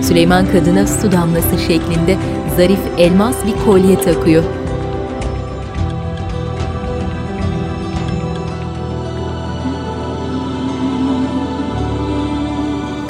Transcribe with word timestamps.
Süleyman 0.02 0.46
kadına 0.46 0.86
su 0.86 1.12
damlası 1.12 1.58
şeklinde 1.58 2.16
zarif 2.60 2.80
elmas 2.98 3.36
bir 3.46 3.64
kolye 3.64 4.00
takıyor. 4.00 4.44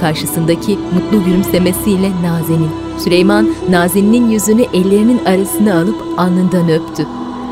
Karşısındaki 0.01 0.79
mutlu 0.95 1.25
gülümsemesiyle 1.25 2.11
Nazenin. 2.23 2.71
Süleyman, 2.99 3.49
Nazenin'in 3.71 4.31
yüzünü 4.31 4.63
ellerinin 4.63 5.25
arasına 5.25 5.79
alıp 5.79 6.03
alnından 6.17 6.69
öptü. 6.71 7.07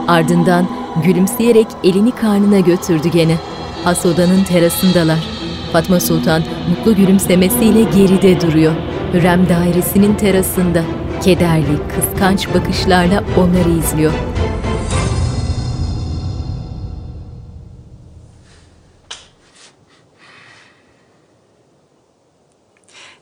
Ardından 0.09 0.69
gülümseyerek 1.05 1.67
elini 1.85 2.11
karnına 2.11 2.61
götürdü 2.61 3.09
gene. 3.09 3.37
Has 3.85 4.07
odanın 4.07 4.45
terasındalar. 4.45 5.29
Fatma 5.73 6.01
Sultan 6.01 6.43
mutlu 6.71 6.95
gülümsemesiyle 6.95 7.83
geride 7.83 8.41
duruyor. 8.41 8.73
Hürrem 9.15 9.49
dairesinin 9.49 10.15
terasında. 10.15 10.83
Kederli, 11.23 11.79
kıskanç 11.89 12.49
bakışlarla 12.55 13.25
onları 13.39 13.71
izliyor. 13.71 14.13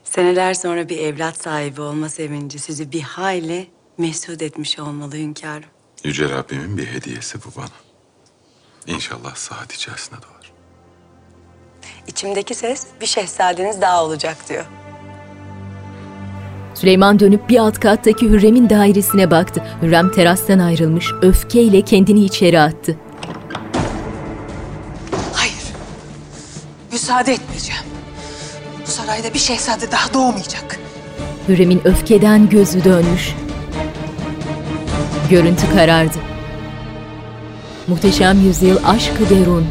Seneler 0.03 0.53
sonra 0.53 0.89
bir 0.89 0.97
evlat 0.97 1.37
sahibi 1.41 1.81
olma 1.81 2.09
sevinci 2.09 2.59
sizi 2.59 2.91
bir 2.91 3.01
hayli 3.01 3.69
mesut 3.97 4.41
etmiş 4.41 4.79
olmalı 4.79 5.15
hünkârım. 5.15 5.69
Yüce 6.03 6.29
Rabbimin 6.29 6.77
bir 6.77 6.87
hediyesi 6.87 7.37
bu 7.43 7.47
bana. 7.57 8.95
İnşallah 8.95 9.35
saat 9.35 9.73
içerisinde 9.73 10.15
doğar. 10.21 10.51
İçimdeki 12.07 12.55
ses 12.55 12.87
bir 13.01 13.05
şehzadeniz 13.05 13.81
daha 13.81 14.03
olacak 14.03 14.37
diyor. 14.49 14.65
Süleyman 16.81 17.19
dönüp 17.19 17.49
bir 17.49 17.57
alt 17.57 17.79
kattaki 17.79 18.29
Hürrem'in 18.29 18.69
dairesine 18.69 19.31
baktı. 19.31 19.63
Hürrem 19.81 20.11
terastan 20.11 20.59
ayrılmış, 20.59 21.11
öfkeyle 21.21 21.81
kendini 21.81 22.25
içeri 22.25 22.59
attı. 22.59 22.97
Hayır. 25.33 25.63
Müsaade 26.91 27.33
etmeyeceğim. 27.33 27.81
Bu 28.87 28.91
sarayda 28.91 29.33
bir 29.33 29.39
şehzade 29.39 29.91
daha 29.91 30.13
doğmayacak. 30.13 30.79
Hürrem'in 31.47 31.81
öfkeden 31.85 32.49
gözü 32.49 32.83
dönmüş. 32.83 33.35
Görüntü 35.29 35.73
karardı. 35.75 36.17
Muhteşem 37.87 38.41
Yüzyıl 38.41 38.77
Aşkı 38.85 39.29
Derun. 39.29 39.67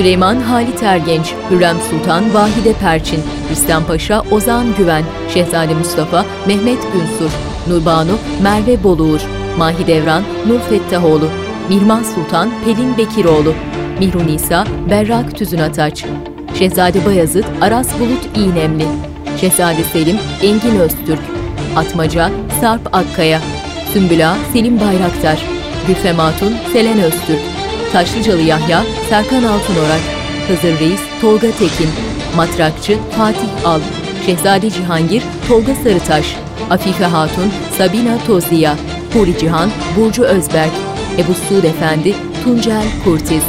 Süleyman 0.00 0.40
Halit 0.40 0.82
Ergenç, 0.82 1.34
Hürrem 1.50 1.76
Sultan 1.90 2.34
Vahide 2.34 2.72
Perçin, 2.72 3.20
Rüstem 3.50 3.84
Paşa 3.84 4.22
Ozan 4.30 4.66
Güven, 4.78 5.04
Şehzade 5.34 5.74
Mustafa 5.74 6.24
Mehmet 6.46 6.78
Günsur, 6.92 7.30
Nurbanu 7.68 8.18
Merve 8.42 8.84
Boluğur, 8.84 9.20
Mahidevran 9.58 10.22
Nur 10.46 10.60
Fettahoğlu, 10.60 11.28
Mihman 11.68 12.02
Sultan 12.02 12.50
Pelin 12.64 12.98
Bekiroğlu, 12.98 13.54
Mihrun 13.98 14.28
İsa 14.28 14.66
Berrak 14.90 15.36
Tüzün 15.38 15.58
Ataç, 15.58 16.04
Şehzade 16.58 17.04
Bayezid 17.06 17.44
Aras 17.60 17.88
Bulut 18.00 18.36
İğnemli, 18.36 18.84
Şehzade 19.40 19.82
Selim 19.92 20.16
Engin 20.42 20.78
Öztürk, 20.78 21.20
Atmaca 21.76 22.30
Sarp 22.60 22.94
Akkaya, 22.96 23.40
Sümbüla 23.92 24.36
Selim 24.52 24.80
Bayraktar, 24.80 25.42
Gülfem 25.86 26.18
Hatun 26.18 26.54
Selen 26.72 26.98
Öztürk, 26.98 27.40
Taşlıcalı 27.92 28.40
Yahya 28.40 28.84
Serkan 29.08 29.42
Altınorak, 29.42 30.00
Hızır 30.48 30.80
Reis 30.80 31.00
Tolga 31.20 31.50
Tekin, 31.50 31.90
Matrakçı 32.36 32.98
Fatih 33.16 33.66
Al, 33.66 33.80
Şehzade 34.26 34.70
Cihangir 34.70 35.22
Tolga 35.48 35.74
Sarıtaş, 35.74 36.36
Afife 36.70 37.04
Hatun 37.04 37.52
Sabina 37.78 38.18
Toziya, 38.26 38.76
Huri 39.14 39.38
Cihan 39.38 39.70
Burcu 39.96 40.22
Özberk, 40.22 40.72
Ebu 41.18 41.34
Suud 41.34 41.64
Efendi 41.64 42.14
Tuncel 42.44 42.84
Kurtiz, 43.04 43.42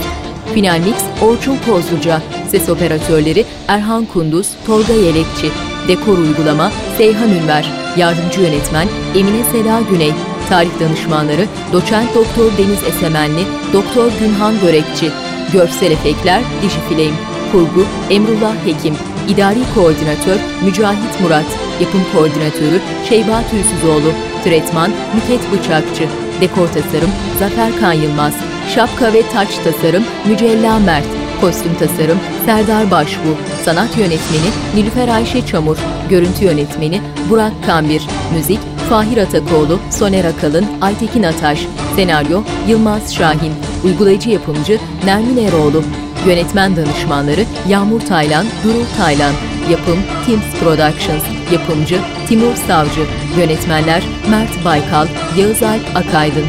Final 0.54 0.80
Mix 0.80 0.96
Orçun 1.22 1.58
Kozluca, 1.66 2.22
Ses 2.52 2.70
operatörleri 2.70 3.46
Erhan 3.68 4.06
Kunduz, 4.06 4.48
Tolga 4.68 4.94
Yelekçi, 4.94 5.52
Dekor 5.88 6.18
uygulama 6.18 6.72
Seyhan 6.98 7.30
Ünver, 7.30 7.66
Yardımcı 7.98 8.42
yönetmen 8.42 8.88
Emine 9.16 9.44
Seda 9.52 9.80
Güney, 9.90 10.14
Tarih 10.52 10.80
danışmanları 10.80 11.46
Doçent 11.74 12.16
Doktor 12.16 12.52
Deniz 12.58 12.84
Esemenli, 12.84 13.44
Doktor 13.74 14.12
Günhan 14.20 14.54
Börekçi, 14.62 15.12
Görsel 15.54 15.92
efektler 15.92 16.42
Dijifilm, 16.62 17.16
Kurgu 17.52 17.86
Emrullah 18.10 18.56
Hekim, 18.66 18.96
İdari 19.30 19.60
Koordinatör 19.76 20.40
Mücahit 20.66 21.22
Murat, 21.22 21.46
Yapım 21.82 22.02
Koordinatörü 22.14 22.82
Şeyba 23.10 23.42
Tüysüzoğlu, 23.52 24.12
Tretman 24.44 24.92
Nüket 25.16 25.52
Bıçakçı, 25.52 26.08
Dekor 26.42 26.68
Tasarım 26.68 27.12
Zafer 27.40 27.80
Kan 27.80 27.94
Yılmaz, 27.94 28.34
Şapka 28.76 29.14
ve 29.14 29.24
Taç 29.34 29.50
Tasarım 29.64 30.04
Mücella 30.28 30.80
Mert, 30.80 31.08
Kostüm 31.42 31.76
tasarım 31.76 32.20
Serdar 32.46 32.92
Başbu, 32.92 33.38
sanat 33.66 33.98
yönetmeni 33.98 34.50
Nilüfer 34.76 35.08
Ayşe 35.08 35.46
Çamur, 35.46 35.78
görüntü 36.10 36.46
yönetmeni 36.46 37.02
Burak 37.30 37.54
Kambir, 37.66 38.08
müzik 38.34 38.71
Fahir 38.92 39.18
Atakoğlu, 39.18 39.80
Soner 39.90 40.26
Akalın, 40.26 40.66
Aytekin 40.82 41.24
Ataş, 41.24 41.68
senaryo 41.96 42.42
Yılmaz 42.68 43.14
Şahin, 43.14 43.54
uygulayıcı 43.84 44.30
yapımcı 44.30 44.80
Nermin 45.06 45.38
Eroğlu, 45.38 45.84
yönetmen 46.28 46.76
danışmanları 46.76 47.46
Yağmur 47.68 48.02
Taylan, 48.02 48.46
Durul 48.64 48.86
Taylan, 48.98 49.34
yapım 49.70 50.00
Teams 50.26 50.60
Productions, 50.60 51.24
yapımcı 51.52 52.00
Timur 52.28 52.56
Savcı, 52.68 53.02
yönetmenler 53.38 54.04
Mert 54.30 54.66
Baykal, 54.66 55.08
Yağız 55.38 55.64
Alp 55.64 55.96
Akaydın. 55.96 56.46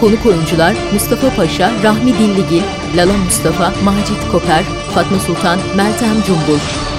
Konuk 0.00 0.26
oyuncular 0.26 0.74
Mustafa 0.92 1.30
Paşa, 1.36 1.72
Rahmi 1.82 2.12
Dilligil, 2.18 2.62
Lala 2.96 3.12
Mustafa, 3.24 3.72
Macit 3.84 4.30
Koper, 4.32 4.64
Fatma 4.94 5.18
Sultan, 5.18 5.58
Meltem 5.76 6.22
Cumbul. 6.26 6.91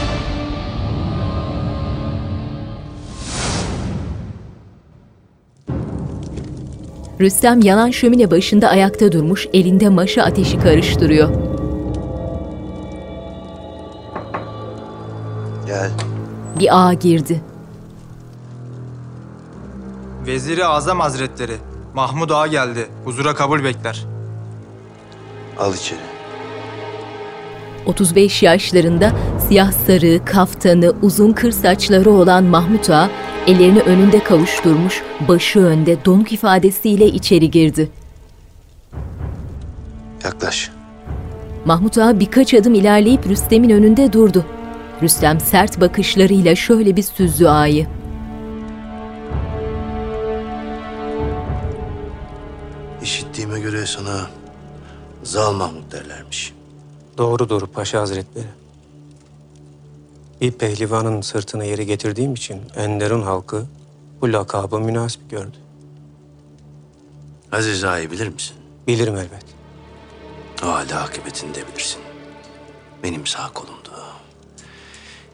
Rüstem 7.19 7.61
yanan 7.61 7.91
şömine 7.91 8.31
başında 8.31 8.69
ayakta 8.69 9.11
durmuş, 9.11 9.47
elinde 9.53 9.89
maşa 9.89 10.23
ateşi 10.23 10.59
karıştırıyor. 10.59 11.29
Gel. 15.67 15.91
Bir 16.59 16.87
ağa 16.87 16.93
girdi. 16.93 17.41
Veziri 20.27 20.65
Azam 20.65 20.99
Hazretleri 20.99 21.55
Mahmud 21.93 22.29
Ağa 22.29 22.47
geldi. 22.47 22.87
Huzura 23.05 23.35
kabul 23.35 23.63
bekler. 23.63 24.05
Al 25.59 25.73
içeri. 25.73 26.12
35 27.85 28.43
yaşlarında 28.43 29.11
siyah 29.47 29.71
sarı, 29.71 30.25
kaftanı, 30.25 30.93
uzun 31.01 31.31
kır 31.31 31.51
saçları 31.51 32.11
olan 32.11 32.43
Mahmut 32.43 32.89
Ağa, 32.89 33.09
ellerini 33.47 33.79
önünde 33.79 34.23
kavuşturmuş, 34.23 35.03
başı 35.27 35.59
önde, 35.59 36.05
donuk 36.05 36.31
ifadesiyle 36.31 37.05
içeri 37.05 37.51
girdi. 37.51 37.89
Yaklaş. 40.23 40.71
Mahmut 41.65 41.97
Ağa 41.97 42.19
birkaç 42.19 42.53
adım 42.53 42.73
ilerleyip 42.73 43.27
Rüstem'in 43.27 43.69
önünde 43.69 44.13
durdu. 44.13 44.45
Rüstem 45.01 45.39
sert 45.39 45.81
bakışlarıyla 45.81 46.55
şöyle 46.55 46.95
bir 46.95 47.03
süzdü 47.03 47.47
ağayı. 47.47 47.87
İşittiğime 53.03 53.59
göre 53.59 53.85
sana 53.85 54.29
Zal 55.23 55.53
Mahmut 55.53 55.91
derlermiş. 55.91 56.53
Doğrudur 57.17 57.67
Paşa 57.67 58.01
Hazretleri. 58.01 58.47
Bir 60.41 60.51
pehlivanın 60.51 61.21
sırtını 61.21 61.65
yeri 61.65 61.85
getirdiğim 61.85 62.33
için 62.33 62.61
Enderun 62.75 63.21
halkı 63.21 63.65
bu 64.21 64.33
lakabı 64.33 64.79
münasip 64.79 65.29
gördü. 65.29 65.57
Aziz 67.51 67.83
Ağa'yı 67.83 68.11
bilir 68.11 68.27
misin? 68.27 68.55
Bilirim 68.87 69.15
elbet. 69.15 69.45
O 70.63 70.67
halde 70.67 70.95
akıbetini 70.95 71.55
de 71.55 71.67
bilirsin. 71.67 72.01
Benim 73.03 73.27
sağ 73.27 73.53
kolumdu. 73.53 73.91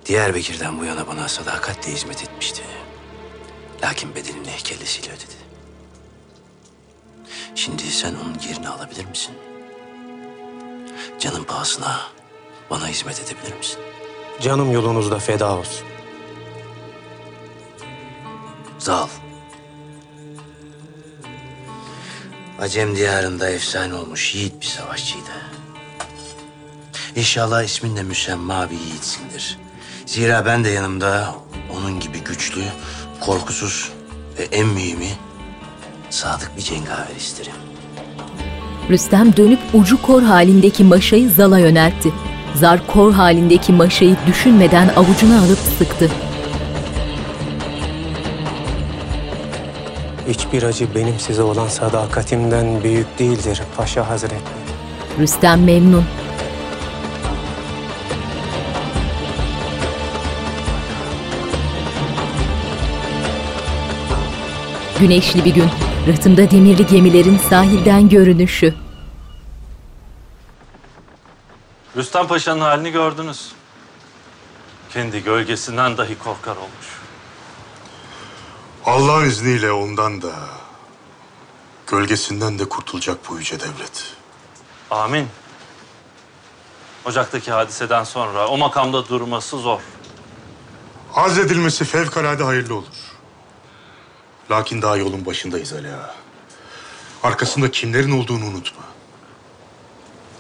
Diyarbakır'dan 0.05 0.79
bu 0.79 0.85
yana 0.85 1.07
bana 1.07 1.27
sadakatle 1.27 1.91
hizmet 1.91 2.23
etmişti. 2.23 2.61
Lakin 3.83 4.15
bedelini 4.15 4.57
kellesiyle 4.63 5.07
ödedi. 5.09 5.39
Şimdi 7.55 7.83
sen 7.83 8.15
onun 8.15 8.35
yerini 8.49 8.69
alabilir 8.69 9.05
misin? 9.05 9.35
Canın 11.19 11.43
pahasına 11.43 12.01
bana 12.69 12.87
hizmet 12.87 13.21
edebilir 13.21 13.57
misin? 13.57 13.79
Canım 14.41 14.71
yolunuzda 14.71 15.19
feda 15.19 15.57
olsun. 15.57 15.87
Sağ 18.79 19.03
ol. 19.03 19.09
Acem 22.59 22.95
diyarında 22.95 23.49
efsane 23.49 23.93
olmuş 23.93 24.35
yiğit 24.35 24.61
bir 24.61 24.65
savaşçıydı. 24.65 25.31
İnşallah 27.15 27.63
ismin 27.63 27.95
de 27.95 28.03
müsemma 28.03 28.69
bir 28.69 28.79
yiğitsindir. 28.79 29.59
Zira 30.05 30.45
ben 30.45 30.63
de 30.63 30.69
yanımda 30.69 31.35
onun 31.73 31.99
gibi 31.99 32.19
güçlü, 32.19 32.63
korkusuz 33.21 33.91
ve 34.37 34.43
en 34.43 34.67
mühimi 34.67 35.11
sadık 36.09 36.57
bir 36.57 36.61
cengaver 36.61 37.15
isterim. 37.17 37.68
Rüstem 38.89 39.37
dönüp 39.37 39.59
ucu 39.73 40.01
kor 40.01 40.21
halindeki 40.21 40.83
maşayı 40.83 41.29
Zal'a 41.29 41.59
yöneltti. 41.59 42.11
Zar 42.55 42.87
kor 42.87 43.13
halindeki 43.13 43.73
maşayı 43.73 44.15
düşünmeden 44.27 44.87
avucuna 44.87 45.39
alıp 45.39 45.57
sıktı. 45.57 46.09
Hiçbir 50.27 50.63
acı 50.63 50.95
benim 50.95 51.19
size 51.19 51.41
olan 51.41 51.67
sadakatimden 51.67 52.83
büyük 52.83 53.19
değildir 53.19 53.61
Paşa 53.77 54.09
Hazretleri. 54.09 54.41
Rüstem 55.19 55.63
memnun. 55.63 56.03
Güneşli 64.99 65.45
bir 65.45 65.53
gün, 65.53 65.69
rıhtımda 66.07 66.51
demirli 66.51 66.85
gemilerin 66.87 67.37
sahilden 67.37 68.09
görünüşü. 68.09 68.75
Rüstem 71.97 72.27
Paşa'nın 72.27 72.61
halini 72.61 72.91
gördünüz. 72.91 73.51
Kendi 74.93 75.23
gölgesinden 75.23 75.97
dahi 75.97 76.17
korkar 76.17 76.55
olmuş. 76.55 76.99
Allah'ın 78.85 79.25
izniyle 79.25 79.71
ondan 79.71 80.21
da, 80.21 80.31
gölgesinden 81.87 82.59
de 82.59 82.69
kurtulacak 82.69 83.17
bu 83.29 83.37
yüce 83.37 83.59
devlet. 83.59 84.13
Amin. 84.91 85.27
Ocak'taki 87.05 87.51
hadiseden 87.51 88.03
sonra 88.03 88.47
o 88.47 88.57
makamda 88.57 89.07
durması 89.07 89.57
zor. 89.57 89.79
Azledilmesi 91.15 91.85
fevkalade 91.85 92.43
hayırlı 92.43 92.75
olur. 92.75 93.08
Lakin 94.51 94.81
daha 94.81 94.97
yolun 94.97 95.25
başındayız 95.25 95.73
Ali 95.73 95.87
Ağa. 95.87 96.15
Arkasında 97.23 97.71
kimlerin 97.71 98.11
olduğunu 98.11 98.45
unutma. 98.45 98.83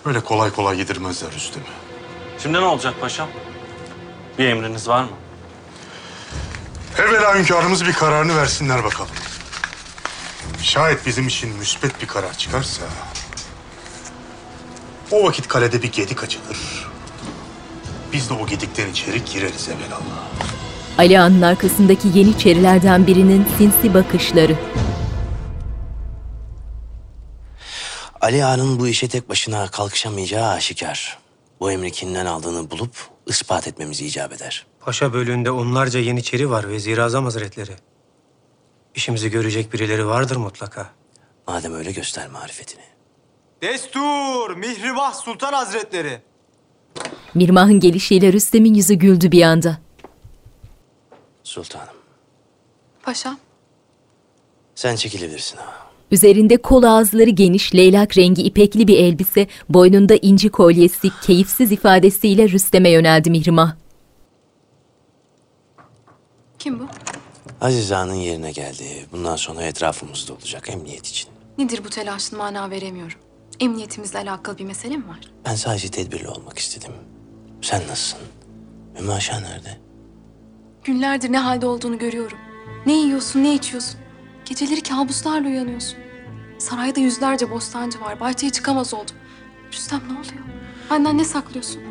Böyle 0.05 0.19
kolay 0.19 0.51
kolay 0.51 0.79
yedirmezler 0.79 1.31
Rüstem'i. 1.31 1.65
Şimdi 2.39 2.57
ne 2.57 2.65
olacak 2.65 2.93
paşam? 3.01 3.29
Bir 4.37 4.45
emriniz 4.45 4.87
var 4.87 5.03
mı? 5.03 5.09
Evvela 6.97 7.35
hünkârımız 7.35 7.85
bir 7.85 7.93
kararını 7.93 8.37
versinler 8.37 8.83
bakalım. 8.83 9.11
Şayet 10.61 11.05
bizim 11.05 11.27
için 11.27 11.49
müsbet 11.57 12.01
bir 12.01 12.07
karar 12.07 12.33
çıkarsa... 12.37 12.81
...o 15.11 15.23
vakit 15.23 15.47
kalede 15.47 15.81
bir 15.83 15.91
gedik 15.91 16.23
açılır. 16.23 16.87
Biz 18.13 18.29
de 18.29 18.33
o 18.33 18.47
gedikten 18.47 18.89
içeri 18.89 19.25
gireriz 19.25 19.69
evvelallah. 19.69 20.29
Ali 20.99 21.19
Ağa'nın 21.19 21.41
arkasındaki 21.41 22.07
yeniçerilerden 22.15 23.07
birinin 23.07 23.45
sinsi 23.57 23.93
bakışları. 23.93 24.55
Ali 28.21 28.45
Ağa'nın 28.45 28.79
bu 28.79 28.87
işe 28.87 29.07
tek 29.07 29.29
başına 29.29 29.67
kalkışamayacağı 29.67 30.49
aşikar. 30.49 31.17
Bu 31.59 31.71
emri 31.71 31.91
kimden 31.91 32.25
aldığını 32.25 32.71
bulup 32.71 32.91
ispat 33.25 33.67
etmemiz 33.67 34.01
icap 34.01 34.33
eder. 34.33 34.65
Paşa 34.79 35.13
bölüğünde 35.13 35.51
onlarca 35.51 35.99
yeniçeri 35.99 36.49
var 36.49 36.69
Vezir 36.69 36.97
Azam 36.97 37.23
Hazretleri. 37.23 37.71
İşimizi 38.95 39.31
görecek 39.31 39.73
birileri 39.73 40.07
vardır 40.07 40.35
mutlaka. 40.35 40.89
Madem 41.47 41.73
öyle 41.73 41.91
göster 41.91 42.27
marifetini. 42.27 42.83
Destur! 43.61 44.55
Mihrimah 44.55 45.13
Sultan 45.13 45.53
Hazretleri! 45.53 46.21
Mirmah'ın 47.33 47.79
gelişiyle 47.79 48.33
Rüstem'in 48.33 48.73
yüzü 48.73 48.93
güldü 48.93 49.31
bir 49.31 49.43
anda. 49.43 49.88
Sultanım, 51.49 51.93
Paşam. 53.03 53.37
sen 54.75 54.95
çekilebilirsin 54.95 55.57
ha. 55.57 55.65
Üzerinde 56.11 56.57
kol 56.57 56.83
ağızları 56.83 57.29
geniş, 57.29 57.75
leylak 57.75 58.17
rengi 58.17 58.41
ipekli 58.41 58.87
bir 58.87 58.97
elbise, 58.97 59.47
boynunda 59.69 60.15
inci 60.15 60.49
kolyesi, 60.49 61.09
keyifsiz 61.21 61.71
ifadesiyle 61.71 62.49
Rüstem'e 62.49 62.89
yöneldi 62.89 63.29
Mihrimah. 63.29 63.75
Kim 66.59 66.79
bu? 66.79 66.83
Aziz 67.61 67.91
Ağa'nın 67.91 68.13
yerine 68.13 68.51
geldi. 68.51 69.05
Bundan 69.11 69.35
sonra 69.35 69.63
etrafımızda 69.63 70.33
olacak 70.33 70.69
emniyet 70.69 71.07
için. 71.07 71.29
Nedir 71.57 71.81
bu 71.85 71.89
telaşın 71.89 72.37
mana 72.37 72.69
veremiyorum. 72.69 73.19
Emniyetimizle 73.59 74.19
alakalı 74.19 74.57
bir 74.57 74.65
mesele 74.65 74.97
mi 74.97 75.07
var? 75.07 75.19
Ben 75.45 75.55
sadece 75.55 75.91
tedbirli 75.91 76.27
olmak 76.27 76.57
istedim. 76.57 76.91
Sen 77.61 77.81
nasılsın? 77.87 78.19
Mümaşa 78.99 79.39
nerede? 79.39 79.88
Günlerdir 80.83 81.31
ne 81.31 81.37
halde 81.39 81.65
olduğunu 81.65 81.97
görüyorum. 81.97 82.37
Ne 82.85 82.93
yiyorsun, 82.93 83.43
ne 83.43 83.53
içiyorsun. 83.53 83.99
Geceleri 84.45 84.81
kabuslarla 84.83 85.47
uyanıyorsun. 85.47 85.97
Sarayda 86.57 86.99
yüzlerce 86.99 87.51
bostancı 87.51 88.01
var. 88.01 88.19
Bahçeye 88.19 88.49
çıkamaz 88.49 88.93
oldum. 88.93 89.15
Rüstem 89.73 90.01
ne 90.07 90.13
oluyor? 90.13 90.43
Benden 90.91 91.17
ne 91.17 91.23
saklıyorsun? 91.25 91.81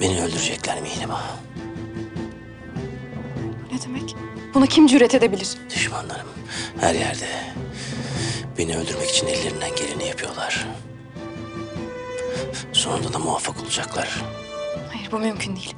Beni 0.00 0.22
öldürecekler 0.22 0.82
Mihrim 0.82 1.10
Ağa. 1.10 1.36
Ne 3.72 3.82
demek? 3.82 4.16
Buna 4.54 4.66
kim 4.66 4.86
cüret 4.86 5.14
edebilir? 5.14 5.48
Düşmanlarım 5.70 6.26
her 6.80 6.94
yerde. 6.94 7.26
Beni 8.58 8.76
öldürmek 8.76 9.10
için 9.10 9.26
ellerinden 9.26 9.70
geleni 9.76 10.08
yapıyorlar. 10.08 10.66
Sonunda 12.72 13.12
da 13.12 13.18
muvaffak 13.18 13.62
olacaklar. 13.62 14.08
Hayır 14.92 15.08
bu 15.12 15.18
mümkün 15.18 15.56
değil. 15.56 15.74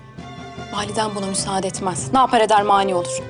Validen 0.72 1.14
buna 1.14 1.26
müsaade 1.26 1.66
etmez. 1.66 2.12
Ne 2.12 2.18
yapar 2.18 2.40
eder 2.40 2.62
mani 2.62 2.94
olur. 2.94 3.22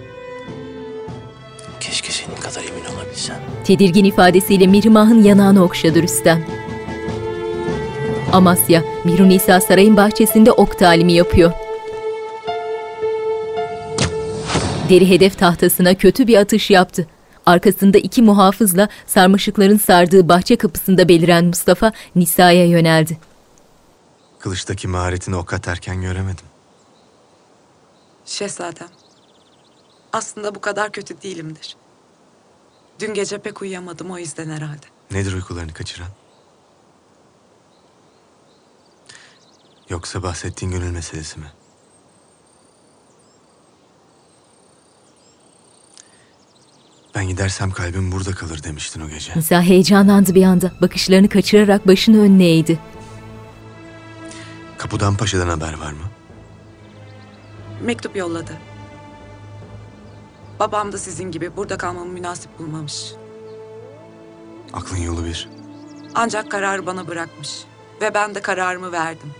Keşke 1.80 2.12
senin 2.12 2.36
kadar 2.36 2.62
emin 2.62 2.96
olabilsem. 2.96 3.36
Tedirgin 3.64 4.04
ifadesiyle 4.04 4.66
Mihrimah'ın 4.66 5.22
yanağını 5.22 5.64
okşadı 5.64 6.02
Rüstem. 6.02 6.46
Amasya, 8.32 8.82
Mihru 9.04 9.28
Nisa 9.28 9.60
sarayın 9.60 9.96
bahçesinde 9.96 10.52
ok 10.52 10.78
talimi 10.78 11.12
yapıyor. 11.12 11.52
Deri 14.88 15.08
hedef 15.10 15.38
tahtasına 15.38 15.94
kötü 15.94 16.26
bir 16.26 16.36
atış 16.36 16.70
yaptı. 16.70 17.06
Arkasında 17.46 17.98
iki 17.98 18.22
muhafızla 18.22 18.88
sarmaşıkların 19.06 19.76
sardığı 19.78 20.28
bahçe 20.28 20.56
kapısında 20.56 21.08
beliren 21.08 21.44
Mustafa 21.44 21.92
Nisa'ya 22.16 22.66
yöneldi. 22.66 23.18
Kılıçtaki 24.38 24.88
maharetini 24.88 25.36
ok 25.36 25.52
atarken 25.52 26.02
göremedim. 26.02 26.44
Şehzadem. 28.24 28.88
Aslında 30.12 30.54
bu 30.54 30.60
kadar 30.60 30.92
kötü 30.92 31.22
değilimdir. 31.22 31.76
Dün 33.00 33.14
gece 33.14 33.38
pek 33.38 33.62
uyuyamadım 33.62 34.10
o 34.10 34.18
yüzden 34.18 34.50
herhalde. 34.50 34.86
Nedir 35.10 35.32
uykularını 35.32 35.72
kaçıran? 35.72 36.08
Yoksa 39.88 40.22
bahsettiğin 40.22 40.72
gönül 40.72 40.90
meselesi 40.90 41.40
mi? 41.40 41.46
Ben 47.14 47.28
gidersem 47.28 47.70
kalbim 47.70 48.12
burada 48.12 48.32
kalır 48.32 48.62
demiştin 48.62 49.00
o 49.00 49.08
gece. 49.08 49.32
Nisa 49.36 49.62
heyecanlandı 49.62 50.34
bir 50.34 50.44
anda. 50.44 50.72
Bakışlarını 50.80 51.28
kaçırarak 51.28 51.86
başını 51.86 52.20
önüne 52.22 52.44
eğdi. 52.46 52.78
Kapıdan 54.78 55.16
Paşa'dan 55.16 55.48
haber 55.48 55.78
var 55.78 55.92
mı? 55.92 56.02
Mektup 57.84 58.16
yolladı. 58.16 58.52
Babam 60.60 60.92
da 60.92 60.98
sizin 60.98 61.30
gibi 61.30 61.56
burada 61.56 61.76
kalmamı 61.76 62.12
münasip 62.12 62.58
bulmamış. 62.58 63.12
Aklın 64.72 64.98
yolu 64.98 65.24
bir. 65.24 65.48
Ancak 66.14 66.50
kararı 66.50 66.86
bana 66.86 67.08
bırakmış. 67.08 67.64
Ve 68.00 68.14
ben 68.14 68.34
de 68.34 68.42
kararımı 68.42 68.92
verdim. 68.92 69.30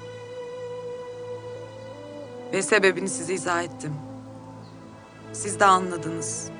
Ve 2.52 2.62
sebebini 2.62 3.08
size 3.08 3.34
izah 3.34 3.62
ettim. 3.62 3.92
Siz 5.32 5.60
de 5.60 5.64
anladınız. 5.64 6.50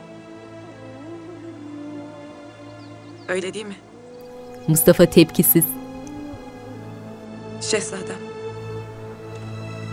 Öyle 3.33 3.55
değil 3.55 3.67
mi? 3.67 3.77
Mustafa 4.69 5.07
tepkisiz. 5.07 5.65
Şehzadem. 7.61 8.17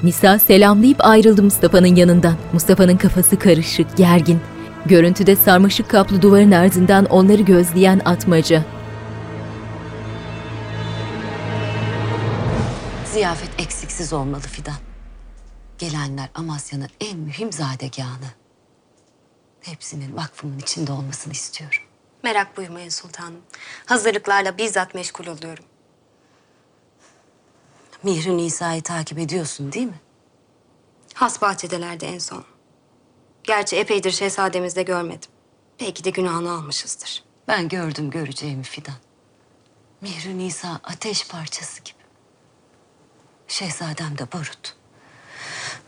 Nisa 0.03 0.39
selamlayıp 0.39 1.05
ayrıldı 1.05 1.43
Mustafa'nın 1.43 1.95
yanından. 1.95 2.35
Mustafa'nın 2.53 2.97
kafası 2.97 3.39
karışık, 3.39 3.97
gergin. 3.97 4.39
Görüntüde 4.85 5.35
sarmaşık 5.35 5.89
kaplı 5.89 6.21
duvarın 6.21 6.51
ardından 6.51 7.05
onları 7.05 7.41
gözleyen 7.41 8.01
atmaca. 8.05 8.65
Ziyafet 13.05 13.61
eksiksiz 13.61 14.13
olmalı 14.13 14.41
Fidan. 14.41 14.79
Gelenler 15.77 16.29
Amasya'nın 16.35 16.89
en 17.01 17.19
mühim 17.19 17.51
zadegahı. 17.51 18.33
Hepsinin 19.61 20.15
vakfımın 20.15 20.59
içinde 20.59 20.91
olmasını 20.91 21.33
istiyorum. 21.33 21.88
Merak 22.23 22.57
buyurmayın 22.57 22.89
sultanım. 22.89 23.41
Hazırlıklarla 23.85 24.57
bizzat 24.57 24.95
meşgul 24.95 25.27
oluyorum. 25.27 25.65
Mihri 28.03 28.37
Nisa'yı 28.37 28.81
takip 28.83 29.19
ediyorsun 29.19 29.71
değil 29.73 29.87
mi? 29.87 29.99
Has 31.13 31.41
bahçedelerde 31.41 32.07
en 32.07 32.19
son. 32.19 32.45
Gerçi 33.43 33.75
epeydir 33.75 34.11
şehzademizde 34.11 34.83
görmedim. 34.83 35.29
Belki 35.79 36.03
de 36.03 36.09
günahını 36.09 36.51
almışızdır. 36.51 37.23
Ben 37.47 37.69
gördüm 37.69 38.09
göreceğimi 38.09 38.63
Fidan. 38.63 38.95
Mihri 40.01 40.37
Nisa 40.37 40.79
ateş 40.83 41.27
parçası 41.27 41.81
gibi. 41.81 41.99
Şehzadem 43.47 44.17
de 44.17 44.31
barut. 44.31 44.75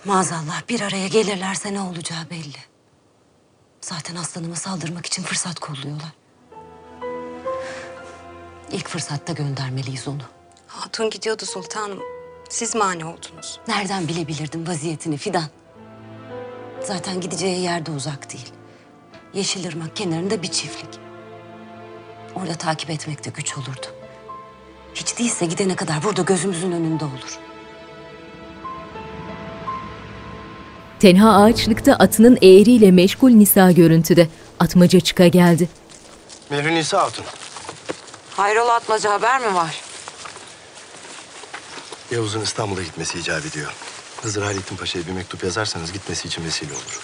Maazallah 0.06 0.70
bir 0.70 0.82
araya 0.82 1.08
gelirlerse 1.08 1.74
ne 1.74 1.82
olacağı 1.82 2.30
belli. 2.30 2.58
Zaten 3.82 4.16
aslanıma 4.16 4.56
saldırmak 4.56 5.06
için 5.06 5.24
fırsat 5.24 5.60
kolluyorlar. 5.60 6.12
İlk 8.74 8.88
fırsatta 8.88 9.34
göndermeliyiz 9.34 10.08
onu. 10.08 10.22
Hatun 10.68 11.10
gidiyordu 11.10 11.46
sultanım. 11.46 12.00
Siz 12.50 12.76
mani 12.76 13.06
oldunuz. 13.06 13.60
Nereden 13.68 14.08
bilebilirdim 14.08 14.68
vaziyetini 14.68 15.18
Fidan? 15.18 15.44
Zaten 16.84 17.22
gideceği 17.22 17.60
yer 17.60 17.86
de 17.86 17.92
uzak 17.92 18.34
değil. 18.34 18.50
Yeşilırmak 19.34 19.96
kenarında 19.96 20.42
bir 20.42 20.48
çiftlik. 20.48 21.00
Orada 22.36 22.54
takip 22.54 22.90
etmek 22.90 23.26
de 23.26 23.30
güç 23.30 23.58
olurdu. 23.58 23.88
Hiç 24.96 25.20
değilse 25.20 25.46
gidene 25.46 25.76
kadar 25.76 26.04
burada 26.04 26.22
gözümüzün 26.22 26.72
önünde 26.72 27.06
olur. 27.06 27.40
Tenha 31.00 31.44
ağaçlıkta 31.44 31.94
atının 31.94 32.38
eğriyle 32.42 32.92
meşgul 32.92 33.30
Nisa 33.30 33.72
görüntüde. 33.72 34.28
Atmaca 34.60 35.00
çıka 35.00 35.28
geldi. 35.28 35.70
Mehri 36.50 36.76
Nisa 36.76 37.02
Hatun. 37.04 37.26
Hayrola 38.38 38.74
atmaca 38.74 39.12
haber 39.12 39.40
mi 39.42 39.56
var? 39.56 39.82
Yavuz'un 42.12 42.42
İstanbul'a 42.42 42.82
gitmesi 42.82 43.20
icap 43.20 43.46
ediyor. 43.46 43.72
Hızır 44.22 44.42
Halit'in 44.44 44.76
Paşa'ya 44.78 45.06
bir 45.08 45.12
mektup 45.12 45.44
yazarsanız 45.44 45.92
gitmesi 45.94 46.28
için 46.28 46.46
vesile 46.46 46.74
olur. 46.74 47.00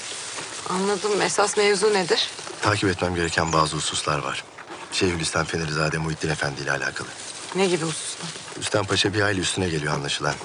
Anladım. 0.70 1.22
Esas 1.22 1.58
mevzu 1.58 1.94
nedir? 1.94 2.30
Takip 2.62 2.90
etmem 2.90 3.16
gereken 3.16 3.54
bazı 3.54 3.76
hususlar 3.76 4.20
var. 4.20 4.44
Şeyhülislam 4.92 5.46
Fenerizade 5.46 5.98
Muhittin 5.98 6.30
Efendi 6.30 6.62
ile 6.62 6.72
alakalı. 6.72 7.08
Ne 7.56 7.66
gibi 7.66 7.86
hususlar? 7.86 8.30
Rüstem 8.60 8.86
Paşa 8.86 9.14
bir 9.14 9.22
hayli 9.22 9.40
üstüne 9.40 9.70
geliyor 9.70 9.94
anlaşılan. 9.94 10.36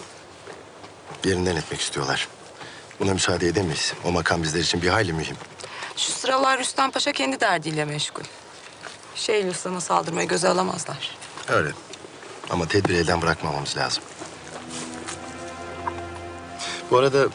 Yerinden 1.25 1.57
etmek 1.57 1.81
istiyorlar. 1.81 2.29
Buna 3.01 3.13
müsaade 3.13 3.47
edemeyiz. 3.49 3.93
O 4.05 4.13
makam 4.13 4.43
bizler 4.43 4.61
için 4.61 4.83
bir 4.83 4.89
hayli 4.89 5.13
mühim. 5.13 5.37
Şu 5.97 6.13
sıralar 6.13 6.59
Rüstem 6.59 6.91
Paşa 6.91 7.13
kendi 7.13 7.41
derdiyle 7.41 7.85
meşgul. 7.85 8.23
Şeyhülislam'a 9.15 9.81
saldırmayı 9.81 10.29
göze 10.29 10.49
alamazlar. 10.49 11.17
Öyle. 11.49 11.71
Ama 12.51 12.69
tedbiri 12.69 12.97
elden 12.97 13.23
bırakmamamız 13.23 13.77
lazım. 13.77 14.03
Bu 16.91 16.99
arada 16.99 17.27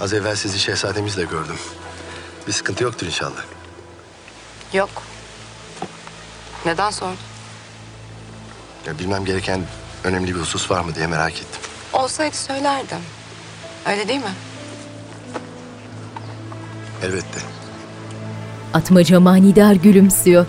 az 0.00 0.12
evvel 0.12 0.36
sizi 0.36 0.58
şehzademizle 0.58 1.24
gördüm. 1.24 1.58
Bir 2.46 2.52
sıkıntı 2.52 2.84
yoktur 2.84 3.06
inşallah. 3.06 3.44
Yok. 4.72 4.90
Neden 6.64 6.90
sordun? 6.90 7.16
Ya 8.86 8.98
bilmem 8.98 9.24
gereken 9.24 9.66
önemli 10.04 10.34
bir 10.34 10.40
husus 10.40 10.70
var 10.70 10.80
mı 10.80 10.94
diye 10.94 11.06
merak 11.06 11.32
ettim. 11.32 11.60
Olsaydı 11.92 12.36
söylerdim. 12.36 12.98
Öyle 13.86 14.08
değil 14.08 14.20
mi? 14.20 14.34
Elbette. 17.02 17.40
Atmaca 18.74 19.20
manidar 19.20 19.72
gülümsüyor. 19.74 20.46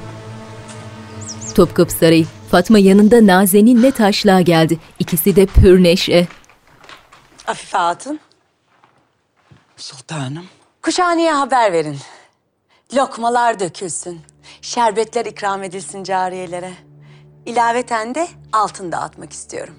Topkapı 1.55 1.93
Sarayı. 1.93 2.25
Fatma 2.51 2.79
yanında 2.79 3.27
Nazen'inle 3.27 3.91
taşlığa 3.91 4.41
geldi. 4.41 4.79
İkisi 4.99 5.35
de 5.35 5.45
pür 5.45 5.83
neşe. 5.83 6.27
Afife 7.47 7.77
Hatun. 7.77 8.19
Sultanım. 9.77 10.45
Kuşhaneye 10.81 11.31
haber 11.31 11.73
verin. 11.73 11.97
Lokmalar 12.93 13.59
dökülsün. 13.59 14.21
Şerbetler 14.61 15.25
ikram 15.25 15.63
edilsin 15.63 16.03
cariyelere. 16.03 16.73
İlaveten 17.45 18.15
de 18.15 18.27
altın 18.53 18.91
dağıtmak 18.91 19.33
istiyorum. 19.33 19.73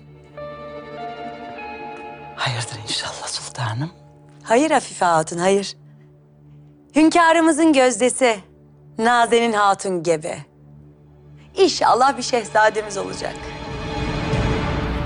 Hayırdır 2.37 2.79
inşallah 2.83 3.27
sultanım. 3.27 3.91
Hayır 4.43 4.71
Afife 4.71 5.05
Hatun, 5.05 5.39
hayır. 5.39 5.77
Hünkârımızın 6.97 7.73
gözdesi, 7.73 8.37
Nazenin 8.99 9.53
Hatun 9.53 10.03
gebe. 10.03 10.39
İnşallah 11.57 12.17
bir 12.17 12.23
şehzademiz 12.23 12.97
olacak. 12.97 13.35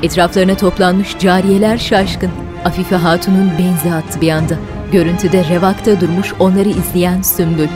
Etraflarına 0.02 0.56
toplanmış 0.56 1.18
cariyeler 1.18 1.78
şaşkın. 1.78 2.30
Afife 2.64 2.96
Hatun'un 2.96 3.52
benzi 3.58 3.94
attı 3.94 4.20
bir 4.20 4.30
anda. 4.30 4.54
Görüntüde 4.92 5.48
revakta 5.48 6.00
durmuş 6.00 6.32
onları 6.40 6.68
izleyen 6.68 7.22
Sümbül. 7.22 7.68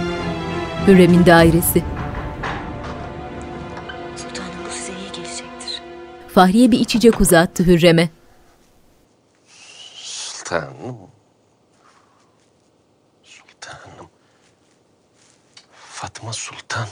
Hürrem'in 0.87 1.27
dairesi. 1.27 1.83
Sultanım 4.17 4.51
bu 4.67 4.71
size 4.71 4.93
iyi 4.93 5.13
gelecektir. 5.13 5.83
Fahriye 6.35 6.71
bir 6.71 6.81
içecek 6.81 7.21
uzattı 7.21 7.63
Hürrem'e. 7.63 8.09
Sultanım. 9.97 10.97
Fatma 15.99 16.33
Sultan, 16.33 16.89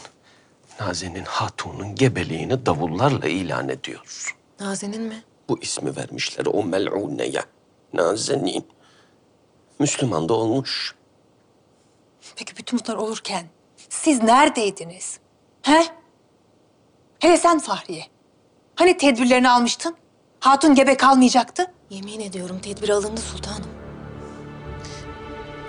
Nazen'in 0.80 1.24
hatunun 1.24 1.94
gebeliğini 1.94 2.66
davullarla 2.66 3.28
ilan 3.28 3.68
ediyor. 3.68 4.34
Nazen'in 4.60 5.02
mi? 5.02 5.22
Bu 5.48 5.58
ismi 5.60 5.96
vermişler 5.96 6.46
o 6.46 6.64
mel'uneye. 6.64 7.42
Nazenin. 7.92 8.66
Müslüman 9.78 10.28
da 10.28 10.34
olmuş. 10.34 10.94
Peki 12.36 12.56
bütün 12.56 12.80
bunlar 12.80 12.96
olurken 12.98 13.46
siz 13.88 14.22
neredeydiniz? 14.22 15.18
He? 15.62 15.86
Hele 17.18 17.36
sen 17.36 17.58
Fahriye. 17.58 18.06
Hani 18.74 18.96
tedbirlerini 18.96 19.50
almıştın? 19.50 19.96
Hatun 20.40 20.74
gebe 20.74 20.96
kalmayacaktı. 20.96 21.72
Yemin 21.90 22.20
ediyorum 22.20 22.58
tedbir 22.60 22.88
alındı 22.88 23.20
sultanım. 23.20 23.70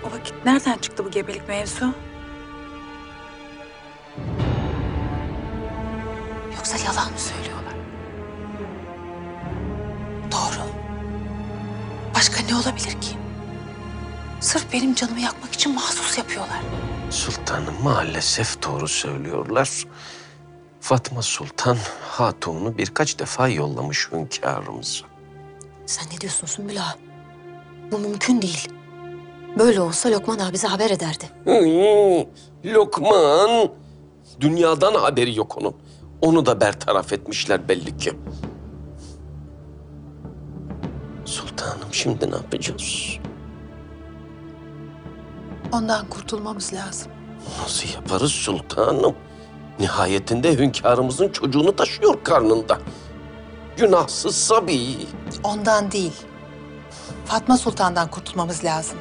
O 0.07 0.11
vakit 0.11 0.45
nereden 0.45 0.77
çıktı 0.77 1.05
bu 1.05 1.11
gebelik 1.11 1.47
mevzu? 1.47 2.06
Yoksa 6.57 6.77
yalan 6.77 7.11
mı 7.11 7.19
söylüyorlar? 7.19 7.73
Doğru. 10.31 10.67
Başka 12.15 12.41
ne 12.49 12.55
olabilir 12.55 12.91
ki? 13.01 13.17
Sırf 14.39 14.73
benim 14.73 14.95
canımı 14.95 15.19
yakmak 15.19 15.53
için 15.53 15.75
mahsus 15.75 16.17
yapıyorlar. 16.17 16.59
Sultanım 17.09 17.83
maalesef 17.83 18.63
doğru 18.63 18.87
söylüyorlar. 18.87 19.83
Fatma 20.81 21.21
Sultan 21.21 21.77
hatunu 22.09 22.77
birkaç 22.77 23.19
defa 23.19 23.47
yollamış 23.47 24.11
hünkârımıza. 24.11 25.05
Sen 25.85 26.05
ne 26.15 26.21
diyorsun 26.21 26.47
Sümbül 26.47 26.81
ağa? 26.81 26.95
Bu 27.91 27.97
mümkün 27.99 28.41
değil. 28.41 28.69
Böyle 29.59 29.81
olsa 29.81 30.11
Lokman 30.11 30.39
abi 30.39 30.53
bize 30.53 30.67
haber 30.67 30.89
ederdi. 30.89 31.29
Lokman. 32.65 33.69
Dünyadan 34.39 34.93
haberi 34.93 35.37
yok 35.37 35.57
onun. 35.57 35.75
Onu 36.21 36.45
da 36.45 36.61
bertaraf 36.61 37.13
etmişler 37.13 37.67
belli 37.67 37.97
ki. 37.97 38.13
Sultanım 41.25 41.87
şimdi 41.91 42.31
ne 42.31 42.35
yapacağız? 42.35 43.17
Ondan 45.71 46.09
kurtulmamız 46.09 46.73
lazım. 46.73 47.11
Nasıl 47.61 47.89
yaparız 47.95 48.31
sultanım? 48.31 49.15
Nihayetinde 49.79 50.57
hünkârımızın 50.57 51.29
çocuğunu 51.29 51.75
taşıyor 51.75 52.23
karnında. 52.23 52.77
Günahsız 53.77 54.35
sabi. 54.35 54.97
Ondan 55.43 55.91
değil. 55.91 56.13
Fatma 57.25 57.57
Sultan'dan 57.57 58.09
kurtulmamız 58.11 58.63
lazım. 58.63 58.97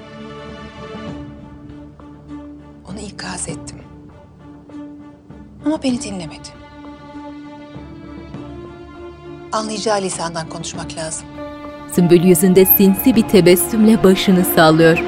Onu 2.91 2.99
ikaz 3.01 3.49
ettim. 3.49 3.83
Ama 5.67 5.83
beni 5.83 6.03
dinlemedi. 6.03 6.66
Anlayacağı 9.53 10.03
lisandan 10.03 10.49
konuşmak 10.49 10.97
lazım. 10.97 11.27
Sümbül 11.95 12.25
yüzünde 12.25 12.65
sinsi 12.67 13.17
bir 13.17 13.29
tebessümle 13.29 14.05
başını 14.05 14.45
sallıyor. 14.45 14.99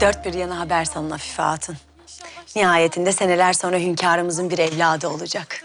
Dört 0.00 0.24
bir 0.24 0.34
yana 0.34 0.58
haber 0.58 0.84
salın 0.84 1.10
Afife 1.10 1.42
Hatun. 1.42 1.76
Nihayetinde 2.56 3.12
seneler 3.12 3.52
sonra 3.52 3.78
hünkârımızın 3.78 4.50
bir 4.50 4.58
evladı 4.58 5.08
olacak. 5.08 5.64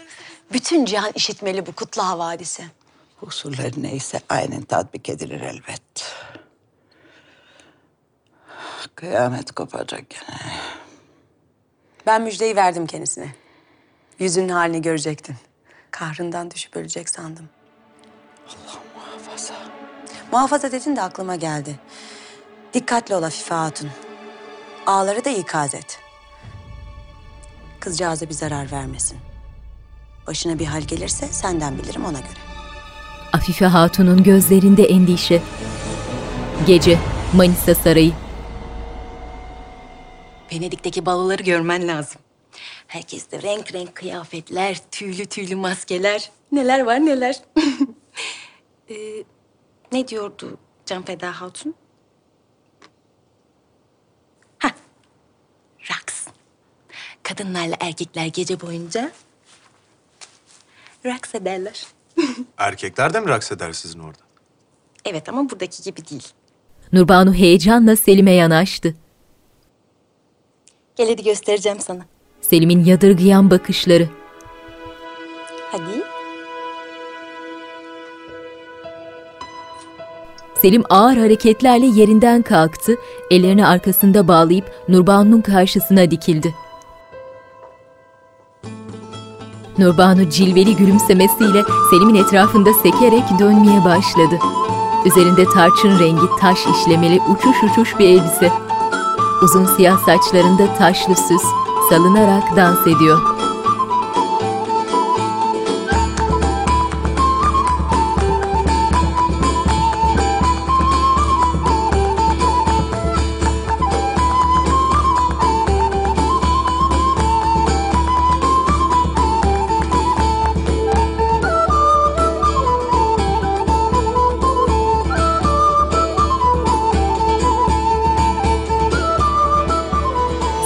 Bütün 0.52 0.84
cihan 0.84 1.12
işitmeli 1.14 1.66
bu 1.66 1.72
kutlu 1.72 2.02
havadisi. 2.02 2.64
Usulleri 3.22 3.82
neyse 3.82 4.20
aynen 4.28 4.62
tatbik 4.62 5.08
edilir 5.08 5.40
elbet. 5.40 6.14
Kıyamet 8.94 9.52
kopacak 9.52 10.10
gene. 10.10 10.38
Ben 12.06 12.22
müjdeyi 12.22 12.56
verdim 12.56 12.86
kendisine. 12.86 13.34
Yüzünün 14.18 14.48
halini 14.48 14.82
görecektin. 14.82 15.36
Kahrından 15.92 16.50
düşüp 16.50 16.76
ölecek 16.76 17.08
sandım. 17.08 17.48
Muhafaza. 18.96 19.54
Muhafaza 20.32 20.72
dedin 20.72 20.96
de 20.96 21.02
aklıma 21.02 21.36
geldi. 21.36 21.78
Dikkatli 22.74 23.14
ol 23.14 23.22
Afife 23.22 23.54
Hatun. 23.54 23.90
Ağları 24.86 25.24
da 25.24 25.30
ikaz 25.30 25.74
et. 25.74 26.00
Kızcağıza 27.80 28.28
bir 28.28 28.34
zarar 28.34 28.72
vermesin. 28.72 29.18
Başına 30.26 30.58
bir 30.58 30.66
hal 30.66 30.82
gelirse 30.82 31.26
senden 31.26 31.78
bilirim 31.78 32.04
ona 32.04 32.18
göre. 32.18 32.40
Afife 33.32 33.66
Hatun'un 33.66 34.22
gözlerinde 34.22 34.84
endişe. 34.84 35.42
Gece, 36.66 36.98
Manisa 37.32 37.74
Sarayı. 37.74 38.12
Venedik'teki 40.52 41.06
baloları 41.06 41.42
görmen 41.42 41.88
lazım. 41.88 42.21
Herkeste 42.92 43.42
renk 43.42 43.72
renk 43.72 43.94
kıyafetler, 43.94 44.80
tüylü 44.90 45.26
tüylü 45.26 45.56
maskeler. 45.56 46.30
Neler 46.52 46.80
var 46.80 47.06
neler. 47.06 47.40
Ee, 48.90 49.24
ne 49.92 50.08
diyordu 50.08 50.58
Canfeda 50.86 51.40
Hatun? 51.40 51.74
Raks. 55.90 56.26
Kadınlarla 57.22 57.76
erkekler 57.80 58.26
gece 58.26 58.60
boyunca 58.60 59.10
raks 61.06 61.34
ederler. 61.34 61.86
Erkekler 62.58 63.14
de 63.14 63.20
mi 63.20 63.28
raks 63.28 63.52
eder 63.52 63.72
sizin 63.72 63.98
orada? 63.98 64.22
Evet 65.04 65.28
ama 65.28 65.50
buradaki 65.50 65.82
gibi 65.82 66.08
değil. 66.08 66.28
Nurbanu 66.92 67.34
heyecanla 67.34 67.96
Selim'e 67.96 68.32
yanaştı. 68.32 68.94
Gel 70.96 71.08
hadi 71.08 71.22
göstereceğim 71.24 71.80
sana. 71.80 72.11
Selim'in 72.42 72.84
yadırgayan 72.84 73.50
bakışları. 73.50 74.08
Hadi. 75.72 76.02
Selim 80.54 80.82
ağır 80.90 81.16
hareketlerle 81.16 81.86
yerinden 81.86 82.42
kalktı, 82.42 82.96
ellerini 83.30 83.66
arkasında 83.66 84.28
bağlayıp 84.28 84.64
Nurbanu'nun 84.88 85.40
karşısına 85.40 86.10
dikildi. 86.10 86.54
Nurbanu 89.78 90.30
cilveli 90.30 90.76
gülümsemesiyle 90.76 91.62
Selim'in 91.90 92.14
etrafında 92.14 92.74
sekerek 92.74 93.24
dönmeye 93.38 93.84
başladı. 93.84 94.38
Üzerinde 95.04 95.44
tarçın 95.44 95.98
rengi 95.98 96.26
taş 96.40 96.58
işlemeli 96.66 97.20
uçuş 97.20 97.56
uçuş 97.62 97.98
bir 97.98 98.08
elbise. 98.08 98.52
Uzun 99.42 99.66
siyah 99.66 99.98
saçlarında 99.98 100.74
taşlı 100.78 101.16
süs 101.16 101.42
salınarak 101.90 102.56
dans 102.56 102.86
ediyor. 102.86 103.51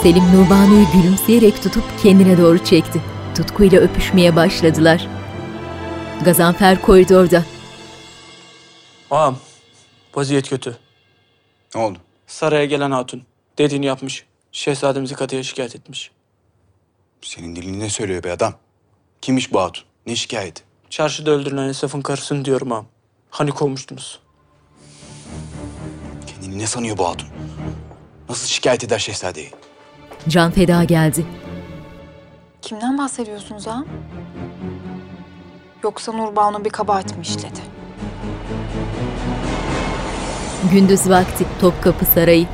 Selim 0.06 0.24
Nurbanu'yu 0.32 0.86
gülümseyerek 0.92 1.62
tutup 1.62 1.84
kendine 2.02 2.38
doğru 2.38 2.64
çekti. 2.64 3.02
Tutkuyla 3.36 3.80
öpüşmeye 3.80 4.36
başladılar. 4.36 5.08
Gazanfer 6.24 6.82
koridorda. 6.82 7.44
Ağam, 9.10 9.38
vaziyet 10.14 10.48
kötü. 10.48 10.76
Ne 11.74 11.80
oldu? 11.80 11.98
Saraya 12.26 12.64
gelen 12.64 12.90
hatun 12.90 13.22
dediğini 13.58 13.86
yapmış. 13.86 14.26
Şehzademizi 14.52 15.14
kadıya 15.14 15.42
şikayet 15.42 15.76
etmiş. 15.76 16.10
Senin 17.22 17.56
dilin 17.56 17.80
ne 17.80 17.90
söylüyor 17.90 18.24
be 18.24 18.32
adam? 18.32 18.54
Kimmiş 19.20 19.52
bu 19.52 19.60
hatun? 19.60 19.84
Ne 20.06 20.16
şikayeti? 20.16 20.62
Çarşıda 20.90 21.30
öldürülen 21.30 21.68
Esaf'ın 21.68 22.02
karısını 22.02 22.44
diyorum 22.44 22.72
ağam. 22.72 22.86
Hani 23.30 23.50
kovmuştunuz? 23.50 24.20
Kendini 26.26 26.58
ne 26.58 26.66
sanıyor 26.66 26.98
bu 26.98 27.08
hatun? 27.08 27.28
Nasıl 28.28 28.46
şikayet 28.46 28.84
eder 28.84 28.98
şehzadeyi? 28.98 29.50
Can 30.28 30.50
feda 30.50 30.84
geldi. 30.84 31.26
Kimden 32.62 32.98
bahsediyorsunuz 32.98 33.68
ağam? 33.68 33.86
Yoksa 35.84 36.12
Nurbanu 36.12 36.64
bir 36.64 36.70
kabahat 36.70 37.16
mi 37.16 37.22
işledi? 37.22 37.60
Gündüz 40.72 41.10
vakti 41.10 41.46
Topkapı 41.60 42.04
Sarayı. 42.04 42.46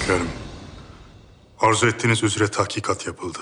Hünkârım, 0.00 0.28
arzu 1.60 1.86
ettiğiniz 1.86 2.22
üzere 2.22 2.48
tahkikat 2.48 3.06
yapıldı. 3.06 3.38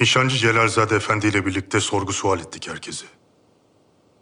Nişancı 0.00 0.36
Celalzade 0.36 0.96
Efendi 0.96 1.26
ile 1.26 1.46
birlikte 1.46 1.80
sorgu 1.80 2.12
sual 2.12 2.40
ettik 2.40 2.68
herkesi. 2.70 3.06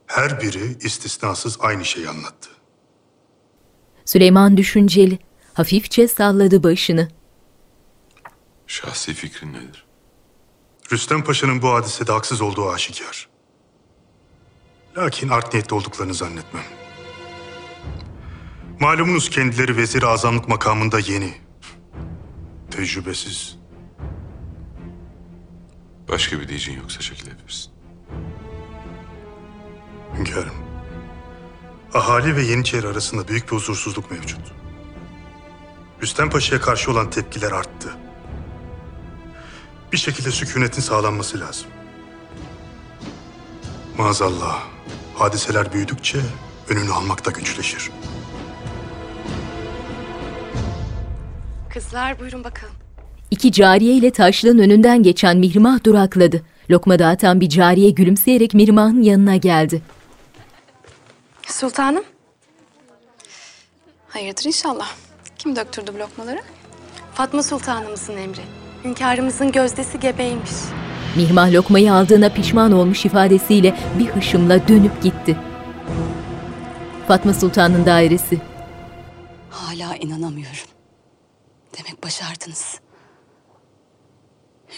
Her 0.06 0.40
biri 0.40 0.76
istisnasız 0.80 1.58
aynı 1.60 1.84
şeyi 1.84 2.08
anlattı. 2.08 2.48
Süleyman 4.04 4.56
düşünceli. 4.56 5.18
Hafifçe 5.54 6.08
salladı 6.08 6.62
başını. 6.62 7.08
Şahsi 8.66 9.14
fikrin 9.14 9.52
nedir? 9.52 9.84
Rüstem 10.92 11.24
Paşa'nın 11.24 11.62
bu 11.62 11.68
hadisede 11.68 12.12
haksız 12.12 12.40
olduğu 12.40 12.70
aşikar. 12.70 13.28
Lakin 14.96 15.28
art 15.28 15.52
niyetli 15.52 15.74
olduklarını 15.74 16.14
zannetmem. 16.14 16.64
Malumunuz 18.80 19.30
kendileri 19.30 19.76
vezir 19.76 20.02
azamlık 20.02 20.48
makamında 20.48 20.98
yeni. 20.98 21.34
Tecrübesiz. 22.70 23.56
Başka 26.08 26.40
bir 26.40 26.48
diyeceğin 26.48 26.78
yoksa 26.78 27.00
çekilebilirsin. 27.00 27.72
Hünkârım. 30.18 30.54
Ahali 31.94 32.36
ve 32.36 32.42
Yeniçeri 32.42 32.86
arasında 32.86 33.28
büyük 33.28 33.46
bir 33.46 33.56
huzursuzluk 33.56 34.10
mevcut. 34.10 34.62
Rüstem 36.02 36.30
Paşa'ya 36.30 36.60
karşı 36.60 36.90
olan 36.90 37.10
tepkiler 37.10 37.52
arttı. 37.52 37.94
Bir 39.92 39.96
şekilde 39.96 40.30
sükunetin 40.30 40.82
sağlanması 40.82 41.40
lazım. 41.40 41.66
Maazallah, 43.98 44.62
hadiseler 45.14 45.72
büyüdükçe 45.72 46.18
önünü 46.68 46.92
almak 46.92 47.24
da 47.26 47.30
güçleşir. 47.30 47.90
Kızlar 51.70 52.20
buyurun 52.20 52.44
bakalım. 52.44 52.74
İki 53.30 53.52
cariye 53.52 53.94
ile 53.94 54.10
taşlığın 54.10 54.58
önünden 54.58 55.02
geçen 55.02 55.36
Mihrimah 55.36 55.84
durakladı. 55.84 56.42
Lokma 56.70 56.98
dağıtan 56.98 57.40
bir 57.40 57.48
cariye 57.48 57.90
gülümseyerek 57.90 58.54
Mihrimah'ın 58.54 59.02
yanına 59.02 59.36
geldi. 59.36 59.82
Sultanım. 61.46 62.04
Hayırdır 64.08 64.44
inşallah. 64.44 64.88
Kim 65.42 65.57
döktürdü 65.57 65.94
bu 65.94 65.98
lokmaları? 65.98 66.40
Fatma 67.14 67.42
Sultanımızın 67.42 68.16
emri. 68.16 68.40
Hünkârımızın 68.85 69.52
gözdesi 69.52 70.00
gebeymiş. 70.00 70.50
Mihrimah 71.16 71.52
lokmayı 71.52 71.92
aldığına 71.92 72.28
pişman 72.28 72.72
olmuş 72.72 73.05
ifadesiyle 73.05 73.76
bir 73.98 74.07
hışımla 74.07 74.68
dönüp 74.68 75.02
gitti. 75.02 75.38
Fatma 77.09 77.35
Sultan'ın 77.35 77.87
dairesi. 77.87 78.38
Hala 79.50 79.96
inanamıyorum. 79.96 80.68
Demek 81.78 82.05
başardınız. 82.05 82.81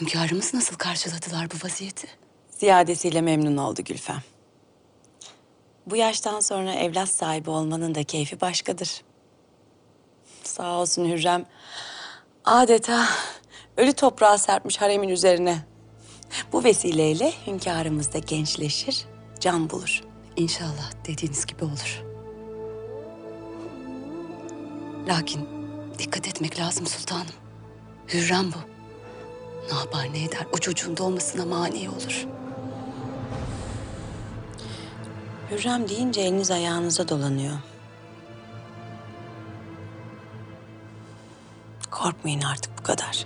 Hünkârımız 0.00 0.54
nasıl 0.54 0.76
karşıladılar 0.76 1.48
bu 1.50 1.66
vaziyeti? 1.66 2.06
Ziyadesiyle 2.48 3.20
memnun 3.20 3.56
oldu 3.56 3.82
Gülfem. 3.84 4.22
Bu 5.86 5.96
yaştan 5.96 6.40
sonra 6.40 6.72
evlat 6.74 7.08
sahibi 7.08 7.50
olmanın 7.50 7.94
da 7.94 8.04
keyfi 8.04 8.40
başkadır. 8.40 9.02
Sağ 10.44 10.80
olsun 10.80 11.04
Hürrem 11.04 11.46
adeta 12.44 13.06
ölü 13.76 13.92
toprağa 13.92 14.38
serpmiş 14.38 14.80
haremin 14.80 15.08
üzerine. 15.08 15.58
Bu 16.52 16.64
vesileyle 16.64 17.32
hünkârımız 17.46 18.12
da 18.12 18.18
gençleşir, 18.18 19.04
can 19.40 19.70
bulur. 19.70 20.04
İnşallah 20.36 20.92
dediğiniz 21.06 21.46
gibi 21.46 21.64
olur. 21.64 22.02
Lakin 25.08 25.48
dikkat 25.98 26.28
etmek 26.28 26.58
lazım 26.58 26.86
sultanım. 26.86 27.34
Hürrem 28.08 28.52
bu. 28.52 28.58
Ne 29.72 29.78
yapar 29.78 30.12
ne 30.12 30.24
eder 30.24 30.46
o 30.52 30.58
çocuğun 30.58 30.96
doğmasına 30.96 31.44
mani 31.44 31.90
olur. 31.90 32.26
Hürrem 35.50 35.88
deyince 35.88 36.20
eliniz 36.20 36.50
ayağınıza 36.50 37.08
dolanıyor. 37.08 37.54
Korkmayın 41.94 42.40
artık 42.40 42.78
bu 42.78 42.82
kadar. 42.82 43.24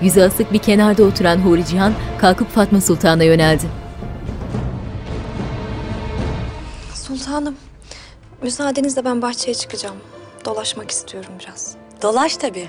Yüzü 0.00 0.22
asık 0.22 0.52
bir 0.52 0.58
kenarda 0.58 1.02
oturan 1.02 1.36
Huri 1.36 1.66
Cihan 1.66 1.92
kalkıp 2.18 2.50
Fatma 2.50 2.80
Sultan'a 2.80 3.24
yöneldi. 3.24 3.64
Sultanım, 6.94 7.56
müsaadenizle 8.42 9.04
ben 9.04 9.22
bahçeye 9.22 9.54
çıkacağım. 9.54 9.96
Dolaşmak 10.44 10.90
istiyorum 10.90 11.32
biraz. 11.40 11.74
Dolaş 12.02 12.36
tabii. 12.36 12.68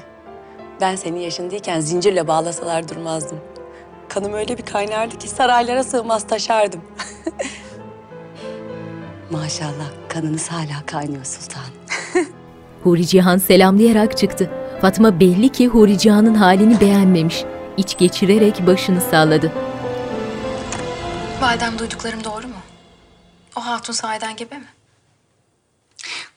Ben 0.81 0.95
senin 0.95 1.19
yaşındayken 1.19 1.79
zincirle 1.79 2.27
bağlasalar 2.27 2.89
durmazdım. 2.89 3.39
Kanım 4.09 4.33
öyle 4.33 4.57
bir 4.57 4.65
kaynardı 4.65 5.17
ki 5.17 5.27
saraylara 5.27 5.83
sığmaz 5.83 6.27
taşardım. 6.27 6.81
Maşallah 9.31 9.91
kanınız 10.09 10.47
hala 10.47 10.85
kaynıyor 10.85 11.25
sultan. 11.25 11.63
Huri 12.83 13.07
Cihan 13.07 13.37
selamlayarak 13.37 14.17
çıktı. 14.17 14.49
Fatma 14.81 15.19
belli 15.19 15.49
ki 15.51 15.67
Huri 15.67 15.97
Cihan'ın 15.97 16.35
halini 16.35 16.81
beğenmemiş. 16.81 17.43
İç 17.77 17.97
geçirerek 17.97 18.67
başını 18.67 19.01
salladı. 19.01 19.53
Validem 21.41 21.79
duyduklarım 21.79 22.23
doğru 22.23 22.47
mu? 22.47 22.55
O 23.55 23.65
hatun 23.65 23.93
sahiden 23.93 24.35
gebe 24.35 24.57
mi? 24.57 24.67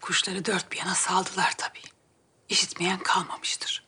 Kuşları 0.00 0.44
dört 0.44 0.72
bir 0.72 0.78
yana 0.78 0.94
saldılar 0.94 1.52
tabii. 1.58 1.82
İşitmeyen 2.48 2.98
kalmamıştır. 2.98 3.84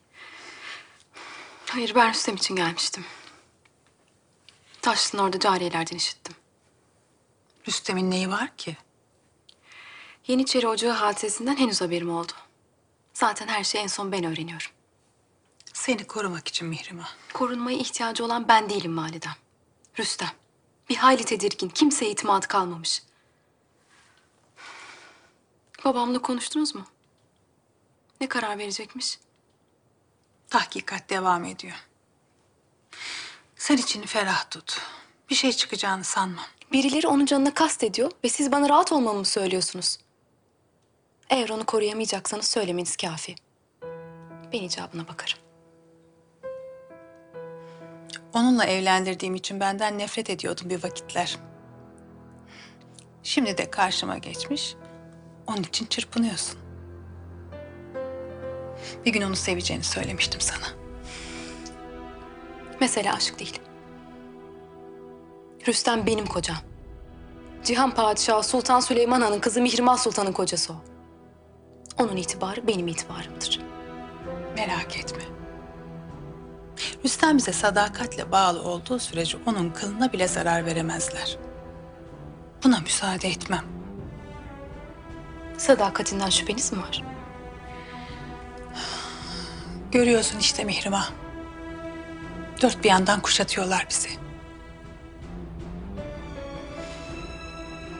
Hayır, 1.65 1.95
ben 1.95 2.09
Rüstem 2.09 2.35
için 2.35 2.55
gelmiştim. 2.55 3.05
Taşlı'nın 4.81 5.23
orada 5.23 5.39
cariyelerden 5.39 5.95
işittim. 5.95 6.35
Rüstem'in 7.67 8.11
neyi 8.11 8.29
var 8.29 8.49
ki? 8.57 8.77
Yeniçeri 10.27 10.67
Ocağı 10.67 10.93
hadisesinden 10.93 11.55
henüz 11.55 11.81
haberim 11.81 12.09
oldu. 12.09 12.31
Zaten 13.15 13.47
her 13.47 13.63
şeyi 13.63 13.83
en 13.83 13.87
son 13.87 14.11
ben 14.11 14.23
öğreniyorum. 14.23 14.71
Seni 15.73 16.07
korumak 16.07 16.47
için 16.47 16.67
Mihrimah. 16.67 17.13
Korunmaya 17.33 17.77
ihtiyacı 17.77 18.25
olan 18.25 18.47
ben 18.47 18.69
değilim 18.69 18.97
validem. 18.97 19.35
Rüstem. 19.99 20.31
Bir 20.89 20.95
hayli 20.95 21.23
tedirgin, 21.23 21.69
kimseye 21.69 22.11
itimat 22.11 22.47
kalmamış. 22.47 23.03
Babamla 25.85 26.21
konuştunuz 26.21 26.75
mu? 26.75 26.85
Ne 28.21 28.27
karar 28.29 28.57
verecekmiş? 28.57 29.19
Tahkikat 30.49 31.09
devam 31.09 31.45
ediyor. 31.45 31.75
Sen 33.55 33.77
içini 33.77 34.05
ferah 34.05 34.49
tut. 34.49 34.81
Bir 35.29 35.35
şey 35.35 35.51
çıkacağını 35.51 36.03
sanmam. 36.03 36.45
Birileri 36.71 37.07
onun 37.07 37.25
canına 37.25 37.53
kast 37.53 37.83
ediyor 37.83 38.11
ve 38.23 38.29
siz 38.29 38.51
bana 38.51 38.69
rahat 38.69 38.91
olmamı 38.91 39.19
mı 39.19 39.25
söylüyorsunuz? 39.25 39.97
Eğer 41.29 41.49
onu 41.49 41.65
koruyamayacaksanız 41.65 42.45
söylemeniz 42.47 42.97
kafi. 42.97 43.35
Ben 44.53 44.61
icabına 44.61 45.07
bakarım. 45.07 45.39
Onunla 48.33 48.65
evlendirdiğim 48.65 49.35
için 49.35 49.59
benden 49.59 49.97
nefret 49.97 50.29
ediyordun 50.29 50.69
bir 50.69 50.83
vakitler. 50.83 51.37
Şimdi 53.23 53.57
de 53.57 53.71
karşıma 53.71 54.17
geçmiş. 54.17 54.75
Onun 55.47 55.63
için 55.63 55.85
çırpınıyorsun. 55.85 56.59
Bir 59.05 59.13
gün 59.13 59.21
onu 59.21 59.35
seveceğini 59.35 59.83
söylemiştim 59.83 60.41
sana. 60.41 60.67
Mesele 62.79 63.11
aşk 63.13 63.39
değil. 63.39 63.59
Rüstem 65.67 66.05
benim 66.05 66.25
kocam. 66.25 66.57
Cihan 67.63 67.91
Padişahı 67.95 68.43
Sultan 68.43 68.79
Süleyman 68.79 69.21
Han'ın 69.21 69.39
kızı 69.39 69.61
Mihrimah 69.61 69.97
Sultan'ın 69.97 70.31
kocası 70.31 70.73
o. 70.73 70.94
Onun 71.99 72.15
itibarı 72.15 72.67
benim 72.67 72.87
itibarımdır. 72.87 73.59
Merak 74.57 74.97
etme. 74.97 75.23
Rüstem 77.05 77.37
bize 77.37 77.53
sadakatle 77.53 78.31
bağlı 78.31 78.61
olduğu 78.63 78.99
sürece 78.99 79.37
onun 79.45 79.69
kılına 79.69 80.13
bile 80.13 80.27
zarar 80.27 80.65
veremezler. 80.65 81.37
Buna 82.63 82.79
müsaade 82.79 83.27
etmem. 83.27 83.65
Sadakatinden 85.57 86.29
şüpheniz 86.29 86.73
mi 86.73 86.79
var? 86.79 87.03
Görüyorsun 89.91 90.39
işte 90.39 90.63
Mihrimah. 90.63 91.11
Dört 92.61 92.83
bir 92.83 92.89
yandan 92.89 93.21
kuşatıyorlar 93.21 93.87
bizi. 93.89 94.09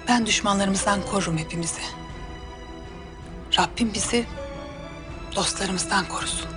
Ben 0.07 0.25
düşmanlarımızdan 0.25 0.99
korurum 1.11 1.37
hepimizi. 1.37 1.81
Rabbim 3.59 3.93
bizi 3.93 4.25
dostlarımızdan 5.35 6.07
korusun. 6.07 6.47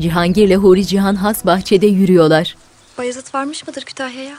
Cihangir 0.00 0.46
ile 0.46 0.56
Huri 0.56 0.86
Cihan 0.86 1.14
has 1.14 1.44
bahçede 1.46 1.86
yürüyorlar. 1.86 2.56
Bayezid 2.98 3.34
varmış 3.34 3.66
mıdır 3.66 3.82
Kütahya'ya? 3.84 4.38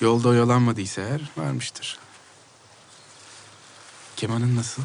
Yolda 0.00 0.28
oyalanmadıysa 0.28 1.02
eğer 1.02 1.20
varmıştır. 1.36 1.98
Kemanın 4.16 4.56
nasıl? 4.56 4.82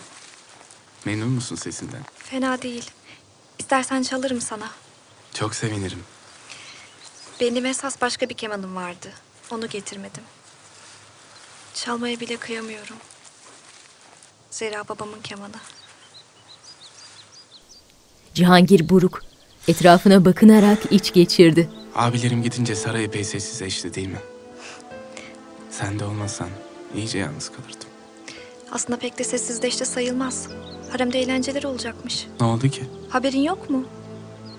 Memnun 1.06 1.30
musun 1.30 1.56
sesinden? 1.56 2.02
Fena 2.18 2.62
değil. 2.62 2.92
İstersen 3.60 4.04
çalarım 4.04 4.42
sana. 4.42 4.70
Çok 5.34 5.56
sevinirim. 5.56 6.04
Benim 7.42 7.66
esas 7.66 8.02
başka 8.02 8.30
bir 8.30 8.34
kemanım 8.34 8.76
vardı. 8.76 9.10
Onu 9.52 9.68
getirmedim. 9.68 10.24
Çalmaya 11.74 12.20
bile 12.20 12.38
kıyamıyorum. 12.38 12.96
Zira 14.52 14.88
babamın 14.90 15.22
kemanı. 15.22 15.56
Cihangir 18.34 18.90
buruk. 18.90 19.22
Etrafına 19.68 20.26
bakınarak 20.26 20.80
iç 20.92 21.14
geçirdi. 21.14 21.70
Abilerim 21.96 22.44
gidince 22.44 22.76
saray 22.76 23.04
epey 23.04 23.24
sessizleşti 23.24 23.94
değil 23.94 24.08
mi? 24.08 24.20
Sen 25.70 26.00
de 26.00 26.06
olmasan 26.06 26.50
iyice 26.96 27.18
yalnız 27.20 27.50
kalırdım. 27.50 27.90
Aslında 28.72 29.00
pek 29.00 29.18
de 29.20 29.24
sessizleşti 29.24 29.86
sayılmaz. 29.86 30.48
Haremde 30.92 31.20
eğlenceler 31.20 31.64
olacakmış. 31.64 32.28
Ne 32.40 32.46
oldu 32.46 32.70
ki? 32.70 32.84
Haberin 33.10 33.42
yok 33.42 33.70
mu? 33.70 33.86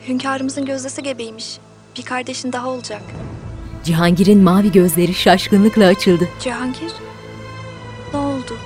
Hünkârımızın 0.09 0.64
gözdesi 0.66 1.03
gebeymiş. 1.03 1.59
Bir 1.98 2.03
kardeşin 2.03 2.53
daha 2.53 2.68
olacak. 2.68 3.03
Cihangir'in 3.85 4.42
mavi 4.42 4.73
gözleri 4.73 5.14
şaşkınlıkla 5.14 5.87
açıldı. 5.87 6.29
Cihangir? 6.40 6.92
Ne 8.12 8.18
oldu? 8.18 8.57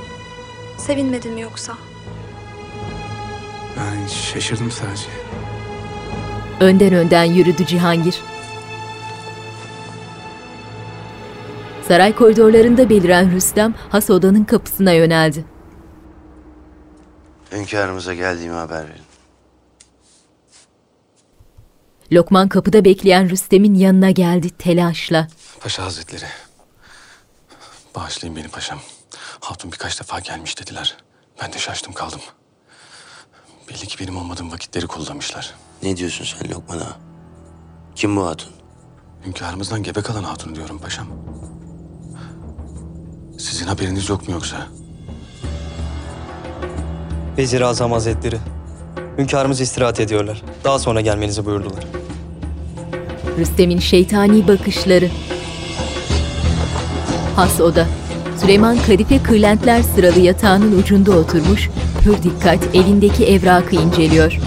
Sevinmedin 0.77 1.33
mi 1.33 1.41
yoksa? 1.41 1.73
Ben 3.77 4.07
şaşırdım 4.07 4.71
sadece. 4.71 5.07
Önden 6.61 6.93
önden 6.95 7.25
yürüdü 7.25 7.67
Cihangir. 7.67 8.21
Saray 11.89 12.15
koridorlarında 12.15 12.91
beliren 12.91 13.33
Rüstem 13.33 13.75
has 13.89 14.11
odanın 14.11 14.45
kapısına 14.45 14.93
yöneldi. 14.93 15.45
Hünkârımıza 17.53 18.15
geldiğimi 18.15 18.55
haber 18.55 18.85
verin. 18.85 19.08
Lokman 22.13 22.49
kapıda 22.49 22.85
bekleyen 22.85 23.31
Rüstem'in 23.31 23.75
yanına 23.75 24.11
geldi 24.11 24.51
telaşla. 24.51 25.29
Paşa 25.61 25.85
Hazretleri. 25.85 26.25
Bağışlayın 27.97 28.37
beni 28.37 28.49
paşam. 28.49 28.79
Hatun 29.41 29.73
birkaç 29.73 30.01
defa 30.01 30.19
gelmiş 30.21 30.59
dediler. 30.61 30.97
Ben 31.43 31.53
de 31.53 31.59
şaştım 31.59 31.93
kaldım. 31.93 32.21
Belli 33.69 33.87
ki 33.87 33.99
benim 34.01 34.17
olmadığım 34.17 34.53
vakitleri 34.53 34.87
kullanmışlar. 34.87 35.55
Ne 35.83 35.97
diyorsun 35.97 36.25
sen 36.25 36.51
Lokman 36.51 36.79
ağa? 36.79 36.97
Kim 37.95 38.17
bu 38.17 38.27
hatun? 38.27 38.53
Hünkârımızdan 39.27 39.83
gebe 39.83 40.01
kalan 40.03 40.25
hatun 40.25 40.55
diyorum 40.55 40.79
paşam. 40.79 41.07
Sizin 43.39 43.67
haberiniz 43.67 44.09
yok 44.09 44.29
mu 44.29 44.35
yoksa? 44.35 44.67
Vezir-i 47.39 47.65
Azam 47.65 47.93
Hazretleri. 47.93 48.39
Hünkârımız 49.19 49.61
istirahat 49.61 50.01
ediyorlar. 50.01 50.43
Daha 50.65 50.79
sonra 50.79 51.01
gelmenizi 51.01 51.45
buyurdular. 51.45 51.85
Rüstem'in 53.39 53.79
şeytani 53.79 54.49
bakışları. 54.49 55.09
Has 57.37 57.61
oda. 57.61 57.87
Süleyman 58.41 58.79
Kadife 58.87 59.23
kırlentler 59.23 59.83
sıralı 59.83 60.21
yatağının 60.21 60.79
ucunda 60.79 61.11
oturmuş, 61.11 61.71
pür 62.05 62.23
dikkat 62.23 62.75
elindeki 62.75 63.27
evrakı 63.27 63.77
inceliyor. 63.77 64.39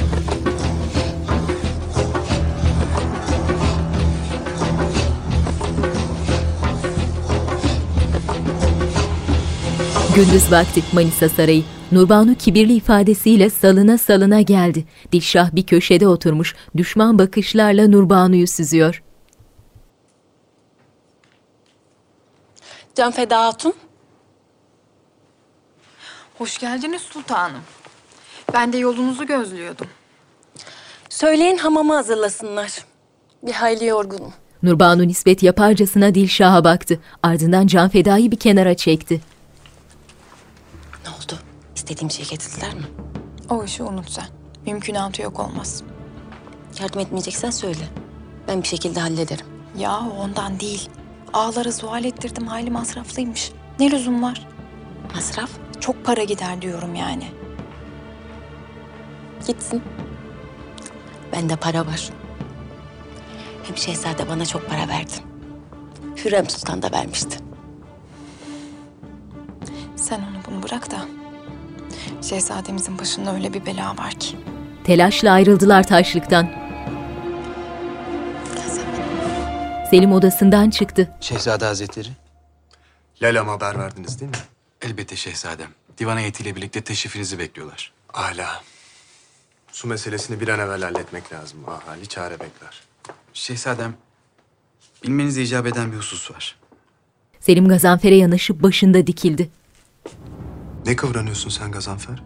Gündüz 10.16 10.52
vakti 10.52 10.82
Manisa 10.94 11.30
Sarayı. 11.30 11.64
Nurbanu 11.92 12.36
kibirli 12.36 12.74
ifadesiyle 12.74 13.50
salına 13.50 13.98
salına 13.98 14.42
geldi. 14.42 14.86
Dilşah 15.12 15.56
bir 15.56 15.64
köşede 15.64 16.08
oturmuş, 16.08 16.56
düşman 16.78 17.20
bakışlarla 17.20 17.88
Nurbanu'yu 17.88 18.48
süzüyor. 18.48 19.04
Can 22.96 23.12
Feda 23.12 23.46
Hatun. 23.46 23.74
Hoş 26.38 26.58
geldiniz 26.58 27.02
sultanım. 27.02 27.62
Ben 28.54 28.74
de 28.74 28.78
yolunuzu 28.78 29.28
gözlüyordum. 29.28 29.88
Söyleyin 31.10 31.58
hamamı 31.58 31.94
hazırlasınlar. 31.94 32.86
Bir 33.44 33.52
hayli 33.52 33.86
yorgunum. 33.86 34.34
Nurbanu 34.64 35.08
nispet 35.08 35.44
yaparcasına 35.44 36.16
Dilşah'a 36.16 36.64
baktı. 36.64 37.00
Ardından 37.24 37.68
Can 37.68 37.90
Feda'yı 37.90 38.32
bir 38.32 38.40
kenara 38.40 38.76
çekti. 38.76 39.22
İstediğim 41.82 42.12
şeyi 42.12 42.28
getirdiler 42.28 42.74
mi? 42.74 42.84
O 43.50 43.64
işi 43.64 43.84
unut 43.84 44.10
sen. 44.10 44.26
Mümkünatı 44.66 45.22
yok 45.22 45.40
olmaz. 45.40 45.84
Yardım 46.82 47.00
etmeyeceksen 47.00 47.50
söyle. 47.50 47.88
Ben 48.48 48.64
bir 48.64 48.68
şekilde 48.68 49.00
hallederim. 49.00 49.46
Ya 49.78 50.00
ondan 50.20 50.60
değil. 50.60 50.90
Ağlara 51.34 51.72
zuhal 51.72 52.06
ettirdim 52.06 52.48
hayli 52.48 52.72
masraflıymış. 52.72 53.52
Ne 53.80 53.92
lüzum 53.92 54.24
var? 54.24 54.48
Masraf? 55.16 55.50
Çok 55.80 56.06
para 56.06 56.24
gider 56.24 56.62
diyorum 56.62 56.96
yani. 56.96 57.28
Gitsin. 59.48 59.84
Bende 61.34 61.56
para 61.56 61.86
var. 61.86 62.10
Hem 63.64 63.78
şehzade 63.78 64.30
bana 64.30 64.46
çok 64.46 64.70
para 64.70 64.88
verdi. 64.88 65.14
Hürrem 66.26 66.50
Sultan 66.50 66.82
da 66.82 66.92
vermişti. 66.92 67.38
Sen 69.96 70.20
onu 70.20 70.38
bunu 70.48 70.64
bırak 70.64 70.92
da. 70.92 71.21
Şehzademizin 72.22 73.00
başında 73.00 73.34
öyle 73.36 73.54
bir 73.54 73.66
bela 73.66 73.98
var 73.98 74.12
ki. 74.12 74.38
Telaşla 74.84 75.32
ayrıldılar 75.32 75.88
taşlıktan. 75.88 76.50
Selim 79.90 80.12
odasından 80.12 80.70
çıktı. 80.70 81.12
Şehzade 81.22 81.66
Hazretleri. 81.66 82.08
Lalam'a 83.22 83.52
haber 83.52 83.80
verdiniz 83.80 84.20
değil 84.20 84.32
mi? 84.32 84.38
Elbette 84.82 85.16
şehzadem. 85.16 85.70
Divan 85.98 86.18
heyetiyle 86.18 86.56
birlikte 86.56 86.82
teşrifinizi 86.82 87.40
bekliyorlar. 87.40 87.92
Hala. 88.08 88.64
Su 89.72 89.88
meselesini 89.88 90.40
bir 90.42 90.48
an 90.48 90.60
evvel 90.60 90.82
halletmek 90.82 91.34
lazım. 91.34 91.60
Ahali 91.68 92.08
çare 92.08 92.34
bekler. 92.34 92.82
Şehzadem, 93.34 93.94
bilmenizi 95.04 95.44
icap 95.44 95.66
eden 95.68 95.92
bir 95.92 95.98
husus 95.98 96.32
var. 96.32 96.56
Selim 97.40 97.68
Gazanfer'e 97.68 98.16
yanaşıp 98.16 98.64
başında 98.64 99.08
dikildi. 99.08 99.50
Ne 100.86 100.96
kıvranıyorsun 100.96 101.50
sen 101.50 101.72
Gazanfer? 101.72 102.24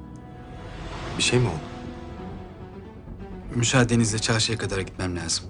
Bir 1.17 1.23
şey 1.23 1.39
mi 1.39 1.47
oldu? 1.47 1.55
Müsaadenizle 3.55 4.19
çarşıya 4.19 4.57
kadar 4.57 4.79
gitmem 4.79 5.17
lazım. 5.17 5.45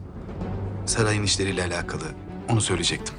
Sarayın 0.85 1.23
işleriyle 1.23 1.63
alakalı 1.63 2.03
onu 2.49 2.61
söyleyecektim. 2.61 3.15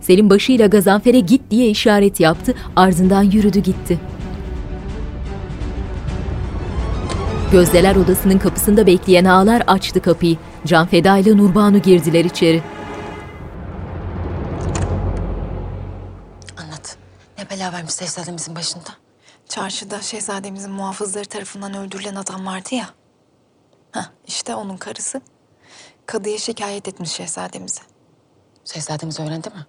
Selim 0.00 0.30
başıyla 0.30 0.66
Gazanfer'e 0.66 1.20
git 1.20 1.50
diye 1.50 1.68
işaret 1.68 2.20
yaptı, 2.20 2.54
ardından 2.76 3.22
yürüdü 3.22 3.58
gitti. 3.58 4.00
Gözdeler 7.52 7.96
odasının 7.96 8.38
kapısında 8.38 8.86
bekleyen 8.86 9.24
ağalar 9.24 9.62
açtı 9.66 10.02
kapıyı. 10.02 10.36
Can 10.66 10.86
Feda 10.86 11.18
ile 11.18 11.36
Nurbanu 11.36 11.78
girdiler 11.78 12.24
içeri. 12.24 12.62
Anlat. 16.56 16.96
Ne 17.38 17.50
bela 17.50 17.72
vermiş 17.72 17.94
şehzademizin 17.94 18.56
başında? 18.56 19.03
Çarşıda 19.48 20.02
şehzademizin 20.02 20.70
muhafızları 20.72 21.24
tarafından 21.24 21.74
öldürülen 21.74 22.14
adam 22.14 22.46
vardı 22.46 22.74
ya. 22.74 22.90
Heh, 23.92 24.10
işte 24.26 24.54
onun 24.54 24.76
karısı. 24.76 25.20
Kadıya 26.06 26.38
şikayet 26.38 26.88
etmiş 26.88 27.10
şehzademize. 27.10 27.82
Şehzademiz 28.64 29.20
öğrendi 29.20 29.50
mi? 29.50 29.66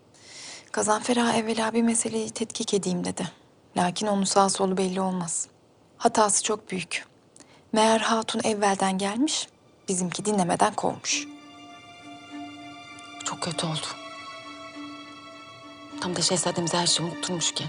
Gazanfer 0.73 1.17
Ağa 1.17 1.33
evvela 1.33 1.73
bir 1.73 1.81
meseleyi 1.81 2.29
tetkik 2.29 2.73
edeyim 2.73 3.05
dedi. 3.05 3.27
Lakin 3.77 4.07
onun 4.07 4.23
sağ 4.23 4.49
solu 4.49 4.77
belli 4.77 5.01
olmaz. 5.01 5.47
Hatası 5.97 6.43
çok 6.43 6.71
büyük. 6.71 7.05
Meğer 7.73 7.99
hatun 7.99 8.41
evvelden 8.43 8.97
gelmiş, 8.97 9.47
bizimki 9.87 10.25
dinlemeden 10.25 10.73
kovmuş. 10.73 11.27
Çok 13.23 13.41
kötü 13.41 13.65
oldu. 13.65 13.87
Tam 16.01 16.15
da 16.15 16.21
şehzademiz 16.21 16.73
her 16.73 16.87
şeyi 16.87 17.09
unutturmuşken. 17.09 17.67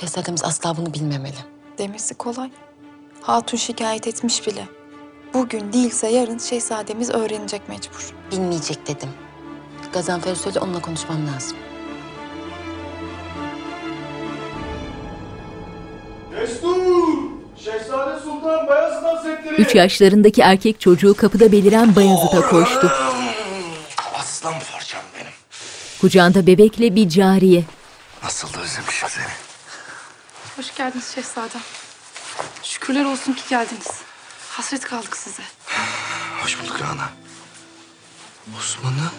Şehzademiz 0.00 0.44
asla 0.44 0.76
bunu 0.76 0.94
bilmemeli. 0.94 1.36
Demesi 1.78 2.14
kolay. 2.14 2.50
Hatun 3.22 3.56
şikayet 3.56 4.06
etmiş 4.06 4.46
bile. 4.46 4.68
Bugün 5.34 5.72
değilse 5.72 6.08
yarın 6.08 6.38
şehzademiz 6.38 7.10
öğrenecek 7.10 7.68
mecbur. 7.68 8.12
Bilmeyecek 8.32 8.86
dedim. 8.86 9.08
Gazanfer 9.92 10.34
söyle 10.34 10.60
onunla 10.60 10.80
konuşmam 10.80 11.26
lazım. 11.26 11.56
Destur! 16.32 17.18
Şehzade 17.64 18.20
Sultan 18.20 18.66
Bayezid 18.66 19.02
Hazretleri! 19.02 19.54
Üç 19.54 19.74
yaşlarındaki 19.74 20.40
erkek 20.40 20.80
çocuğu 20.80 21.14
kapıda 21.14 21.52
beliren 21.52 21.96
Bayezid'e 21.96 22.40
koştu. 22.40 22.92
Aslan 24.14 24.54
parçam 24.72 25.02
benim. 25.14 25.32
Kucağında 26.00 26.46
bebekle 26.46 26.94
bir 26.94 27.08
cariye. 27.08 27.64
Nasıl 28.22 28.54
da 28.54 28.60
özlemişim. 28.60 29.05
Hoş 30.76 30.84
geldiniz 30.84 31.12
şehzadem. 31.14 31.60
Şükürler 32.62 33.04
olsun 33.04 33.32
ki 33.32 33.42
geldiniz. 33.50 33.88
Hasret 34.48 34.80
kaldık 34.84 35.16
size. 35.16 35.42
Hoş 36.42 36.62
bulduk 36.62 36.80
Rana. 36.80 37.10
Osman'ı 38.58 39.10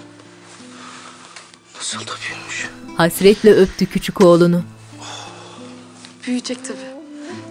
nasıl 1.76 2.00
da 2.00 2.12
büyümüş. 2.28 2.70
Hasretle 2.98 3.54
öptü 3.54 3.86
küçük 3.86 4.22
oğlunu. 4.22 4.64
Büyüyecek 6.26 6.66
tabii. 6.66 6.78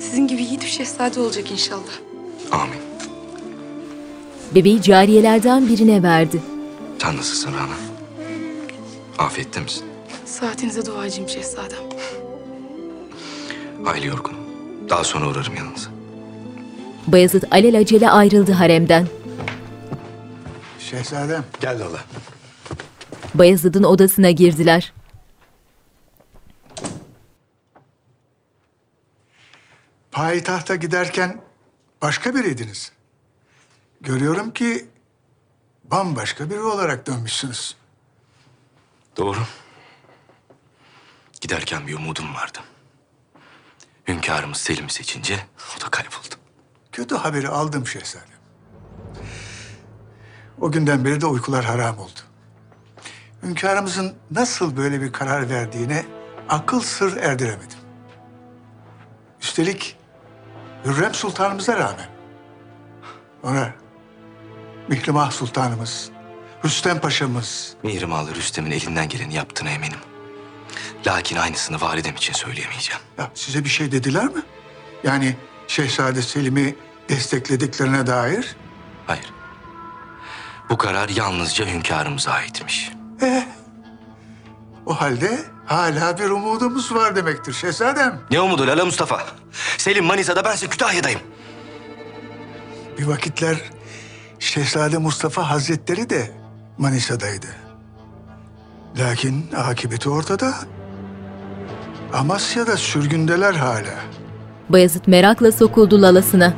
Sizin 0.00 0.26
gibi 0.28 0.42
yiğit 0.42 0.62
bir 0.62 0.68
şehzade 0.68 1.20
olacak 1.20 1.50
inşallah. 1.50 1.92
Amin. 2.52 2.80
Bebeği 4.54 4.82
cariyelerden 4.82 5.68
birine 5.68 6.02
verdi. 6.02 6.42
Sen 7.02 7.16
nasılsın 7.16 7.54
Rana? 7.54 7.76
Afiyette 9.18 9.60
misin? 9.60 9.84
Saatinize 10.26 10.86
duacıyım 10.86 11.28
şehzadem. 11.28 11.78
Hayli 13.86 14.06
yorgunum. 14.06 14.40
Daha 14.88 15.04
sonra 15.04 15.28
uğrarım 15.28 15.56
yanınıza. 15.56 15.90
Bayezid 17.06 17.42
alelacele 17.50 18.10
ayrıldı 18.10 18.52
haremden. 18.52 19.08
Şehzadem. 20.78 21.44
Gel 21.60 21.80
Lala. 21.80 22.04
Bayezid'in 23.34 23.82
odasına 23.82 24.30
girdiler. 24.30 24.92
Payitahta 30.12 30.76
giderken 30.76 31.40
başka 32.02 32.34
biriydiniz. 32.34 32.92
Görüyorum 34.00 34.50
ki 34.50 34.88
bambaşka 35.84 36.50
biri 36.50 36.60
olarak 36.60 37.06
dönmüşsünüz. 37.06 37.76
Doğru. 39.16 39.40
Giderken 41.40 41.86
bir 41.86 41.94
umudum 41.94 42.34
vardı. 42.34 42.58
Hünkârımız 44.08 44.56
Selim'i 44.56 44.90
seçince 44.90 45.40
o 45.78 45.80
da 45.84 45.90
kayboldu. 45.90 46.34
Kötü 46.92 47.14
haberi 47.14 47.48
aldım 47.48 47.86
şehzadem. 47.86 48.28
O 50.60 50.72
günden 50.72 51.04
beri 51.04 51.20
de 51.20 51.26
uykular 51.26 51.64
haram 51.64 51.98
oldu. 51.98 52.20
Hünkârımızın 53.42 54.14
nasıl 54.30 54.76
böyle 54.76 55.00
bir 55.00 55.12
karar 55.12 55.50
verdiğine 55.50 56.04
akıl 56.48 56.80
sır 56.80 57.16
erdiremedim. 57.16 57.78
Üstelik 59.42 59.96
Hürrem 60.84 61.14
Sultanımıza 61.14 61.76
rağmen. 61.76 62.08
Ona 63.42 63.74
Mihrimah 64.88 65.30
Sultanımız, 65.30 66.10
Rüstem 66.64 67.00
Paşa'mız, 67.00 67.74
Mihrimahlı 67.82 68.34
Rüstem'in 68.34 68.70
elinden 68.70 69.08
geleni 69.08 69.34
yaptığına 69.34 69.70
eminim. 69.70 69.98
Lakin 71.06 71.36
aynısını 71.36 71.80
validem 71.80 72.14
için 72.14 72.32
söyleyemeyeceğim. 72.32 73.02
ya 73.18 73.30
size 73.34 73.64
bir 73.64 73.68
şey 73.68 73.92
dediler 73.92 74.24
mi? 74.24 74.42
Yani 75.04 75.36
Şehzade 75.68 76.22
Selim'i 76.22 76.76
desteklediklerine 77.08 78.06
dair? 78.06 78.56
Hayır. 79.06 79.32
Bu 80.70 80.76
karar 80.78 81.08
yalnızca 81.08 81.66
hünkârımıza 81.66 82.30
aitmiş. 82.32 82.90
Eh, 83.22 83.42
o 84.86 84.94
halde 84.94 85.44
hala 85.66 86.18
bir 86.18 86.30
umudumuz 86.30 86.94
var 86.94 87.16
demektir 87.16 87.52
şehzadem. 87.52 88.20
Ne 88.30 88.40
umudu 88.40 88.66
Lala 88.66 88.84
Mustafa? 88.84 89.26
Selim 89.78 90.04
Manisa'da 90.04 90.44
bense 90.44 90.66
Kütahya'dayım. 90.68 91.20
Bir 92.98 93.06
vakitler 93.06 93.56
Şehzade 94.38 94.98
Mustafa 94.98 95.50
Hazretleri 95.50 96.10
de 96.10 96.30
Manisa'daydı. 96.78 97.65
Lakin 98.98 99.46
akıbeti 99.56 100.08
ortada. 100.10 100.54
Amasya'da 102.12 102.76
sürgündeler 102.76 103.54
hala. 103.54 103.94
Bayezid 104.68 105.04
merakla 105.06 105.52
sokuldu 105.52 106.02
lalasına. 106.02 106.54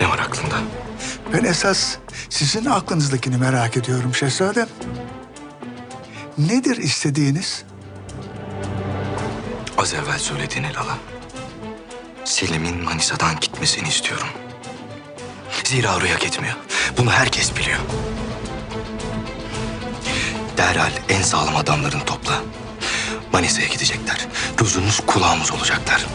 Ne 0.00 0.08
var 0.08 0.18
aklında? 0.18 0.54
Ben 1.32 1.44
esas 1.44 1.96
sizin 2.28 2.64
aklınızdakini 2.64 3.36
merak 3.36 3.76
ediyorum 3.76 4.14
şehzadem. 4.14 4.68
Nedir 6.38 6.76
istediğiniz? 6.76 7.64
Az 9.78 9.94
evvel 9.94 10.18
söylediğin 10.18 10.64
Lala. 10.64 10.98
Selim'in 12.24 12.84
Manisa'dan 12.84 13.40
gitmesini 13.40 13.88
istiyorum. 13.88 14.28
Zira 15.64 15.96
oraya 15.96 16.14
gitmiyor. 16.16 16.56
Bunu 16.98 17.10
herkes 17.10 17.56
biliyor. 17.56 17.78
Derhal 20.58 20.92
en 21.08 21.22
sağlam 21.22 21.56
adamlarını 21.56 22.04
topla. 22.04 22.42
Manisa'ya 23.32 23.68
gidecekler. 23.68 24.28
Gözümüz 24.56 25.00
kulağımız 25.06 25.52
olacaklar. 25.52 26.06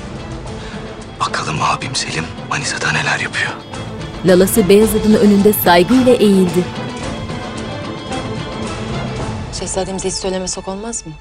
Bakalım 1.19 1.61
abim 1.61 1.95
Selim 1.95 2.25
Manisa'da 2.49 2.91
neler 2.91 3.19
yapıyor. 3.19 3.51
Lalası 4.25 4.69
Beyazıt'ın 4.69 5.13
önünde 5.13 5.53
saygıyla 5.53 6.13
eğildi. 6.13 6.63
Şehzademize 9.59 10.07
hiç 10.07 10.15
söylemesek 10.15 10.67
olmaz 10.67 11.07
mı? 11.07 11.13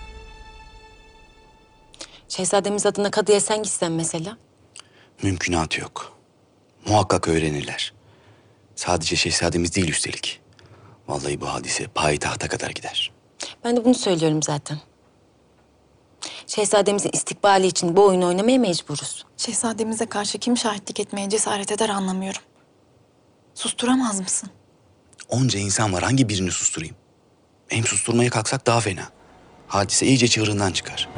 Şehzademiz 2.28 2.86
adına 2.86 3.10
kadıya 3.10 3.40
sen 3.40 3.62
gitsen 3.62 3.92
mesela. 3.92 4.36
Mümkünatı 5.22 5.80
yok. 5.80 6.12
Muhakkak 6.86 7.28
öğrenirler. 7.28 7.92
Sadece 8.76 9.16
şehzademiz 9.16 9.74
değil 9.76 9.88
üstelik. 9.88 10.41
Vallahi 11.12 11.40
bu 11.40 11.46
hadise 11.48 11.86
payitahta 11.86 12.48
kadar 12.48 12.70
gider. 12.70 13.12
Ben 13.64 13.76
de 13.76 13.84
bunu 13.84 13.94
söylüyorum 13.94 14.42
zaten. 14.42 14.78
Şehzademizin 16.46 17.10
istikbali 17.12 17.66
için 17.66 17.96
bu 17.96 18.06
oyunu 18.06 18.26
oynamaya 18.26 18.58
mecburuz. 18.58 19.24
Şehzademize 19.36 20.06
karşı 20.06 20.38
kim 20.38 20.56
şahitlik 20.56 21.00
etmeye 21.00 21.28
cesaret 21.28 21.72
eder 21.72 21.88
anlamıyorum. 21.88 22.42
Susturamaz 23.54 24.20
mısın? 24.20 24.50
Onca 25.28 25.58
insan 25.58 25.92
var 25.92 26.02
hangi 26.02 26.28
birini 26.28 26.50
susturayım? 26.50 26.96
Hem 27.68 27.84
susturmaya 27.84 28.30
kalksak 28.30 28.66
daha 28.66 28.80
fena. 28.80 29.08
Hadise 29.68 30.06
iyice 30.06 30.28
çığırından 30.28 30.72
çıkar. 30.72 31.08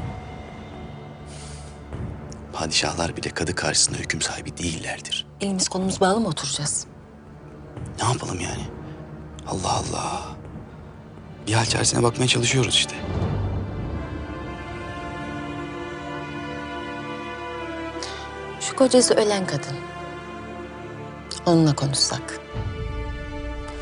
Padişahlar 2.53 3.17
bile 3.17 3.31
kadı 3.31 3.55
karşısında 3.55 3.99
hüküm 3.99 4.23
sahibi 4.23 4.57
değillerdir. 4.57 5.27
Elimiz 5.41 5.69
kolumuz 5.69 6.01
bağlı 6.01 6.21
mı 6.21 6.29
oturacağız? 6.29 6.87
Ne 8.03 8.09
yapalım 8.09 8.41
yani? 8.41 8.74
Allah 9.49 9.73
Allah. 9.73 10.23
Bir 11.47 11.53
hal 11.53 11.65
çaresine 11.65 12.03
bakmaya 12.03 12.29
çalışıyoruz 12.29 12.75
işte. 12.75 12.95
Şu 18.61 18.77
kocası 18.77 19.15
ölen 19.15 19.47
kadın. 19.47 19.77
Onunla 21.47 21.75
konuşsak. 21.75 22.41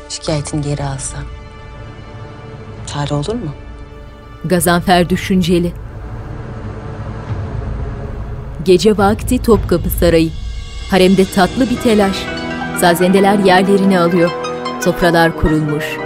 Şikayetini 0.09 0.61
geri 0.61 0.83
alsa. 0.83 1.17
Çare 2.87 3.13
olur 3.13 3.35
mu? 3.35 3.55
Gazanfer 4.45 5.09
düşünceli. 5.09 5.73
Gece 8.65 8.97
vakti 8.97 9.41
Topkapı 9.41 9.89
Sarayı. 9.89 10.31
Haremde 10.91 11.25
tatlı 11.25 11.69
bir 11.69 11.77
telaş. 11.77 12.17
Sazendeler 12.79 13.39
yerlerini 13.39 13.99
alıyor. 13.99 14.42
Sofralar 14.83 15.37
kurulmuş. 15.37 15.97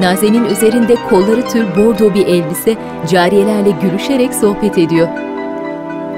Naze'nin 0.00 0.44
üzerinde 0.44 0.94
kolları 0.94 1.48
tür 1.48 1.76
bordo 1.76 2.14
bir 2.14 2.26
elbise 2.26 2.76
cariyelerle 3.10 3.70
gülüşerek 3.70 4.34
sohbet 4.34 4.78
ediyor. 4.78 5.08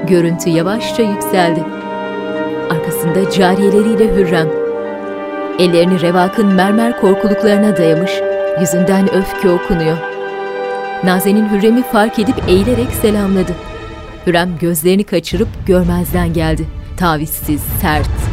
Görüntü 0.07 0.49
yavaşça 0.49 1.03
yükseldi. 1.03 1.63
Arkasında 2.69 3.31
cariyeleriyle 3.31 4.15
Hürrem. 4.15 4.47
Ellerini 5.59 6.01
Revak'ın 6.01 6.53
mermer 6.53 7.01
korkuluklarına 7.01 7.77
dayamış, 7.77 8.11
yüzünden 8.59 9.13
öfke 9.13 9.49
okunuyor. 9.49 9.97
Naze'nin 11.03 11.49
Hürrem'i 11.49 11.83
fark 11.83 12.19
edip 12.19 12.35
eğilerek 12.47 12.91
selamladı. 13.01 13.51
Hürrem 14.27 14.49
gözlerini 14.61 15.03
kaçırıp 15.03 15.49
görmezden 15.67 16.33
geldi. 16.33 16.65
Tavizsiz, 16.97 17.61
sert. 17.81 18.32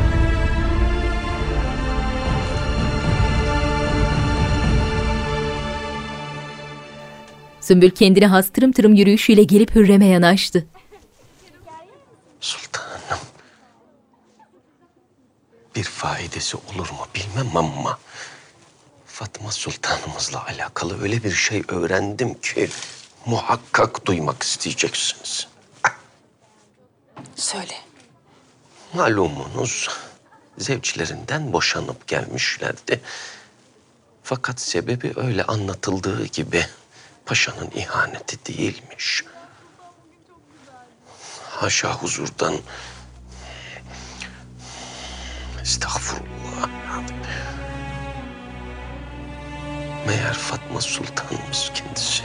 Sümbül 7.70 7.90
kendine 7.90 8.26
has 8.26 8.50
tırım 8.50 8.72
tırım 8.72 8.94
yürüyüşüyle 8.94 9.42
gelip 9.42 9.74
Hürrem'e 9.74 10.06
yanaştı. 10.06 10.66
Sultanım. 12.40 13.18
Bir 15.76 15.82
faidesi 15.82 16.56
olur 16.56 16.90
mu 16.90 17.06
bilmem 17.14 17.56
ama... 17.56 17.98
Fatma 19.06 19.52
Sultanımızla 19.52 20.44
alakalı 20.46 21.02
öyle 21.02 21.24
bir 21.24 21.32
şey 21.32 21.62
öğrendim 21.68 22.34
ki... 22.34 22.68
...muhakkak 23.26 24.06
duymak 24.06 24.42
isteyeceksiniz. 24.42 25.48
Söyle. 27.36 27.74
Malumunuz 28.94 29.88
zevçlerinden 30.58 31.52
boşanıp 31.52 32.08
gelmişlerdi. 32.08 33.00
Fakat 34.22 34.60
sebebi 34.60 35.12
öyle 35.16 35.44
anlatıldığı 35.44 36.26
gibi 36.26 36.66
paşanın 37.30 37.70
ihaneti 37.74 38.46
değilmiş. 38.46 39.24
Haşa 41.50 41.92
huzurdan 41.92 42.54
estağfurullah. 45.62 46.68
Meğer 50.06 50.32
Fatma 50.32 50.80
Sultanımız 50.80 51.70
kendisi. 51.74 52.24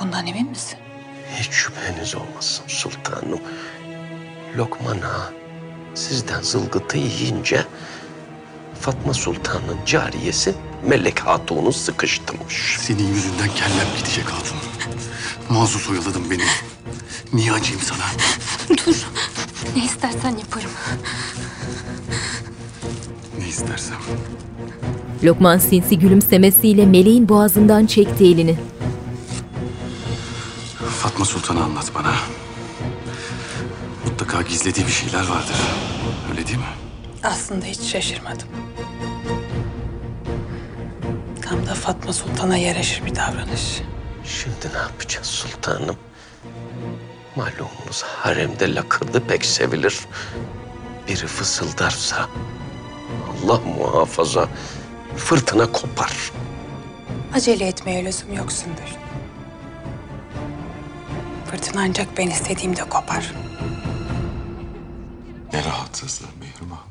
Bundan 0.00 0.26
emin 0.26 0.48
misin? 0.48 0.78
Hiç 1.36 1.50
şüpheniz 1.50 2.14
olmasın 2.14 2.64
sultanım. 2.66 3.40
Lokman 4.56 5.00
Ağa 5.00 5.32
sizden 5.94 6.42
zılgıtı 6.42 6.98
yiyince 6.98 7.66
Fatma 8.80 9.14
Sultan'ın 9.14 9.78
cariyesi 9.86 10.54
Melek 10.86 11.20
Hatun'u 11.20 11.72
sıkıştırmış. 11.72 12.76
Senin 12.80 13.08
yüzünden 13.08 13.48
kellem 13.54 13.86
gidecek 13.98 14.24
hatun. 14.24 14.56
Mazlut 15.50 15.90
oyaladın 15.90 16.30
beni. 16.30 16.42
Niye 17.32 17.52
acıyım 17.52 17.80
sana? 17.80 18.04
Dur. 18.86 19.06
Ne 19.76 19.84
istersen 19.84 20.30
yaparım. 20.36 20.70
Ne 23.38 23.48
istersem. 23.48 23.96
Lokman 25.24 25.58
sinsi 25.58 25.98
gülümsemesiyle 25.98 26.86
meleğin 26.86 27.28
boğazından 27.28 27.86
çekti 27.86 28.24
elini. 28.24 28.56
Fatma 31.02 31.24
Sultan'ı 31.24 31.64
anlat 31.64 31.92
bana. 31.94 32.12
Mutlaka 34.04 34.42
gizlediği 34.42 34.86
bir 34.86 34.92
şeyler 34.92 35.20
vardır. 35.28 35.56
Öyle 36.30 36.46
değil 36.46 36.58
mi? 36.58 36.64
Aslında 37.22 37.64
hiç 37.66 37.80
şaşırmadım. 37.80 38.48
Tam 41.48 41.66
da 41.66 41.74
Fatma 41.74 42.12
Sultan'a 42.12 42.56
yaraşır 42.56 43.06
bir 43.06 43.14
davranış. 43.14 43.82
Şimdi 44.24 44.74
ne 44.74 44.78
yapacağız 44.78 45.26
sultanım? 45.26 45.96
Malumunuz 47.36 48.02
haremde 48.02 48.74
lakırdı 48.74 49.26
pek 49.26 49.44
sevilir. 49.44 50.00
Biri 51.08 51.26
fısıldarsa 51.26 52.28
Allah 53.30 53.60
muhafaza 53.60 54.48
fırtına 55.16 55.72
kopar. 55.72 56.32
Acele 57.34 57.66
etmeye 57.66 58.04
lüzum 58.04 58.32
yok 58.32 58.52
Sümbül. 58.52 58.92
Fırtına 61.50 61.80
ancak 61.80 62.18
ben 62.18 62.26
istediğimde 62.26 62.84
kopar. 62.84 63.32
Ne 65.52 65.64
rahatsızlığı 65.64 66.28
Mihrimah. 66.40 66.84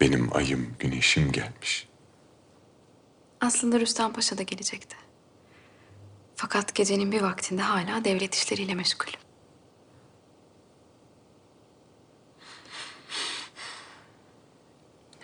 Benim 0.00 0.36
ayım, 0.36 0.74
güneşim 0.78 1.32
gelmiş. 1.32 1.86
Aslında 3.44 3.80
Rüstem 3.80 4.12
Paşa 4.12 4.38
da 4.38 4.42
gelecekti. 4.42 4.96
Fakat 6.36 6.74
gecenin 6.74 7.12
bir 7.12 7.20
vaktinde 7.20 7.62
hala 7.62 8.04
devlet 8.04 8.34
işleriyle 8.34 8.74
meşgul. 8.74 9.12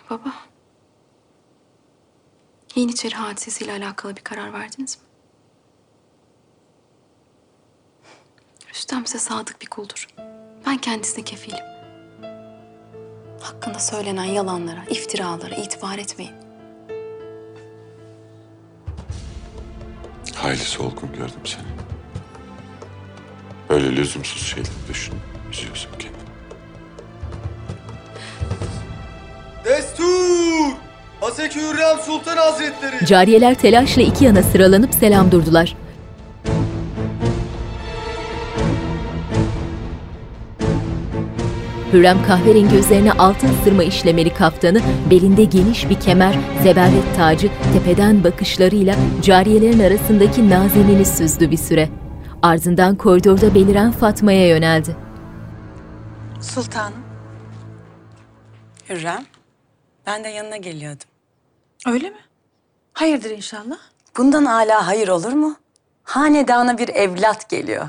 Baba. 0.09 0.33
Yeniçeri 2.75 3.15
hadisesiyle 3.15 3.71
alakalı 3.71 4.15
bir 4.15 4.21
karar 4.21 4.53
verdiniz 4.53 4.97
mi? 4.97 5.03
Rüstem 8.69 9.05
size 9.05 9.19
sadık 9.19 9.61
bir 9.61 9.67
kuldur. 9.67 10.07
Ben 10.65 10.77
kendisine 10.77 11.23
kefilim. 11.23 11.65
Hakkında 13.41 13.79
söylenen 13.79 14.23
yalanlara, 14.23 14.85
iftiralara 14.85 15.55
itibar 15.55 15.97
etmeyin. 15.97 16.50
Hayli 20.51 20.63
solgun 20.63 21.09
gördüm 21.13 21.41
seni. 21.43 21.63
Böyle 23.69 23.95
lüzumsuz 23.95 24.47
şeyleri 24.47 24.71
düşün. 24.89 25.13
Üzüyorsun 25.51 25.89
kendini. 25.99 26.21
Destur! 29.65 30.73
Haseki 31.21 31.59
Hürrem 31.59 31.99
Sultan 32.05 32.37
Hazretleri! 32.37 33.05
Cariyeler 33.05 33.55
telaşla 33.55 34.01
iki 34.01 34.25
yana 34.25 34.43
sıralanıp 34.43 34.93
selam 34.93 35.31
durdular. 35.31 35.75
Hürrem 41.93 42.25
kahverengi 42.27 42.75
üzerine 42.75 43.11
altın 43.11 43.49
sırma 43.63 43.83
işlemeli 43.83 44.33
kaftanı, 44.33 44.81
belinde 45.11 45.43
geniş 45.43 45.89
bir 45.89 45.99
kemer, 45.99 46.39
zeberlet 46.63 47.15
tacı, 47.17 47.49
tepeden 47.73 48.23
bakışlarıyla 48.23 48.95
cariyelerin 49.21 49.79
arasındaki 49.79 50.49
nazenini 50.49 51.05
süzdü 51.05 51.51
bir 51.51 51.57
süre. 51.57 51.89
Ardından 52.41 52.95
koridorda 52.95 53.55
beliren 53.55 53.91
Fatma'ya 53.91 54.47
yöneldi. 54.47 54.95
Sultanım. 56.41 57.03
Hürrem, 58.89 59.25
ben 60.05 60.23
de 60.23 60.27
yanına 60.27 60.57
geliyordum. 60.57 61.07
Öyle 61.87 62.09
mi? 62.09 62.19
Hayırdır 62.93 63.29
inşallah? 63.29 63.77
Bundan 64.17 64.45
hala 64.45 64.87
hayır 64.87 65.07
olur 65.07 65.33
mu? 65.33 65.55
Hanedana 66.03 66.77
bir 66.77 66.89
evlat 66.89 67.49
geliyor. 67.49 67.87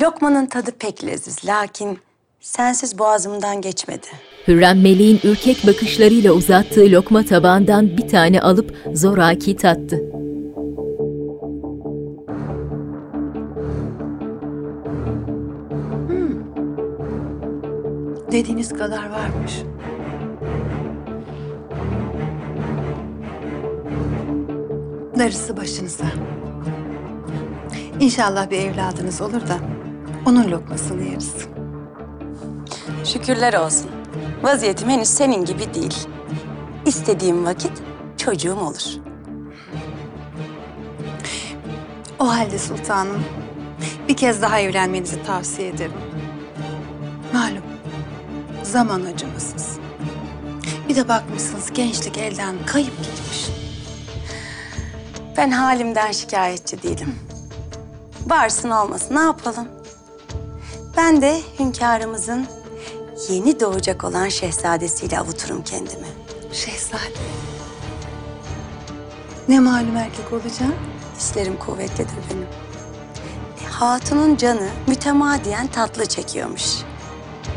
Lokmanın 0.00 0.46
tadı 0.46 0.70
pek 0.70 1.04
leziz 1.04 1.46
lakin 1.46 1.98
sensiz 2.42 2.98
boğazımdan 2.98 3.60
geçmedi. 3.60 4.06
Hürrem 4.48 4.80
meleğin 4.80 5.20
ürkek 5.24 5.66
bakışlarıyla 5.66 6.32
uzattığı 6.32 6.90
lokma 6.90 7.24
tabağından 7.24 7.96
bir 7.96 8.08
tane 8.08 8.40
alıp 8.40 8.76
zoraki 8.92 9.56
tattı. 9.56 10.00
Dediğiniz 18.32 18.72
kadar 18.72 19.10
varmış. 19.10 19.62
Darısı 25.18 25.56
başınıza. 25.56 26.04
İnşallah 28.00 28.50
bir 28.50 28.58
evladınız 28.58 29.20
olur 29.20 29.40
da 29.40 29.58
onun 30.26 30.50
lokmasını 30.50 31.02
yeriz. 31.02 31.34
Şükürler 33.04 33.54
olsun. 33.54 33.90
Vaziyetim 34.42 34.88
henüz 34.88 35.08
senin 35.08 35.44
gibi 35.44 35.74
değil. 35.74 35.96
İstediğim 36.86 37.44
vakit 37.44 37.72
çocuğum 38.16 38.60
olur. 38.60 38.82
O 42.18 42.28
halde 42.28 42.58
sultanım 42.58 43.24
bir 44.08 44.16
kez 44.16 44.42
daha 44.42 44.60
evlenmenizi 44.60 45.22
tavsiye 45.22 45.68
ederim. 45.68 45.92
Malum 47.32 47.62
zaman 48.62 49.02
acımasız. 49.02 49.78
Bir 50.88 50.96
de 50.96 51.08
bakmışsınız 51.08 51.72
gençlik 51.72 52.18
elden 52.18 52.54
kayıp 52.66 52.98
gitmiş. 52.98 53.50
Ben 55.36 55.50
halimden 55.50 56.12
şikayetçi 56.12 56.82
değilim. 56.82 57.18
Varsın 58.26 58.70
olmasın 58.70 59.16
ne 59.16 59.20
yapalım? 59.20 59.68
Ben 60.96 61.22
de 61.22 61.40
hünkârımızın 61.58 62.46
yeni 63.28 63.60
doğacak 63.60 64.04
olan 64.04 64.28
şehzadesiyle 64.28 65.18
avuturum 65.18 65.64
kendimi. 65.64 66.06
Şehzade. 66.52 67.18
Ne 69.48 69.60
malum 69.60 69.96
erkek 69.96 70.32
olacağım? 70.32 70.74
Hislerim 71.18 71.58
kuvvetlidir 71.58 72.14
benim. 72.30 72.46
E, 73.62 73.66
hatunun 73.70 74.36
canı 74.36 74.68
mütemadiyen 74.86 75.66
tatlı 75.66 76.06
çekiyormuş. 76.06 76.64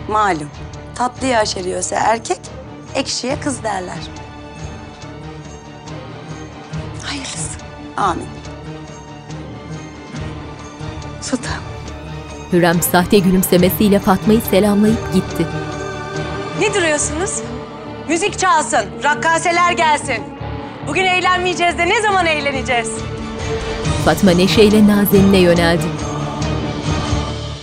Malum 0.10 0.50
tatlıyı 0.96 1.38
aşeriyorsa 1.38 1.96
erkek, 1.96 2.40
ekşiye 2.96 3.40
kız 3.40 3.64
derler. 3.64 4.00
Hayırlısı. 7.04 7.60
Amin. 7.98 8.28
Sultan. 11.22 11.75
Hürrem 12.56 12.82
sahte 12.82 13.20
gülümsemesiyle 13.20 14.00
Fatma'yı 14.00 14.42
selamlayıp 14.42 15.14
gitti. 15.14 15.48
Ne 16.60 16.74
duruyorsunuz? 16.74 17.42
Müzik 18.08 18.40
çalsın, 18.40 19.04
rakkaseler 19.04 19.72
gelsin. 19.72 20.24
Bugün 20.88 21.06
eğlenmeyeceğiz 21.06 21.78
de 21.78 21.90
ne 21.90 22.02
zaman 22.02 22.26
eğleneceğiz? 22.26 22.92
Fatma 24.06 24.32
neşeyle 24.32 24.88
Nazen'ine 24.88 25.38
yöneldi. 25.38 25.84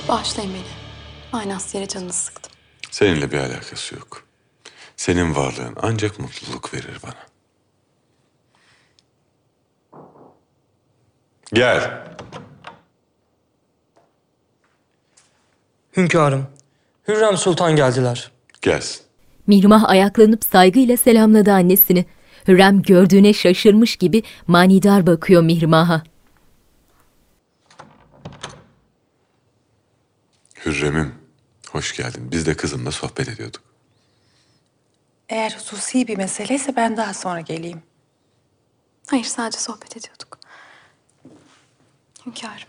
Bağışlayın 0.09 0.53
beni. 0.55 0.63
Manasız 1.33 1.75
yere 1.75 1.89
canınızı 1.89 2.23
sıktım. 2.23 2.53
Seninle 2.91 3.33
bir 3.33 3.39
alakası 3.39 3.95
yok. 3.95 4.23
Senin 4.97 5.35
varlığın 5.35 5.77
ancak 5.83 6.19
mutluluk 6.19 6.75
verir 6.75 6.99
bana. 7.03 7.27
Gel. 11.53 12.05
Hünkârım, 15.97 16.47
Hürrem 17.09 17.37
Sultan 17.37 17.77
geldiler. 17.77 18.31
Gelsin. 18.63 19.03
Mihrimah 19.47 19.89
ayaklanıp 19.89 20.45
saygıyla 20.45 20.97
selamladı 20.97 21.53
annesini. 21.53 22.07
Hürrem 22.49 22.83
gördüğüne 22.83 23.33
şaşırmış 23.33 23.97
gibi 23.97 24.23
manidar 24.47 25.07
bakıyor 25.07 25.43
Mihrimah'a. 25.43 26.03
Hürrem'im, 30.67 31.15
hoş 31.71 31.97
geldin. 31.97 32.29
Biz 32.33 32.47
de 32.47 32.55
kızımla 32.55 32.91
sohbet 32.91 33.29
ediyorduk. 33.29 33.63
Eğer 35.29 35.51
hususi 35.53 36.09
bir 36.09 36.17
meseleyse 36.17 36.77
ben 36.77 36.97
daha 36.97 37.15
sonra 37.15 37.41
geleyim. 37.41 37.83
Hayır 39.07 39.25
sadece 39.25 39.59
sohbet 39.59 39.97
ediyorduk. 39.97 40.39
Hünkârım. 42.27 42.69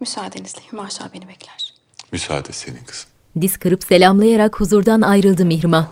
Müsaadenizle 0.00 0.60
Hümaşa 0.72 1.10
beni 1.14 1.28
bekler. 1.28 1.69
Müsaade 2.12 2.52
senin 2.52 2.84
kızım. 2.86 3.10
Diz 3.40 3.56
kırıp 3.56 3.84
selamlayarak 3.84 4.60
huzurdan 4.60 5.00
ayrıldı 5.00 5.44
Mihrimah. 5.44 5.88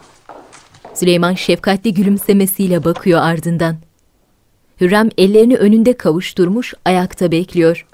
Süleyman 0.95 1.35
şefkatli 1.35 1.95
gülümsemesiyle 1.95 2.85
bakıyor 2.85 3.21
ardından. 3.21 3.77
Hürrem 4.81 5.09
ellerini 5.19 5.57
önünde 5.57 5.97
kavuşturmuş 5.97 6.75
ayakta 6.85 7.31
bekliyor. 7.31 7.87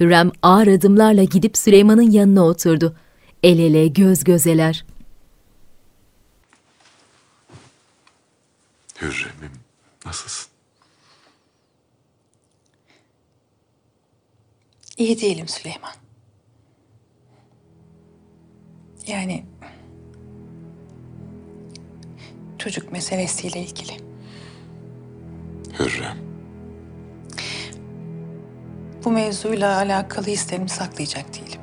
Hürrem 0.00 0.32
ağır 0.42 0.66
adımlarla 0.66 1.24
gidip 1.24 1.56
Süleyman'ın 1.56 2.10
yanına 2.10 2.44
oturdu. 2.44 2.96
El 3.42 3.58
ele 3.58 3.86
göz 3.88 4.24
gözeler. 4.24 4.84
Hürrem'im, 9.00 9.52
nasılsın? 10.06 10.45
İyi 14.96 15.20
değilim 15.20 15.48
Süleyman. 15.48 15.92
Yani 19.06 19.44
çocuk 22.58 22.92
meselesiyle 22.92 23.60
ilgili. 23.60 23.92
Hürrem, 25.78 26.16
Bu 29.04 29.10
mevzuyla 29.10 29.76
alakalı 29.76 30.26
hislerimi 30.26 30.68
saklayacak 30.68 31.34
değilim. 31.34 31.60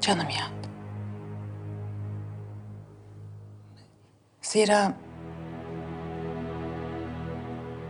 Canım 0.00 0.28
yandı. 0.28 0.68
Zira 4.42 4.94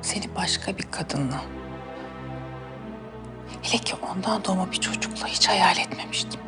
seni 0.02 0.34
başka 0.34 0.78
bir 0.78 0.90
kadınla, 0.90 1.42
hele 3.62 3.78
ki 3.78 3.94
ondan 4.10 4.44
doğma 4.44 4.72
bir 4.72 4.80
çocukla 4.80 5.26
hiç 5.26 5.48
hayal 5.48 5.78
etmemiştim. 5.78 6.40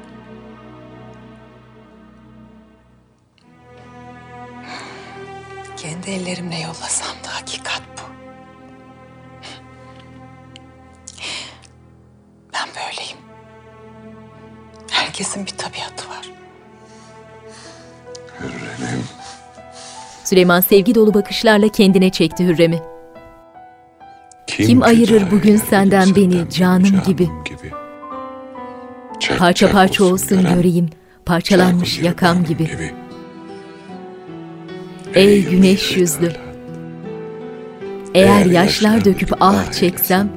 Kendi 5.77 6.11
ellerimle 6.11 6.59
yollasam 6.59 7.17
da 7.25 7.35
hakikat 7.35 7.83
bu. 7.97 8.03
Ben 12.55 12.69
böyleyim. 12.69 13.19
Herkesin 14.91 15.47
bir 15.47 15.51
tabiatı 15.51 16.09
var. 16.09 16.31
Hürrem'im. 18.41 19.05
Süleyman 20.25 20.61
sevgi 20.61 20.95
dolu 20.95 21.15
bakışlarla 21.15 21.69
kendine 21.69 22.11
çekti 22.11 22.45
Hürrem'i. 22.45 22.98
Kim, 24.59 24.67
Kim 24.67 24.83
ayırır 24.83 25.31
bugün 25.31 25.51
yer 25.51 25.59
senden 25.59 26.15
beni 26.17 26.51
canım 26.51 27.03
gibi. 27.07 27.29
Çarp 29.21 29.39
Parça 29.39 29.67
çarp 29.67 29.73
parça 29.73 30.05
olsun 30.05 30.41
gören, 30.43 30.55
göreyim, 30.55 30.89
parçalanmış 31.27 31.99
yakam 31.99 32.33
kanım 32.33 32.45
gibi. 32.45 32.71
Ey 35.15 35.45
güneş 35.45 35.97
yüzlü. 35.97 36.33
Eğer 38.15 38.47
yaşlar 38.47 39.05
döküp 39.05 39.33
ah 39.41 39.73
çeksem, 39.73 40.29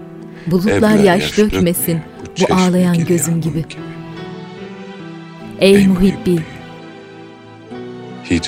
bulutlar 0.48 0.96
yaş 0.96 1.38
dökmesin 1.38 2.00
bu 2.42 2.54
ağlayan 2.54 2.94
gibi 2.94 3.08
gözüm 3.08 3.42
gibi. 3.42 3.66
Ey 5.60 5.88
muhibbi, 5.88 6.40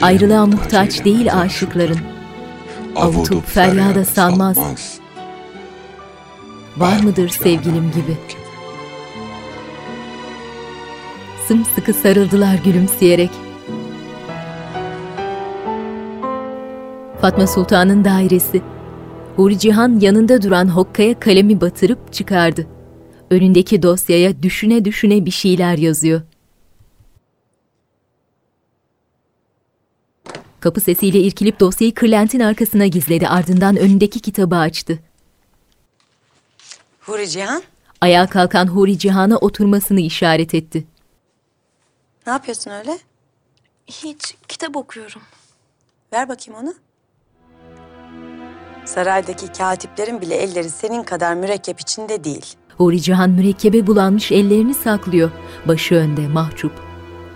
ayrılığa 0.02 0.46
muhtaç 0.46 1.06
değil 1.06 1.34
aşıkların. 1.42 2.00
Avutup 2.96 3.48
feryada 3.48 4.06
sanmaz. 4.06 4.58
Var 6.78 7.00
mıdır 7.00 7.30
sevgilim 7.30 7.92
gibi? 7.92 8.18
Sımsıkı 11.48 11.94
sarıldılar 11.94 12.56
gülümseyerek. 12.66 13.30
Fatma 17.22 17.48
Sultan'ın 17.48 18.04
dairesi. 18.06 18.62
Huri 19.36 19.60
Cihan 19.60 20.00
yanında 20.00 20.42
duran 20.42 20.68
hokkaya 20.68 21.20
kalemi 21.20 21.62
batırıp 21.62 22.14
çıkardı. 22.14 22.68
Önündeki 23.30 23.84
dosyaya 23.84 24.44
düşüne 24.44 24.86
düşüne 24.86 25.26
bir 25.26 25.32
şeyler 25.32 25.78
yazıyor. 25.78 26.22
Kapı 30.60 30.82
sesiyle 30.82 31.20
irkilip 31.20 31.60
dosyayı 31.60 31.94
kırlentin 31.94 32.40
arkasına 32.40 32.88
gizledi. 32.88 33.28
Ardından 33.28 33.76
önündeki 33.76 34.20
kitabı 34.20 34.56
açtı. 34.56 35.00
Huri 37.06 37.30
Cihan, 37.30 37.64
Ayağa 38.02 38.28
kalkan 38.28 38.68
Huri 38.68 38.98
Cihan'a 38.98 39.38
oturmasını 39.38 40.00
işaret 40.00 40.54
etti. 40.54 40.88
ne 42.28 42.34
yapıyorsun 42.34 42.72
öyle? 42.72 42.98
Hiç, 43.88 44.36
kitap 44.48 44.76
okuyorum. 44.78 45.22
Ver 46.14 46.30
bakayım 46.30 46.60
onu. 46.64 46.74
Saraydaki 48.86 49.48
katiplerin 49.48 50.22
bile 50.22 50.36
elleri 50.36 50.70
senin 50.70 51.04
kadar 51.04 51.34
mürekkep 51.34 51.80
içinde 51.80 52.24
değil. 52.24 52.46
Huri 52.78 53.02
Cihan 53.02 53.30
mürekkebe 53.30 53.88
bulanmış 53.88 54.32
ellerini 54.32 54.74
saklıyor. 54.74 55.32
Başı 55.68 55.96
önde, 55.96 56.28
mahcup. 56.28 56.72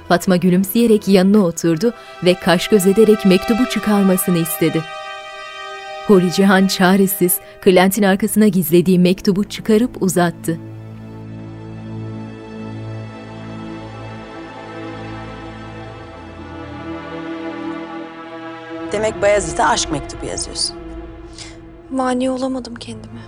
Fatma 0.07 0.35
gülümseyerek 0.37 1.07
yanına 1.07 1.45
oturdu 1.45 1.93
ve 2.23 2.33
kaş 2.33 2.67
göz 2.67 2.87
ederek 2.87 3.25
mektubu 3.25 3.69
çıkarmasını 3.69 4.37
istedi. 4.37 4.83
Huri 6.07 6.31
Cihan 6.31 6.67
çaresiz, 6.67 7.39
kırlentin 7.61 8.03
arkasına 8.03 8.47
gizlediği 8.47 8.99
mektubu 8.99 9.43
çıkarıp 9.43 10.01
uzattı. 10.01 10.59
Demek 18.91 19.21
Bayezid'e 19.21 19.65
aşk 19.65 19.91
mektubu 19.91 20.25
yazıyorsun. 20.25 20.77
Mani 21.91 22.29
olamadım 22.29 22.75
kendime. 22.75 23.21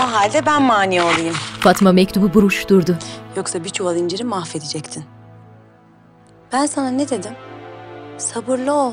O 0.00 0.12
halde 0.12 0.46
ben 0.46 0.62
mani 0.62 1.02
olayım. 1.02 1.34
Fatma 1.60 1.92
mektubu 1.92 2.34
buruşturdu. 2.34 2.96
Yoksa 3.36 3.64
bir 3.64 3.68
çuval 3.70 3.96
inciri 3.96 4.24
mahvedecektin. 4.24 5.04
Ben 6.52 6.66
sana 6.66 6.90
ne 6.90 7.08
dedim? 7.08 7.32
Sabırlı 8.18 8.72
ol. 8.72 8.92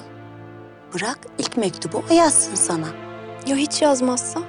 Bırak 0.93 1.19
ilk 1.37 1.57
mektubu 1.57 2.03
o 2.09 2.13
yazsın 2.13 2.55
sana. 2.55 2.87
Ya 3.47 3.55
hiç 3.55 3.81
yazmazsa? 3.81 4.41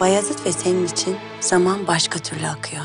Bayezid 0.00 0.46
ve 0.46 0.52
senin 0.52 0.86
için 0.86 1.16
zaman 1.40 1.86
başka 1.86 2.18
türlü 2.18 2.46
akıyor. 2.46 2.84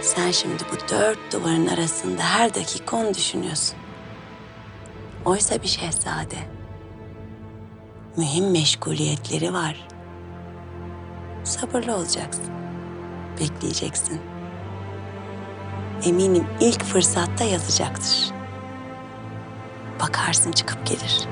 Sen 0.00 0.30
şimdi 0.30 0.62
bu 0.72 0.88
dört 0.92 1.32
duvarın 1.32 1.66
arasında 1.66 2.22
her 2.22 2.54
dakika 2.54 2.96
onu 2.96 3.14
düşünüyorsun. 3.14 3.76
Oysa 5.24 5.62
bir 5.62 5.68
şehzade. 5.68 6.36
Mühim 8.16 8.50
meşguliyetleri 8.50 9.52
var. 9.52 9.88
Sabırlı 11.44 11.96
olacaksın. 11.96 12.44
Bekleyeceksin. 13.40 14.20
Eminim 16.04 16.46
ilk 16.60 16.84
fırsatta 16.84 17.44
yazacaktır. 17.44 18.33
Bakarsın 20.00 20.52
çıkıp 20.52 20.86
gelir. 20.86 21.28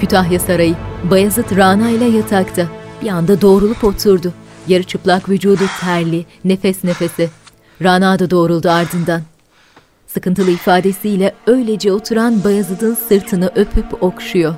Kütahya 0.00 0.38
Sarayı. 0.40 0.74
Bayezid 1.10 1.56
Rana 1.56 1.90
ile 1.90 2.04
yatakta. 2.04 2.66
Bir 3.02 3.08
anda 3.08 3.40
doğrulup 3.40 3.84
oturdu. 3.84 4.32
Yarı 4.68 4.82
çıplak 4.82 5.28
vücudu 5.28 5.64
terli, 5.80 6.26
nefes 6.44 6.84
nefese. 6.84 7.30
Rana 7.82 8.18
da 8.18 8.30
doğruldu 8.30 8.70
ardından. 8.70 9.22
Sıkıntılı 10.06 10.50
ifadesiyle 10.50 11.34
öylece 11.46 11.92
oturan 11.92 12.44
Bayezid'in 12.44 12.94
sırtını 12.94 13.50
öpüp 13.56 14.02
okşuyor. 14.02 14.54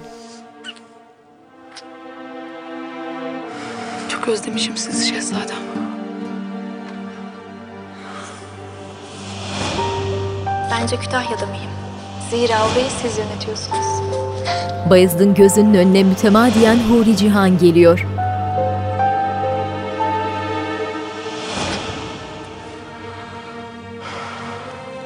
Çok 4.09 4.29
özlemişim 4.29 4.77
sizi 4.77 5.07
şehzadem. 5.09 5.57
Bence 10.71 10.97
Kütahya'da 10.97 11.47
mıyım? 11.47 11.80
Zira 12.31 12.55
orayı 12.55 12.91
siz 13.03 13.19
yönetiyorsunuz. 13.19 13.87
Bayezid'in 14.91 15.35
gözünün 15.35 15.75
önüne 15.75 16.03
mütemadiyen 16.03 16.77
Huri 16.77 17.17
Cihan 17.17 17.59
geliyor. 17.59 18.07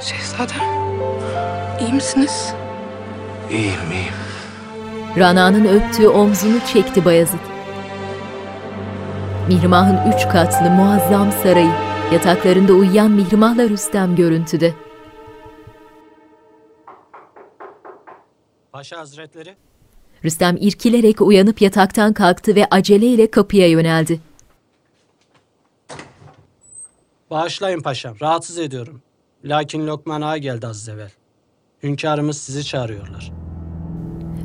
Şehzadem, 0.00 0.66
iyi 1.80 1.92
misiniz? 1.92 2.54
İyiyim, 3.50 3.72
iyiyim. 3.92 4.14
Rana'nın 5.18 5.64
öptüğü 5.64 6.08
omzunu 6.08 6.58
çekti 6.72 7.04
Bayezid. 7.04 7.38
Mihrimah'ın 9.48 10.12
üç 10.12 10.28
katlı 10.28 10.70
muazzam 10.70 11.32
sarayı, 11.42 11.72
yataklarında 12.12 12.72
uyuyan 12.72 13.10
Mihrimah'la 13.10 13.68
Rüstem 13.68 14.16
görüntüde. 14.16 14.83
Paşa 18.74 18.98
Hazretleri. 18.98 19.54
Rüstem 20.24 20.56
irkilerek 20.60 21.20
uyanıp 21.20 21.62
yataktan 21.62 22.12
kalktı 22.12 22.54
ve 22.54 22.66
aceleyle 22.70 23.30
kapıya 23.30 23.68
yöneldi. 23.68 24.20
Bağışlayın 27.30 27.80
paşam, 27.80 28.16
rahatsız 28.20 28.58
ediyorum. 28.58 29.02
Lakin 29.44 29.86
Lokman 29.86 30.22
Ağa 30.22 30.38
geldi 30.38 30.66
az 30.66 30.88
evvel. 30.88 31.10
Hünkârımız 31.82 32.38
sizi 32.38 32.64
çağırıyorlar. 32.64 33.32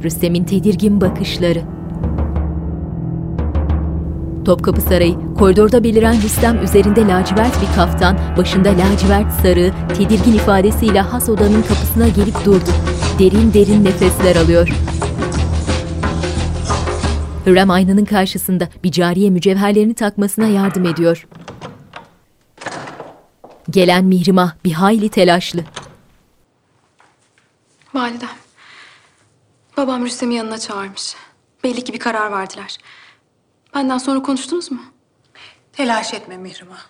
Rüstem'in 0.04 0.44
tedirgin 0.44 1.02
bakışları. 1.02 1.79
Topkapı 4.46 4.82
Sarayı, 4.82 5.16
koridorda 5.40 5.84
beliren 5.84 6.22
Rüstem 6.22 6.64
üzerinde 6.64 7.08
lacivert 7.08 7.62
bir 7.62 7.76
kaftan, 7.76 8.18
başında 8.38 8.70
lacivert 8.70 9.34
sarığı, 9.42 9.72
tedirgin 9.98 10.34
ifadesiyle 10.34 11.02
has 11.02 11.30
odanın 11.30 11.62
kapısına 11.62 12.08
gelip 12.08 12.46
durdu. 12.46 12.70
Derin 13.20 13.54
derin 13.54 13.86
nefesler 13.86 14.36
alıyor. 14.36 14.70
Hürrem 17.46 17.70
aynanın 17.70 18.06
karşısında 18.06 18.70
bir 18.84 18.92
cariye 18.92 19.30
mücevherlerini 19.30 19.94
takmasına 19.94 20.48
yardım 20.48 20.86
ediyor. 20.86 21.28
Gelen 23.70 24.06
Mihrimah 24.06 24.54
bir 24.66 24.72
hayli 24.72 25.10
telaşlı. 25.10 25.62
Validem. 27.94 28.30
Babam 29.78 30.06
Rüstem'i 30.06 30.36
yanına 30.36 30.58
çağırmış. 30.58 31.16
Belli 31.64 31.84
ki 31.84 31.94
bir 31.94 32.00
karar 32.00 32.32
verdiler. 32.32 32.78
Benden 33.76 33.98
sonra 33.98 34.22
konuştunuz 34.22 34.72
mu? 34.72 34.80
Telaş 35.74 36.14
etme 36.14 36.38
Mihrimah. 36.38 36.86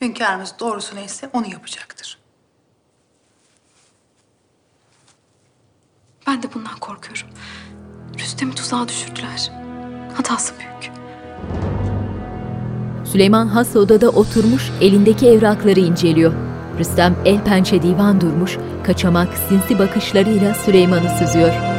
Hünkârımız 0.00 0.54
doğrusu 0.60 0.96
neyse 0.96 1.30
onu 1.32 1.46
yapacaktır. 1.52 2.18
Ben 6.26 6.42
de 6.42 6.46
bundan 6.54 6.78
korkuyorum. 6.78 7.26
Rüstem'i 8.18 8.54
tuzağa 8.54 8.88
düşürdüler. 8.88 9.52
Hatası 10.16 10.54
büyük. 10.58 10.92
Süleyman 13.06 13.46
has 13.46 13.76
odada 13.76 14.08
oturmuş 14.08 14.70
elindeki 14.80 15.28
evrakları 15.28 15.80
inceliyor. 15.80 16.32
Rüstem 16.78 17.16
el 17.24 17.44
pençe 17.44 17.82
divan 17.82 18.20
durmuş, 18.20 18.58
kaçamak 18.84 19.38
sinsi 19.48 19.78
bakışlarıyla 19.78 20.54
Süleyman'ı 20.54 21.18
süzüyor. 21.18 21.75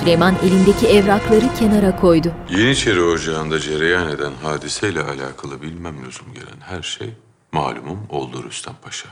Süleyman 0.00 0.36
elindeki 0.42 0.86
evrakları 0.86 1.54
kenara 1.58 1.96
koydu. 1.96 2.32
Yeniçeri 2.50 3.02
Ocağı'nda 3.02 3.58
cereyan 3.58 4.08
eden 4.10 4.32
hadiseyle 4.42 5.00
alakalı 5.02 5.62
bilmem 5.62 6.06
lüzum 6.06 6.34
gelen 6.34 6.60
her 6.60 6.82
şey 6.82 7.10
malumum 7.52 8.06
oldu 8.08 8.44
Rüstem 8.44 8.74
Paşa. 8.82 9.08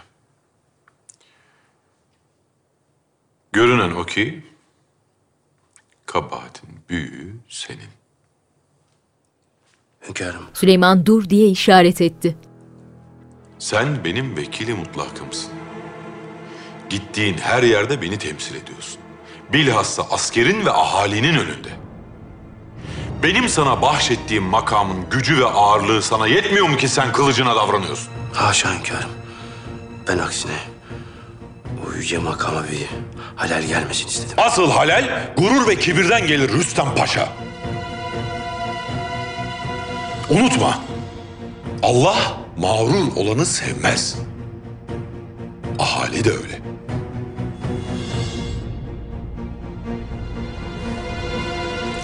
Görünen 3.53 3.91
o 3.91 4.07
ki 4.07 4.45
kabahatin 6.07 6.68
büyüğü 6.89 7.36
senin. 7.49 7.91
Hünkârım. 10.09 10.43
Süleyman 10.55 11.07
dur 11.07 11.28
diye 11.28 11.49
işaret 11.49 12.01
etti. 12.01 12.36
Sen 13.59 14.05
benim 14.05 14.36
vekili 14.36 14.74
mutlakımsın. 14.74 15.53
Gittiğin 16.91 17.34
her 17.39 17.62
yerde 17.62 18.03
beni 18.03 18.18
temsil 18.18 18.55
ediyorsun. 18.55 19.07
Bilhassa 19.53 20.03
askerin 20.11 20.66
ve 20.66 20.72
ahalinin 20.72 21.34
önünde. 21.34 21.68
Benim 23.22 23.49
sana 23.49 23.82
bahşettiğim 23.82 24.44
makamın 24.44 25.11
gücü 25.11 25.38
ve 25.40 25.46
ağırlığı 25.46 26.03
sana 26.03 26.26
yetmiyor 26.26 26.68
mu 26.68 26.76
ki 26.76 26.88
sen 26.88 27.12
kılıcına 27.12 27.57
davranıyorsun? 27.57 28.09
Haşa 28.32 28.74
hünkârım. 28.74 29.11
Ben 30.09 30.18
aksine 30.18 30.53
o 31.86 31.92
yüce 31.92 32.18
makama 32.18 32.64
bir 32.64 32.86
halel 33.36 33.66
gelmesin 33.66 34.07
istedim. 34.07 34.36
Asıl 34.36 34.70
halel 34.70 35.32
gurur 35.36 35.68
ve 35.68 35.76
kibirden 35.76 36.26
gelir 36.26 36.53
Rüstem 36.53 36.94
Paşa. 36.94 37.28
Unutma. 40.30 40.78
Allah 41.82 42.16
mağrur 42.59 43.16
olanı 43.16 43.46
sevmez. 43.46 44.16
Ahali 45.78 46.24
de 46.24 46.30
öyle. 46.30 46.67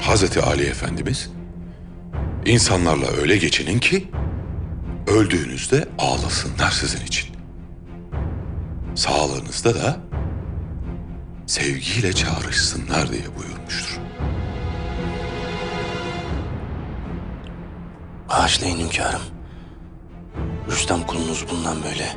Hazreti 0.06 0.40
Ali 0.42 0.66
Efendimiz 0.66 1.30
insanlarla 2.46 3.06
öyle 3.06 3.36
geçinin 3.36 3.78
ki 3.78 4.08
öldüğünüzde 5.06 5.88
ağlasınlar 5.98 6.70
sizin 6.70 7.06
için. 7.06 7.36
Sağlığınızda 8.94 9.74
da 9.74 9.96
sevgiyle 11.46 12.12
çağrışsınlar 12.12 13.12
diye 13.12 13.22
buyurmuştur. 13.38 13.98
Bağışlayın 18.28 18.78
hünkârım. 18.78 19.22
Rüstem 20.70 21.06
kulunuz 21.06 21.44
bundan 21.50 21.76
böyle 21.84 22.16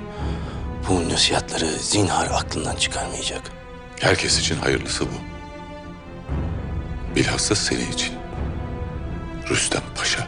bu 0.89 1.09
nasihatları 1.09 1.69
zinhar 1.69 2.27
aklından 2.31 2.75
çıkarmayacak. 2.75 3.41
Herkes 3.99 4.39
için 4.39 4.55
hayırlısı 4.55 5.05
bu. 5.05 5.36
Bilhassa 7.17 7.55
senin 7.55 7.91
için. 7.91 8.13
Rüstem 9.49 9.81
Paşa. 9.95 10.27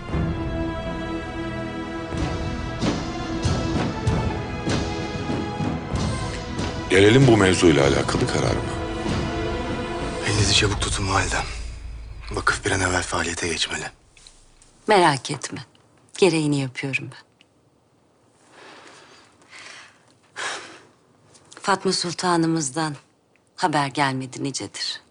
Gelelim 6.90 7.28
bu 7.28 7.38
mevzuyla 7.38 7.88
alakalı 7.88 8.28
kararıma. 8.28 8.74
Elinizi 10.28 10.56
çabuk 10.56 10.82
tutun 10.82 11.10
validem. 11.10 11.46
Vakıf 12.32 12.66
bir 12.66 12.72
an 12.72 12.82
evvel 12.82 13.04
faaliyete 13.04 13.48
geçmeli. 13.48 13.86
Merak 14.88 15.32
etme. 15.32 15.66
Gereğini 16.18 16.60
yapıyorum 16.60 17.10
ben. 17.12 17.24
Fatma 21.62 21.94
Sultanımızdan 21.94 22.96
haber 23.56 23.88
gelmedi 23.88 24.44
nicedir. 24.44 25.09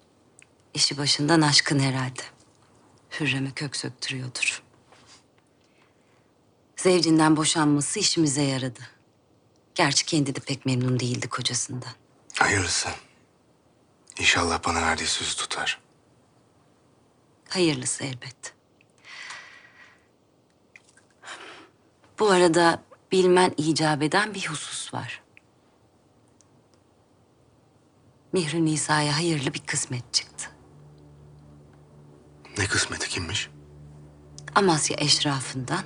İşi 0.74 0.98
başından 0.98 1.40
aşkın 1.40 1.78
herhalde. 1.78 2.22
Hürrem'e 3.20 3.50
kök 3.50 3.76
söktürüyordur. 3.76 4.62
Zevcinden 6.76 7.36
boşanması 7.36 7.98
işimize 7.98 8.42
yaradı. 8.42 8.80
Gerçi 9.74 10.06
kendi 10.06 10.34
de 10.34 10.40
pek 10.40 10.66
memnun 10.66 11.00
değildi 11.00 11.28
kocasından. 11.28 11.92
Hayırlısı. 12.38 12.88
İnşallah 14.18 14.64
bana 14.66 14.82
verdiği 14.82 15.06
sözü 15.06 15.36
tutar. 15.36 15.80
Hayırlısı 17.48 18.04
elbet. 18.04 18.54
Bu 22.18 22.30
arada 22.30 22.82
bilmen 23.12 23.54
icap 23.56 24.02
eden 24.02 24.34
bir 24.34 24.46
husus 24.46 24.94
var. 24.94 25.22
Mihri 28.32 28.64
Nisa'ya 28.64 29.16
hayırlı 29.16 29.54
bir 29.54 29.66
kısmet 29.66 30.14
çıktı. 30.14 30.57
Ne 32.58 32.66
kısmeti 32.66 33.08
kimmiş? 33.08 33.48
Amasya 34.54 34.96
eşrafından 35.00 35.82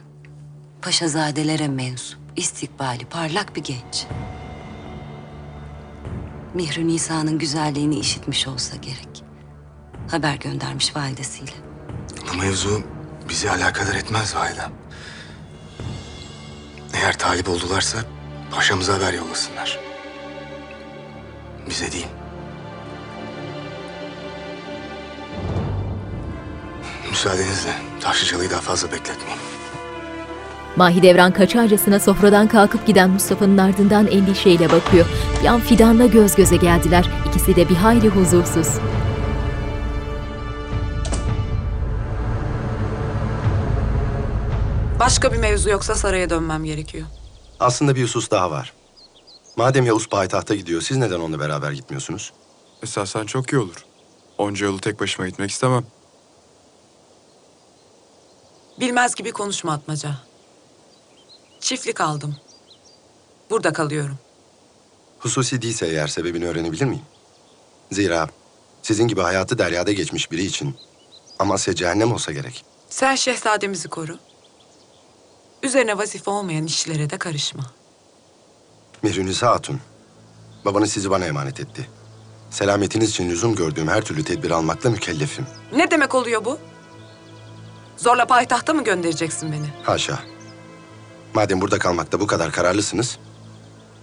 paşazadelere 0.82 1.68
mensup, 1.68 2.18
istikbali 2.36 3.04
parlak 3.04 3.56
bir 3.56 3.64
genç. 3.64 4.06
Mihri 6.54 6.88
Nisa'nın 6.88 7.38
güzelliğini 7.38 7.98
işitmiş 7.98 8.48
olsa 8.48 8.76
gerek. 8.76 9.24
Haber 10.10 10.34
göndermiş 10.34 10.96
validesiyle. 10.96 11.52
Bu 12.32 12.36
mevzu 12.36 12.82
bizi 13.28 13.50
alakadar 13.50 13.94
etmez 13.94 14.36
validem. 14.36 14.72
Eğer 16.94 17.18
talip 17.18 17.48
oldularsa 17.48 17.98
paşamıza 18.50 18.94
haber 18.94 19.12
yollasınlar. 19.12 19.80
Bize 21.68 21.92
değil. 21.92 22.08
Müsaadenizle 27.12 27.74
Taşlıcalı'yı 28.00 28.50
daha 28.50 28.60
fazla 28.60 28.92
bekletmeyeyim. 28.92 29.40
Mahidevran 30.76 31.32
kaçarcasına 31.32 32.00
sofradan 32.00 32.48
kalkıp 32.48 32.86
giden 32.86 33.10
Mustafa'nın 33.10 33.58
ardından 33.58 34.06
endişeyle 34.06 34.70
bakıyor. 34.70 35.06
Bir 35.42 35.46
an 35.46 35.60
Fidan'la 35.60 36.06
göz 36.06 36.34
göze 36.34 36.56
geldiler. 36.56 37.10
İkisi 37.28 37.56
de 37.56 37.68
bir 37.68 37.74
hayli 37.74 38.08
huzursuz. 38.08 38.68
Başka 45.00 45.32
bir 45.32 45.38
mevzu 45.38 45.70
yoksa 45.70 45.94
saraya 45.94 46.30
dönmem 46.30 46.64
gerekiyor. 46.64 47.06
Aslında 47.60 47.96
bir 47.96 48.02
husus 48.02 48.30
daha 48.30 48.50
var. 48.50 48.72
Madem 49.56 49.86
Yavuz 49.86 50.08
payitahta 50.08 50.54
gidiyor, 50.54 50.80
siz 50.80 50.96
neden 50.96 51.20
onunla 51.20 51.40
beraber 51.40 51.72
gitmiyorsunuz? 51.72 52.32
Esasen 52.82 53.26
çok 53.26 53.52
iyi 53.52 53.58
olur. 53.58 53.84
Onca 54.38 54.66
yolu 54.66 54.80
tek 54.80 55.00
başıma 55.00 55.28
gitmek 55.28 55.50
istemem. 55.50 55.84
Bilmez 58.82 59.14
gibi 59.14 59.32
konuşma 59.32 59.72
Atmaca. 59.72 60.10
Çiftlik 61.60 62.00
aldım. 62.00 62.36
Burada 63.50 63.72
kalıyorum. 63.72 64.18
Hususi 65.18 65.62
değilse 65.62 65.86
eğer 65.86 66.06
sebebini 66.06 66.46
öğrenebilir 66.46 66.84
miyim? 66.84 67.02
Zira 67.92 68.28
sizin 68.82 69.08
gibi 69.08 69.20
hayatı 69.20 69.58
deryada 69.58 69.92
geçmiş 69.92 70.30
biri 70.32 70.44
için 70.44 70.76
Amasya 71.38 71.74
cehennem 71.74 72.12
olsa 72.12 72.32
gerek. 72.32 72.64
Sen 72.88 73.14
şehzademizi 73.14 73.88
koru. 73.88 74.18
Üzerine 75.62 75.98
vazife 75.98 76.30
olmayan 76.30 76.66
işlere 76.66 77.10
de 77.10 77.18
karışma. 77.18 77.62
Mihrünisa 79.02 79.50
Hatun, 79.50 79.80
babanız 80.64 80.92
sizi 80.92 81.10
bana 81.10 81.26
emanet 81.26 81.60
etti. 81.60 81.88
Selametiniz 82.50 83.10
için 83.10 83.30
lüzum 83.30 83.54
gördüğüm 83.54 83.88
her 83.88 84.04
türlü 84.04 84.24
tedbir 84.24 84.50
almakla 84.50 84.90
mükellefim. 84.90 85.46
Ne 85.76 85.90
demek 85.90 86.14
oluyor 86.14 86.44
bu? 86.44 86.58
Zorla 87.97 88.26
payitahta 88.26 88.74
mı 88.74 88.84
göndereceksin 88.84 89.53
beni? 89.53 89.66
Haşa. 89.82 90.18
Madem 91.34 91.61
burada 91.61 91.78
kalmakta 91.78 92.20
bu 92.20 92.26
kadar 92.26 92.53
kararlısınız, 92.53 93.18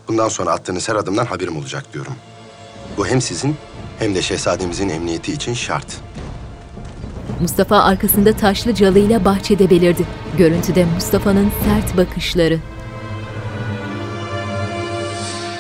bundan 0.08 0.30
sonra 0.30 0.52
attığınız 0.52 0.90
her 0.90 0.96
adımdan 0.96 1.26
haberim 1.26 1.58
olacak 1.58 1.94
diyorum. 1.94 2.14
Bu 2.98 3.08
hem 3.08 3.22
sizin 3.22 3.56
hem 4.00 4.16
de 4.16 4.22
şehzademizin 4.22 4.90
emniyeti 4.90 5.34
için 5.34 5.54
şart. 5.54 5.98
Mustafa 7.42 7.78
arkasında 7.84 8.34
taşlı 8.34 8.74
calıyla 8.74 9.26
bahçede 9.26 9.70
belirdi. 9.70 10.06
Görüntüde 10.38 10.86
Mustafa'nın 10.86 11.52
sert 11.66 11.98
bakışları. 11.98 12.60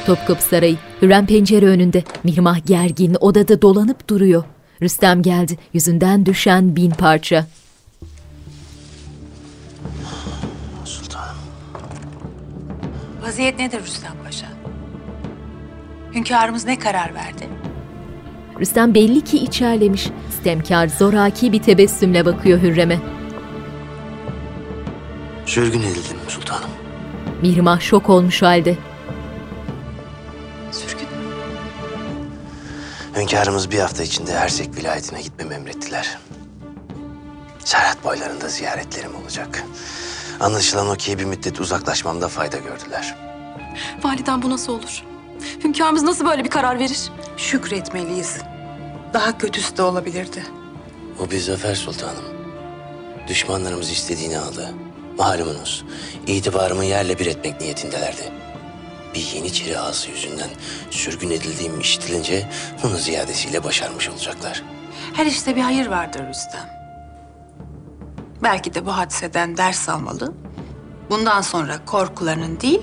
Topkapı 0.06 0.44
Sarayı, 0.44 0.78
Hürrem 1.02 1.26
pencere 1.26 1.66
önünde. 1.66 2.04
Mihrimah 2.24 2.66
gergin, 2.66 3.18
odada 3.20 3.62
dolanıp 3.62 4.08
duruyor. 4.10 4.44
Rüstem 4.82 5.22
geldi, 5.22 5.58
yüzünden 5.74 6.26
düşen 6.26 6.76
bin 6.76 6.92
parça. 6.92 7.48
Vaziyet 13.30 13.60
nedir 13.60 13.84
Rüstem 13.84 14.14
Paşa? 14.24 14.48
Hünkârımız 16.14 16.66
ne 16.66 16.80
karar 16.80 17.14
verdi? 17.14 17.50
Rüstem 18.60 18.94
belli 18.94 19.22
ki 19.22 19.38
içerlemiş. 19.38 20.10
Stemkar, 20.40 20.88
zoraki 20.88 21.52
bir 21.52 21.64
tebessümle 21.64 22.26
bakıyor 22.26 22.62
Hürrem'e. 22.62 23.00
Sürgün 25.46 25.82
edildim 25.82 26.18
sultanım. 26.28 26.70
Mihrimah 27.42 27.82
şok 27.82 28.10
olmuş 28.10 28.42
halde. 28.42 28.78
Hünkârımız 33.16 33.72
bir 33.72 33.80
hafta 33.80 34.04
içinde 34.04 34.34
Hersek 34.34 34.78
vilayetine 34.78 35.22
gitmemi 35.22 35.54
emrettiler. 35.54 36.18
Serhat 37.60 38.04
boylarında 38.04 38.50
ziyaretlerim 38.50 39.16
olacak. 39.16 39.64
Anlaşılan 40.40 40.90
o 40.90 40.96
ki 40.96 41.20
bir 41.20 41.26
müddet 41.26 41.60
uzaklaşmamda 41.62 42.28
fayda 42.28 42.58
gördüler. 42.58 43.16
Validen 44.04 44.42
bu 44.42 44.50
nasıl 44.50 44.74
olur? 44.74 45.04
Hünkârımız 45.64 46.04
nasıl 46.04 46.26
böyle 46.26 46.44
bir 46.44 46.50
karar 46.50 46.80
verir? 46.80 47.00
Şükretmeliyiz. 47.38 48.38
Daha 49.14 49.38
kötüsü 49.38 49.78
de 49.78 49.82
olabilirdi. 49.84 50.44
O 51.20 51.32
bir 51.32 51.40
zafer 51.40 51.76
sultanım. 51.76 52.24
Düşmanlarımız 53.28 53.92
istediğini 53.92 54.40
aldı. 54.40 54.74
Malumunuz 55.18 55.86
itibarımı 56.28 56.86
yerle 56.86 57.20
bir 57.20 57.26
etmek 57.26 57.62
niyetindelerdi. 57.62 58.32
Bir 59.16 59.32
Yeniçeri 59.36 59.80
ağası 59.80 60.12
yüzünden 60.12 60.50
sürgün 60.92 61.30
edildiğim 61.30 61.80
işitilince 61.80 62.50
bunu 62.84 62.98
ziyadesiyle 62.98 63.64
başarmış 63.64 64.10
olacaklar. 64.10 64.64
Her 65.14 65.26
işte 65.26 65.56
bir 65.56 65.62
hayır 65.62 65.88
vardır 65.88 66.28
Rüstem. 66.30 66.79
Belki 68.44 68.74
de 68.74 68.86
bu 68.86 68.98
hadiseden 68.98 69.58
ders 69.58 69.90
almalı. 69.90 70.34
Bundan 71.10 71.42
sonra 71.42 71.86
korkularının 71.86 72.60
değil, 72.60 72.82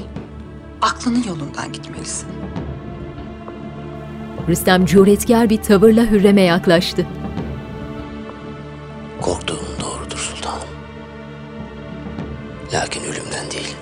aklının 0.82 1.22
yolundan 1.22 1.72
gitmelisin. 1.72 2.28
Rüstem 4.48 4.86
cüretkar 4.86 5.50
bir 5.50 5.62
tavırla 5.62 6.02
Hürrem'e 6.02 6.42
yaklaştı. 6.42 7.06
Korktuğum 9.20 9.66
doğrudur 9.80 10.18
sultanım. 10.18 10.68
Lakin 12.72 13.04
ölümden 13.04 13.50
değil, 13.50 13.76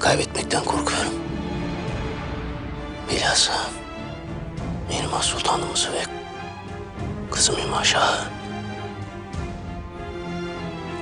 kaybetmekten 0.00 0.64
korkuyorum. 0.64 1.12
Bilhassa 3.10 3.52
Mirmah 4.88 5.22
Sultanımızı 5.22 5.92
ve 5.92 6.02
kızım 7.30 7.56
Hümaşah'ı. 7.56 8.43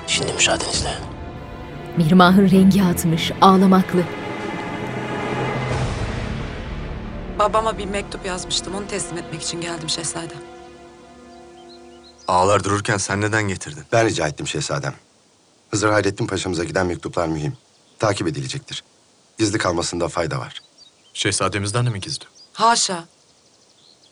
Şimdi 0.06 0.32
müsaadenizle. 0.32 0.98
Mihrimah'ın 1.96 2.50
rengi 2.50 2.82
atmış, 2.82 3.32
ağlamaklı. 3.40 4.04
Babama 7.38 7.78
bir 7.78 7.84
mektup 7.86 8.26
yazmıştım. 8.26 8.74
Onu 8.74 8.86
teslim 8.88 9.18
etmek 9.18 9.42
için 9.42 9.60
geldim 9.60 9.88
şehzadem. 9.88 10.38
Ağlar 12.28 12.64
dururken 12.64 12.96
sen 12.96 13.20
neden 13.20 13.42
getirdin? 13.48 13.84
Ben 13.92 14.06
rica 14.06 14.28
ettim 14.28 14.46
şehzadem. 14.46 14.94
Hızır 15.70 15.88
Hayrettin 15.90 16.26
Paşa'mıza 16.26 16.64
giden 16.64 16.86
mektuplar 16.86 17.26
mühim. 17.26 17.56
Takip 17.98 18.28
edilecektir. 18.28 18.84
Gizli 19.38 19.58
kalmasında 19.58 20.08
fayda 20.08 20.38
var. 20.38 20.60
Şehzademizden 21.14 21.86
de 21.86 21.90
mi 21.90 22.00
gizli? 22.00 22.24
Haşa. 22.52 23.04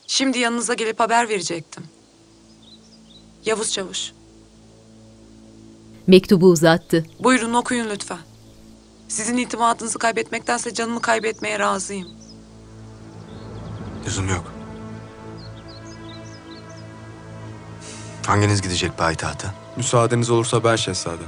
Şimdi 0.07 0.39
yanınıza 0.39 0.73
gelip 0.73 0.99
haber 0.99 1.29
verecektim. 1.29 1.83
Yavuz 3.45 3.71
Çavuş. 3.71 4.11
Mektubu 6.11 6.45
uzattı. 6.45 7.05
Buyurun 7.19 7.53
okuyun 7.53 7.89
lütfen. 7.89 8.17
Sizin 9.07 9.37
itimadınızı 9.37 9.99
kaybetmektense 9.99 10.73
canımı 10.73 11.01
kaybetmeye 11.01 11.59
razıyım. 11.59 12.07
Lüzum 14.05 14.29
yok. 14.29 14.53
Hanginiz 18.27 18.61
gidecek 18.61 18.97
payitahta? 18.97 19.53
Müsaadeniz 19.77 20.29
olursa 20.29 20.63
ben 20.63 20.75
şehzadem. 20.75 21.27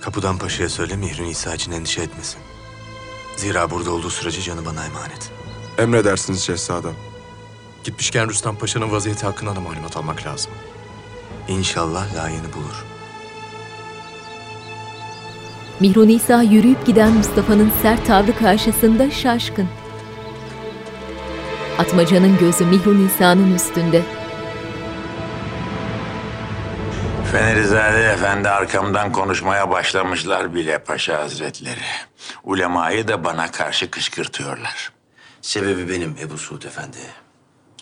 Kapıdan 0.00 0.38
paşaya 0.38 0.68
söyle 0.68 0.96
Mihri 0.96 1.24
Nisa 1.24 1.54
için 1.54 1.72
endişe 1.72 2.02
etmesin. 2.02 2.40
Zira 3.36 3.70
burada 3.70 3.90
olduğu 3.90 4.10
sürece 4.10 4.42
canı 4.42 4.64
bana 4.66 4.86
emanet. 4.86 5.32
Emredersiniz 5.78 6.42
şehzadem. 6.42 6.94
Gitmişken 7.84 8.28
Rüstem 8.28 8.56
Paşa'nın 8.56 8.92
vaziyeti 8.92 9.26
hakkında 9.26 9.56
da 9.56 9.60
malumat 9.60 9.96
almak 9.96 10.26
lazım. 10.26 10.52
İnşallah 11.48 12.14
layığını 12.14 12.52
bulur. 12.52 12.93
Mihru 15.80 16.08
Nisa 16.08 16.42
yürüyüp 16.42 16.86
giden 16.86 17.12
Mustafa'nın 17.12 17.72
sert 17.82 18.06
tavrı 18.06 18.38
karşısında 18.38 19.10
şaşkın. 19.10 19.68
Atmaca'nın 21.78 22.38
gözü 22.38 22.70
Nisa'nın 23.04 23.54
üstünde. 23.54 24.02
Fenerizade 27.32 28.04
Efendi 28.04 28.48
arkamdan 28.48 29.12
konuşmaya 29.12 29.70
başlamışlar 29.70 30.54
bile 30.54 30.78
Paşa 30.78 31.18
Hazretleri. 31.18 31.84
Ulemayı 32.44 33.08
da 33.08 33.24
bana 33.24 33.50
karşı 33.50 33.90
kışkırtıyorlar. 33.90 34.92
Sebebi 35.42 35.88
benim 35.88 36.16
Ebu 36.20 36.38
Suud 36.38 36.62
Efendi. 36.62 36.98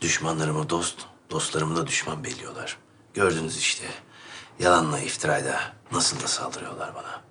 Düşmanlarımı 0.00 0.70
dost, 0.70 0.96
dostlarımı 1.30 1.76
da 1.76 1.86
düşman 1.86 2.24
belliyorlar. 2.24 2.76
Gördünüz 3.14 3.58
işte. 3.58 3.84
Yalanla 4.58 4.98
iftirayla 4.98 5.60
nasıl 5.92 6.20
da 6.22 6.28
saldırıyorlar 6.28 6.94
bana. 6.94 7.22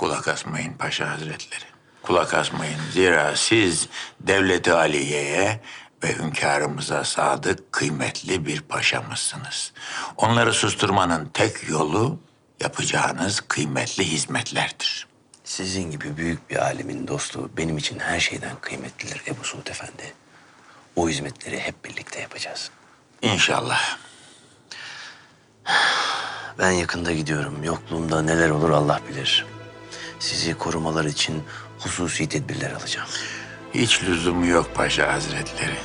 Kulak 0.00 0.28
asmayın 0.28 0.72
Paşa 0.72 1.10
Hazretleri. 1.10 1.64
Kulak 2.02 2.34
asmayın. 2.34 2.80
Zira 2.92 3.36
siz 3.36 3.88
Devleti 4.20 4.72
Aliye'ye 4.72 5.60
ve 6.04 6.18
hünkârımıza 6.18 7.04
sadık, 7.04 7.72
kıymetli 7.72 8.46
bir 8.46 8.60
paşamızsınız. 8.60 9.72
Onları 10.16 10.52
susturmanın 10.52 11.30
tek 11.34 11.68
yolu 11.68 12.18
yapacağınız 12.60 13.40
kıymetli 13.40 14.04
hizmetlerdir. 14.04 15.06
Sizin 15.44 15.90
gibi 15.90 16.16
büyük 16.16 16.50
bir 16.50 16.56
alimin 16.56 17.08
dostluğu 17.08 17.50
benim 17.56 17.78
için 17.78 17.98
her 17.98 18.20
şeyden 18.20 18.56
kıymetlidir 18.60 19.22
Ebu 19.26 19.44
Suud 19.44 19.66
Efendi. 19.66 20.12
O 20.96 21.08
hizmetleri 21.08 21.60
hep 21.60 21.84
birlikte 21.84 22.20
yapacağız. 22.20 22.70
İnşallah. 23.22 23.98
Ben 26.58 26.70
yakında 26.70 27.12
gidiyorum. 27.12 27.64
Yokluğumda 27.64 28.22
neler 28.22 28.50
olur 28.50 28.70
Allah 28.70 29.00
bilir. 29.08 29.46
Sizi 30.20 30.54
korumalar 30.54 31.04
için 31.04 31.42
hususi 31.78 32.28
tedbirler 32.28 32.70
alacağım. 32.70 33.08
Hiç 33.74 34.02
lüzumu 34.04 34.46
yok 34.46 34.70
Paşa 34.74 35.12
Hazretleri. 35.12 35.76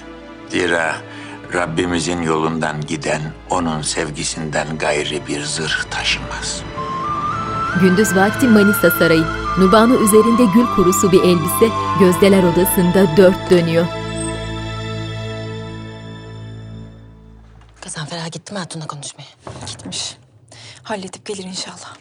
Zira 0.50 0.96
Rabbimizin 1.54 2.22
yolundan 2.22 2.82
giden 2.82 3.22
onun 3.50 3.82
sevgisinden 3.82 4.78
gayri 4.78 5.28
bir 5.28 5.44
zırh 5.44 5.84
taşımaz. 5.92 6.64
Gündüz 7.82 8.16
vakti 8.16 8.48
Manisa 8.48 8.92
Sarayı. 8.92 9.26
Nurbanu 9.58 9.96
üzerinde 9.96 10.46
gül 10.54 10.66
kurusu 10.76 11.12
bir 11.12 11.24
elbise 11.24 11.70
gözdeler 12.00 12.44
odasında 12.44 13.18
dört 13.18 13.50
dönüyor. 13.50 13.86
Gazanfer 17.82 18.18
ağa 18.18 18.28
gitti 18.28 18.54
mi 18.54 18.60
Hatun'la 18.60 18.88
konuşmaya? 18.88 19.28
Gitmiş. 19.68 20.18
Halledip 20.84 21.26
gelir 21.26 21.44
inşallah. 21.44 21.96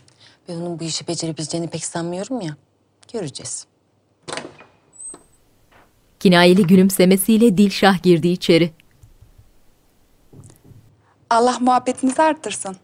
Ben 0.49 0.55
onun 0.55 0.80
bu 0.80 0.84
işi 0.84 1.09
becerebileceğini 1.09 1.68
pek 1.68 1.84
sanmıyorum 1.84 2.40
ya. 2.40 2.57
Göreceğiz. 3.12 3.66
Kinayeli 6.20 6.66
gülümsemesiyle 6.66 7.59
Dilşah 7.59 8.03
girdi 8.03 8.28
içeri. 8.28 8.72
Allah 11.30 11.59
muhabbetinizi 11.61 12.22
arttırsın. 12.22 12.76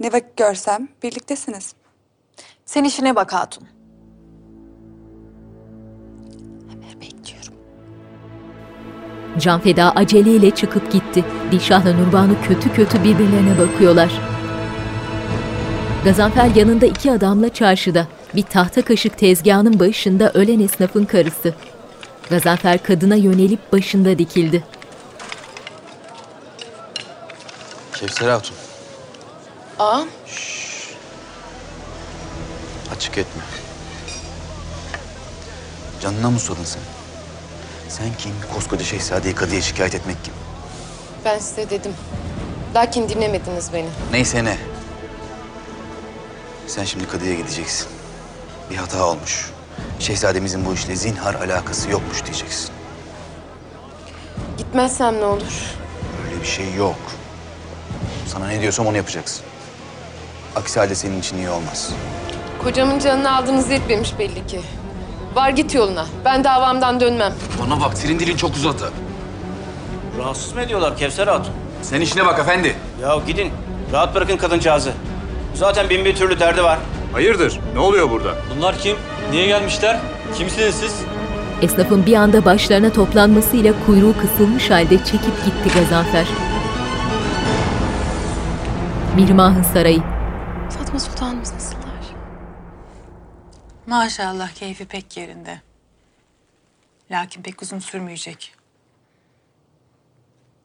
Ne 0.00 0.12
vakit 0.12 0.36
görsem 0.36 0.88
birliktesiniz. 1.02 1.74
Sen 2.66 2.84
işine 2.84 3.16
bak 3.16 3.32
hatun. 3.32 3.68
Can 9.38 9.60
Feda 9.60 9.90
aceleyle 9.90 10.50
çıkıp 10.50 10.92
gitti. 10.92 11.24
Dilşah'la 11.52 11.92
Nurbanu 11.92 12.32
kötü 12.42 12.72
kötü 12.72 13.04
birbirlerine 13.04 13.58
bakıyorlar. 13.58 14.37
Gazanfer 16.08 16.54
yanında 16.54 16.86
iki 16.86 17.12
adamla 17.12 17.48
çarşıda. 17.48 18.06
Bir 18.34 18.42
tahta 18.42 18.82
kaşık 18.82 19.18
tezgahının 19.18 19.80
başında 19.80 20.30
ölen 20.32 20.60
esnafın 20.60 21.04
karısı. 21.04 21.54
Gazanfer 22.30 22.82
kadına 22.82 23.14
yönelip 23.14 23.72
başında 23.72 24.18
dikildi. 24.18 24.64
Kevser 27.94 28.28
Hatun, 28.28 28.56
Aa, 29.78 30.02
açık 32.96 33.18
etme. 33.18 33.42
Canına 36.02 36.30
mı 36.30 36.38
susadın 36.40 36.64
sen? 36.64 36.82
Sen 37.88 38.08
kim? 38.18 38.32
Koskoca 38.54 38.84
şehzadeyi 38.84 39.34
kadıya 39.34 39.60
şikayet 39.60 39.94
etmek 39.94 40.24
kim? 40.24 40.34
ben 41.24 41.38
size 41.38 41.70
dedim. 41.70 41.92
Lakin 42.74 43.08
dinlemediniz 43.08 43.72
beni. 43.72 43.88
Neyse 44.12 44.44
ne. 44.44 44.58
Sen 46.68 46.84
şimdi 46.84 47.08
kadıya 47.08 47.34
gideceksin. 47.34 47.88
Bir 48.70 48.76
hata 48.76 49.04
olmuş. 49.04 49.50
Şehzademizin 49.98 50.64
bu 50.66 50.74
işle 50.74 50.96
zinhar 50.96 51.34
alakası 51.34 51.90
yokmuş 51.90 52.24
diyeceksin. 52.24 52.70
Gitmezsem 54.58 55.20
ne 55.20 55.24
olur? 55.24 55.52
Öyle 56.26 56.40
bir 56.40 56.46
şey 56.46 56.74
yok. 56.74 56.96
Sana 58.26 58.46
ne 58.46 58.60
diyorsam 58.60 58.86
onu 58.86 58.96
yapacaksın. 58.96 59.44
Aksi 60.56 60.80
halde 60.80 60.94
senin 60.94 61.20
için 61.20 61.36
iyi 61.36 61.50
olmaz. 61.50 61.90
Kocamın 62.62 62.98
canını 62.98 63.36
aldığınız 63.36 63.70
yetmemiş 63.70 64.18
belli 64.18 64.46
ki. 64.46 64.60
Var 65.34 65.50
git 65.50 65.74
yoluna. 65.74 66.06
Ben 66.24 66.44
davamdan 66.44 67.00
dönmem. 67.00 67.34
Bana 67.62 67.80
bak, 67.80 67.98
senin 67.98 68.18
dilin 68.18 68.36
çok 68.36 68.54
uzadı. 68.56 68.92
Rahatsız 70.18 70.52
mı 70.54 70.60
ediyorlar 70.60 70.96
Kevser 70.96 71.26
Hatun? 71.26 71.52
Sen 71.82 72.00
işine 72.00 72.26
bak 72.26 72.38
efendi. 72.38 72.76
Ya 73.02 73.16
gidin. 73.26 73.52
Rahat 73.92 74.14
bırakın 74.14 74.36
kadıncağızı. 74.36 74.92
Zaten 75.54 75.90
bin 75.90 76.04
bir 76.04 76.16
türlü 76.16 76.40
derdi 76.40 76.62
var. 76.62 76.78
Hayırdır? 77.12 77.60
Ne 77.74 77.78
oluyor 77.78 78.10
burada? 78.10 78.36
Bunlar 78.56 78.78
kim? 78.78 78.96
Niye 79.30 79.46
gelmişler? 79.46 80.00
Kimsiniz 80.34 80.74
siz? 80.74 81.02
Esnafın 81.62 82.06
bir 82.06 82.14
anda 82.14 82.44
başlarına 82.44 82.92
toplanmasıyla 82.92 83.74
kuyruğu 83.86 84.14
kısılmış 84.20 84.70
halde 84.70 84.98
çekip 84.98 85.44
gitti 85.44 85.78
Gazanfer. 85.80 86.26
Mirmah'ın 89.16 89.62
sarayı. 89.62 90.02
Fatma 90.70 91.00
Sultanımız 91.00 91.52
nasıllar? 91.52 91.88
Maşallah 93.86 94.50
keyfi 94.54 94.84
pek 94.86 95.16
yerinde. 95.16 95.60
Lakin 97.10 97.42
pek 97.42 97.62
uzun 97.62 97.78
sürmeyecek. 97.78 98.54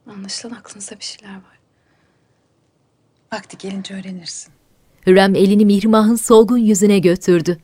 Anlaşılan 0.10 0.56
aklınızda 0.56 1.00
bir 1.00 1.04
şeyler 1.04 1.36
var. 1.36 1.60
Vakti 3.34 3.58
gelince 3.58 3.94
öğrenirsin. 3.94 4.53
Hürrem 5.08 5.36
elini 5.36 5.66
Mihrimah'ın 5.66 6.16
solgun 6.16 6.58
yüzüne 6.58 7.00
götürdü. 7.00 7.58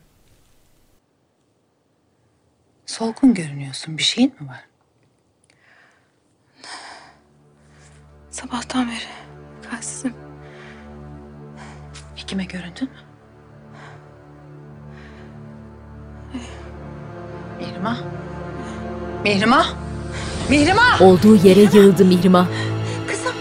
Solgun 2.86 3.34
görünüyorsun. 3.34 3.98
Bir 3.98 4.02
şeyin 4.02 4.32
mi 4.40 4.48
var? 4.48 4.64
Sabahtan 8.30 8.88
beri 8.88 9.70
kalsizim. 9.70 10.14
Hekime 12.16 12.44
göründün 12.44 12.88
mü? 12.88 12.98
Mihrimah. 17.60 17.98
Mihrimah. 19.24 19.74
Mihrimah. 20.50 21.02
Olduğu 21.02 21.36
yere 21.36 21.60
yığıldı 21.60 22.04
Mihrimah. 22.04 22.46
Kızım. 23.08 23.32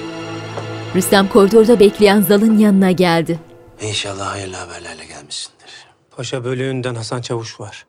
Rüstem 0.95 1.27
koridorda 1.27 1.79
bekleyen 1.79 2.21
Zal'ın 2.21 2.57
yanına 2.57 2.91
geldi. 2.91 3.39
İnşallah 3.81 4.31
hayırlı 4.31 4.55
haberlerle 4.55 5.05
gelmişsindir. 5.05 5.87
Paşa 6.15 6.43
bölüğünden 6.43 6.95
Hasan 6.95 7.21
Çavuş 7.21 7.59
var. 7.59 7.85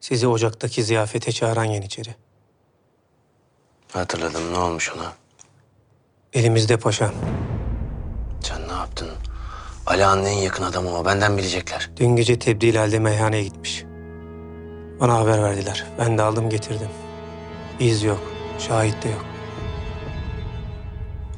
Sizi 0.00 0.26
ocaktaki 0.26 0.82
ziyafete 0.84 1.32
çağıran 1.32 1.64
Yeniçeri. 1.64 2.14
Hatırladım. 3.92 4.52
Ne 4.52 4.58
olmuş 4.58 4.92
ona? 4.96 5.12
Elimizde 6.32 6.76
paşam. 6.76 7.12
Sen 8.40 8.68
ne 8.68 8.72
yaptın? 8.72 9.08
Alihan'ın 9.86 10.24
en 10.24 10.32
yakın 10.38 10.64
adamı 10.64 10.98
o. 10.98 11.04
Benden 11.04 11.38
bilecekler. 11.38 11.90
Dün 11.96 12.16
gece 12.16 12.38
tebdil 12.38 12.74
halde 12.74 12.98
meyhaneye 12.98 13.44
gitmiş. 13.44 13.84
Bana 15.00 15.14
haber 15.18 15.42
verdiler. 15.42 15.86
Ben 15.98 16.18
de 16.18 16.22
aldım 16.22 16.50
getirdim. 16.50 16.88
İz 17.80 18.02
yok. 18.02 18.20
Şahit 18.58 19.02
de 19.04 19.08
yok. 19.08 19.24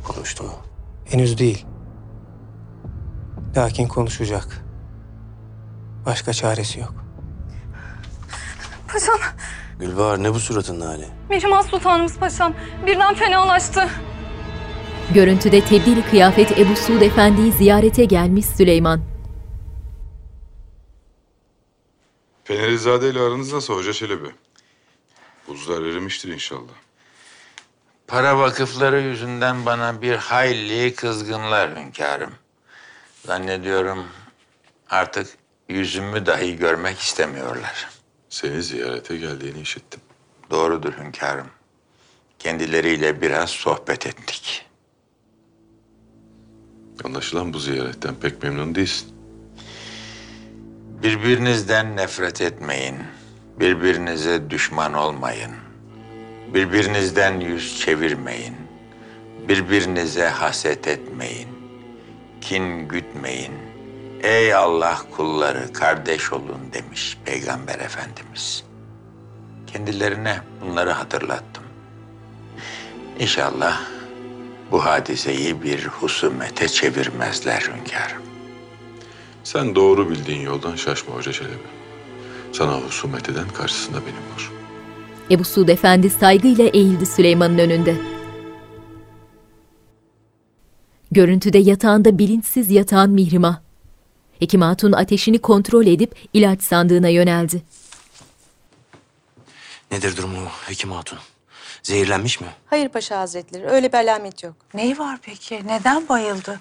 Konuştu 0.04 0.44
mu? 0.44 0.52
Henüz 1.04 1.38
değil. 1.38 1.66
Lakin 3.56 3.88
konuşacak. 3.88 4.64
Başka 6.06 6.32
çaresi 6.32 6.80
yok. 6.80 6.94
Paşam, 8.92 9.18
Gülbahar 9.80 10.22
ne 10.22 10.34
bu 10.34 10.40
suratın 10.40 10.80
hali? 10.80 11.08
Mihrimah 11.30 11.62
Sultanımız 11.62 12.18
paşam 12.18 12.54
birden 12.86 13.14
fenalaştı. 13.14 13.88
Görüntüde 15.14 15.64
tebdili 15.64 16.02
kıyafet 16.10 16.58
Ebu 16.58 16.76
Suud 16.76 17.00
Efendi'yi 17.00 17.52
ziyarete 17.52 18.04
gelmiş 18.04 18.46
Süleyman. 18.46 19.00
Fenerizade 22.44 23.10
ile 23.10 23.20
aranız 23.20 23.52
nasıl 23.52 23.74
Hoca 23.74 23.92
Çelebi? 23.92 24.28
Buzlar 25.48 25.82
erimiştir 25.82 26.32
inşallah. 26.32 26.72
Para 28.06 28.38
vakıfları 28.38 29.00
yüzünden 29.00 29.66
bana 29.66 30.02
bir 30.02 30.16
hayli 30.16 30.94
kızgınlar 30.94 31.76
hünkârım. 31.78 32.30
Zannediyorum 33.26 34.06
artık 34.90 35.26
yüzümü 35.68 36.26
dahi 36.26 36.56
görmek 36.56 36.98
istemiyorlar. 36.98 37.88
Seni 38.28 38.62
ziyarete 38.62 39.16
geldiğini 39.16 39.60
işittim. 39.60 40.00
Doğrudur 40.50 40.92
hünkârım. 40.92 41.46
Kendileriyle 42.38 43.20
biraz 43.20 43.50
sohbet 43.50 44.06
ettik. 44.06 44.66
Anlaşılan 47.04 47.52
bu 47.52 47.58
ziyaretten 47.58 48.14
pek 48.14 48.42
memnun 48.42 48.74
değilsin. 48.74 49.08
Birbirinizden 51.02 51.96
nefret 51.96 52.40
etmeyin. 52.40 52.96
Birbirinize 53.60 54.50
düşman 54.50 54.94
olmayın. 54.94 55.52
Birbirinizden 56.54 57.40
yüz 57.40 57.80
çevirmeyin. 57.80 58.56
Birbirinize 59.48 60.28
haset 60.28 60.88
etmeyin. 60.88 61.59
Kin 62.40 62.88
gütmeyin. 62.88 63.52
Ey 64.22 64.54
Allah 64.54 64.98
kulları 65.16 65.72
kardeş 65.72 66.32
olun 66.32 66.60
demiş 66.72 67.18
Peygamber 67.24 67.78
Efendimiz. 67.78 68.64
Kendilerine 69.66 70.40
bunları 70.60 70.90
hatırlattım. 70.90 71.64
İnşallah 73.18 73.80
bu 74.70 74.84
hadiseyi 74.84 75.62
bir 75.62 75.86
husumete 75.86 76.68
çevirmezler 76.68 77.60
hünkârım. 77.60 78.22
Sen 79.44 79.74
doğru 79.74 80.10
bildiğin 80.10 80.40
yoldan 80.40 80.76
şaşma 80.76 81.14
Hoca 81.14 81.32
Çelebi. 81.32 81.54
Sana 82.52 82.72
husumet 82.72 83.28
eden 83.28 83.48
karşısında 83.48 83.98
benim 84.00 84.34
var. 84.34 84.50
Ebu 85.30 85.44
Suud 85.44 85.68
Efendi 85.68 86.10
saygıyla 86.10 86.64
eğildi 86.64 87.06
Süleyman'ın 87.06 87.58
önünde. 87.58 88.09
Görüntüde 91.10 91.58
yatağında 91.58 92.18
bilinçsiz 92.18 92.70
yatan 92.70 93.10
Mihrimah. 93.10 93.60
Hekim 94.38 94.60
Hatun 94.60 94.92
ateşini 94.92 95.38
kontrol 95.38 95.86
edip 95.86 96.28
ilaç 96.32 96.62
sandığına 96.62 97.08
yöneldi. 97.08 97.62
Nedir 99.90 100.16
durumu 100.16 100.48
Hekim 100.68 100.92
Hatun? 100.92 101.18
Zehirlenmiş 101.82 102.40
mi? 102.40 102.46
Hayır 102.66 102.88
Paşa 102.88 103.20
Hazretleri, 103.20 103.66
öyle 103.66 103.92
bir 103.92 103.98
alamet 103.98 104.42
yok. 104.42 104.54
Neyi 104.74 104.98
var 104.98 105.18
peki? 105.22 105.62
Neden 105.66 106.08
bayıldı? 106.08 106.60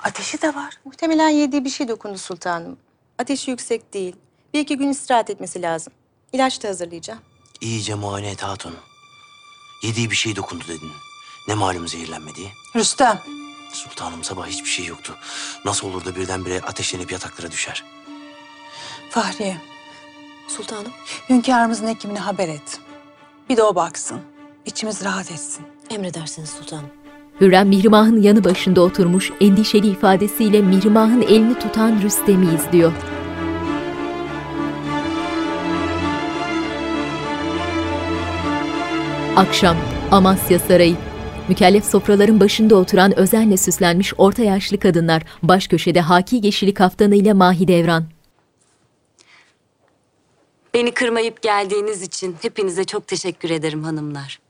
Ateşi 0.00 0.42
de 0.42 0.54
var. 0.54 0.74
Muhtemelen 0.84 1.28
yediği 1.28 1.64
bir 1.64 1.70
şey 1.70 1.88
dokundu 1.88 2.18
sultanım. 2.18 2.76
Ateşi 3.18 3.50
yüksek 3.50 3.94
değil. 3.94 4.16
Bir 4.54 4.60
iki 4.60 4.78
gün 4.78 4.88
istirahat 4.88 5.30
etmesi 5.30 5.62
lazım. 5.62 5.92
İlaç 6.32 6.62
da 6.62 6.68
hazırlayacağım. 6.68 7.20
İyice 7.60 7.94
muayene 7.94 8.30
et 8.30 8.42
Hatun. 8.42 8.74
Yediği 9.82 10.10
bir 10.10 10.16
şey 10.16 10.36
dokundu 10.36 10.64
dedin. 10.68 10.90
Ne 11.48 11.54
malum 11.54 11.88
zehirlenmediği? 11.88 12.48
Rüstem. 12.76 13.20
Sultanım 13.72 14.24
sabah 14.24 14.46
hiçbir 14.46 14.68
şey 14.68 14.86
yoktu. 14.86 15.14
Nasıl 15.64 15.88
olur 15.88 16.04
da 16.04 16.16
birdenbire 16.16 16.60
ateşlenip 16.60 17.12
yataklara 17.12 17.50
düşer? 17.50 17.84
Fahriye. 19.10 19.56
Sultanım. 20.48 20.92
Hünkârımızın 21.28 21.86
hekimine 21.86 22.18
haber 22.18 22.48
et. 22.48 22.80
Bir 23.48 23.56
de 23.56 23.62
o 23.62 23.74
baksın. 23.74 24.20
İçimiz 24.66 25.04
rahat 25.04 25.30
etsin. 25.30 25.66
Emredersiniz 25.90 26.50
sultanım. 26.50 26.90
Hürrem 27.40 27.68
Mihrimah'ın 27.68 28.22
yanı 28.22 28.44
başında 28.44 28.80
oturmuş 28.80 29.30
endişeli 29.40 29.86
ifadesiyle 29.88 30.62
Mihrimah'ın 30.62 31.22
elini 31.22 31.58
tutan 31.58 32.02
Rüstem'i 32.02 32.54
izliyor. 32.54 32.92
Akşam 39.36 39.76
Amasya 40.10 40.58
Sarayı. 40.58 41.11
Mükellef 41.52 41.84
sofraların 41.84 42.40
başında 42.40 42.76
oturan 42.76 43.18
özenle 43.18 43.56
süslenmiş 43.56 44.14
orta 44.18 44.42
yaşlı 44.42 44.78
kadınlar, 44.78 45.22
baş 45.42 45.68
köşede 45.68 46.00
haki 46.00 46.40
yeşili 46.42 46.74
kaftanıyla 46.74 47.34
Mahidevran. 47.34 48.04
Beni 50.74 50.94
kırmayıp 50.94 51.42
geldiğiniz 51.42 52.02
için 52.02 52.36
hepinize 52.42 52.84
çok 52.84 53.06
teşekkür 53.06 53.50
ederim 53.50 53.84
hanımlar. 53.84 54.40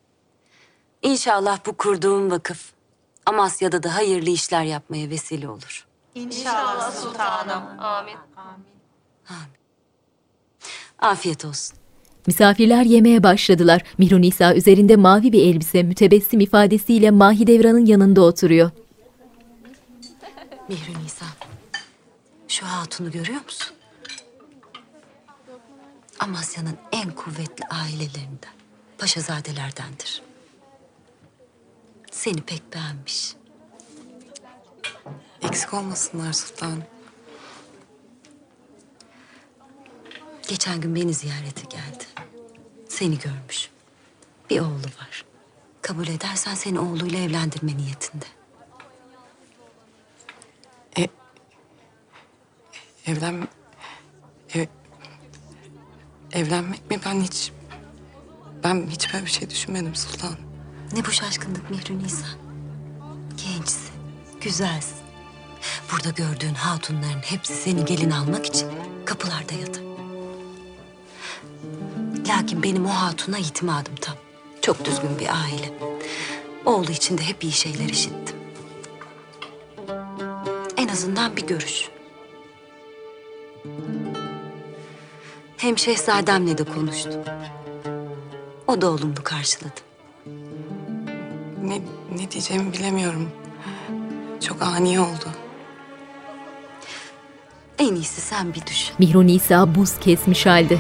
İnşallah 1.03 1.59
bu 1.67 1.73
kurduğum 1.73 2.31
vakıf 2.31 2.73
Amasya'da 3.27 3.83
da 3.83 3.95
hayırlı 3.95 4.31
işler 4.31 4.63
yapmaya 4.63 5.11
vesile 5.11 5.49
olur. 5.49 5.87
İnşallah 6.15 6.93
sultanım. 6.93 7.63
Amin. 7.79 8.17
Afiyet 10.99 11.45
olsun. 11.45 11.82
Misafirler 12.27 12.85
yemeye 12.85 13.23
başladılar. 13.23 13.83
Mihrun 13.99 14.23
İsa 14.23 14.55
üzerinde 14.55 14.97
mavi 14.97 15.33
bir 15.33 15.43
elbise, 15.43 15.83
mütebessim 15.83 16.41
ifadesiyle 16.41 17.11
Mahidevran'ın 17.11 17.87
yanında 17.87 18.21
oturuyor. 18.21 18.71
Mihri 20.69 21.05
Nisa, 21.05 21.27
şu 22.49 22.67
hatunu 22.67 23.11
görüyor 23.11 23.45
musun? 23.45 23.77
Amasya'nın 26.21 26.77
en 26.93 27.11
kuvvetli 27.11 27.65
ailelerinden, 27.71 28.53
paşazadelerdendir. 28.99 30.23
Seni 32.11 32.41
pek 32.41 32.63
beğenmiş. 32.75 33.33
Eksik 35.43 35.75
olmasınlar 35.75 36.33
sultanım. 36.33 36.83
Geçen 40.53 40.81
gün 40.81 40.95
beni 40.95 41.15
ziyarete 41.15 41.63
geldi. 41.63 42.05
Seni 42.89 43.19
görmüş. 43.19 43.71
Bir 44.51 44.61
oğlu 44.61 44.87
var. 45.01 45.25
Kabul 45.83 46.07
edersen 46.07 46.55
seni 46.55 46.81
oğluyla 46.81 47.19
evlendirme 47.19 47.77
niyetinde. 47.77 48.25
Evlen... 53.07 53.49
Ev... 54.55 54.67
Evlenmek 56.33 56.91
mi? 56.91 57.01
Ben 57.07 57.21
hiç... 57.21 57.53
Ben 58.65 58.87
hiç 58.91 59.15
böyle 59.15 59.25
bir 59.25 59.31
şey 59.31 59.51
düşünmedim 59.51 59.95
sultan. 59.95 60.37
Ne 60.93 61.05
bu 61.05 61.11
şaşkınlık 61.11 61.71
Mihri 61.71 61.99
Nisa? 61.99 62.27
Gençsin, 63.37 63.95
güzelsin. 64.41 64.99
Burada 65.93 66.11
gördüğün 66.11 66.55
hatunların 66.55 67.23
hepsi 67.23 67.55
seni 67.55 67.85
gelin 67.85 68.11
almak 68.11 68.47
için 68.47 68.69
kapılarda 69.05 69.55
yatar. 69.55 69.92
Lakin 72.29 72.63
benim 72.63 72.87
o 72.87 72.89
hatuna 72.89 73.39
itimadım 73.39 73.95
tam. 74.01 74.15
Çok 74.63 74.85
düzgün 74.85 75.19
bir 75.19 75.27
aile. 75.27 75.73
Oğlu 76.65 76.91
için 76.91 77.19
de 77.19 77.23
hep 77.23 77.45
iyi 77.45 77.53
şeyler 77.53 77.89
işittim. 77.89 78.37
En 80.77 80.89
azından 80.89 81.37
bir 81.37 81.47
görüş. 81.47 81.89
Hem 85.57 85.79
şehzademle 85.79 86.59
de 86.59 86.65
konuştum. 86.65 87.21
O 88.67 88.81
da 88.81 88.91
olumlu 88.91 89.25
karşıladı. 89.25 89.81
Ne, 91.63 91.81
ne 92.17 92.31
diyeceğimi 92.31 92.73
bilemiyorum. 92.73 93.31
Çok 94.41 94.63
ani 94.63 95.01
oldu. 95.01 95.29
En 97.79 97.95
iyisi 97.95 98.21
sen 98.21 98.55
bir 98.55 98.67
düşün. 98.67 98.95
Mihru 98.99 99.27
Nisa 99.27 99.75
buz 99.75 99.99
kesmiş 99.99 100.47
halde. 100.47 100.79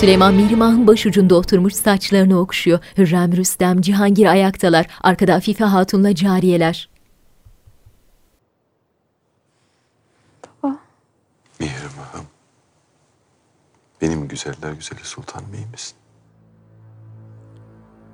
Süleyman 0.00 0.34
Mihrimah'ın 0.34 0.86
başucunda 0.86 1.34
oturmuş 1.34 1.74
saçlarını 1.74 2.40
okşuyor. 2.40 2.78
Hürrem 2.98 3.36
Rüstem, 3.36 3.80
Cihangir 3.80 4.26
ayaktalar. 4.26 4.86
Arkada 5.02 5.34
Afife 5.34 5.64
Hatun'la 5.64 6.14
cariyeler. 6.14 6.88
Mihrimah'ım. 11.60 12.26
Benim 14.02 14.28
güzeller 14.28 14.72
güzeli 14.72 15.04
sultanım 15.04 15.54
iyi 15.54 15.66
misin? 15.66 15.96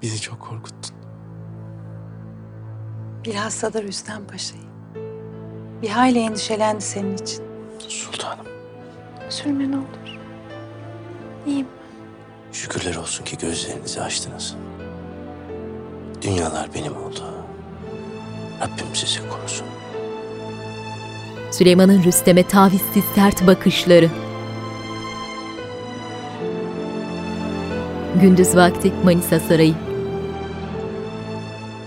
Bizi 0.02 0.20
çok 0.20 0.40
korkuttun. 0.40 0.96
Bilhassa 3.24 3.72
da 3.72 3.82
Rüstem 3.82 4.26
Paşa'yı. 4.26 4.62
Bir 5.82 5.88
hayli 5.88 6.18
endişelendi 6.18 6.80
senin 6.84 7.16
için. 7.16 7.44
Sultanım, 7.88 8.46
Üzülme 9.28 9.70
ne 9.70 9.76
olur. 9.76 10.11
İyiyim. 11.46 11.66
şükürler 12.52 12.94
olsun 12.94 13.24
ki 13.24 13.38
gözlerinizi 13.38 14.00
açtınız. 14.02 14.54
Dünyalar 16.22 16.74
benim 16.74 16.96
oldu. 16.96 17.24
Rabbim 18.60 18.94
sizi 18.94 19.28
korusun. 19.28 19.66
Süleyman'ın 21.52 22.02
Rüstem'e 22.04 22.48
tavizsiz 22.48 23.04
sert 23.14 23.46
bakışları. 23.46 24.10
Gündüz 28.20 28.56
vakti 28.56 28.92
Manisa 29.04 29.40
Sarayı. 29.40 29.74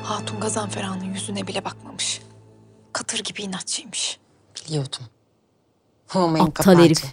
Hatun 0.03 0.39
Gazanfer 0.39 0.83
Ağa'nın 0.83 1.13
yüzüne 1.13 1.47
bile 1.47 1.65
bakmamış. 1.65 2.21
Katır 2.93 3.23
gibi 3.23 3.41
inatçıymış. 3.41 4.19
Biliyordum. 4.55 5.01
Aptal 6.15 6.79
herif. 6.79 7.03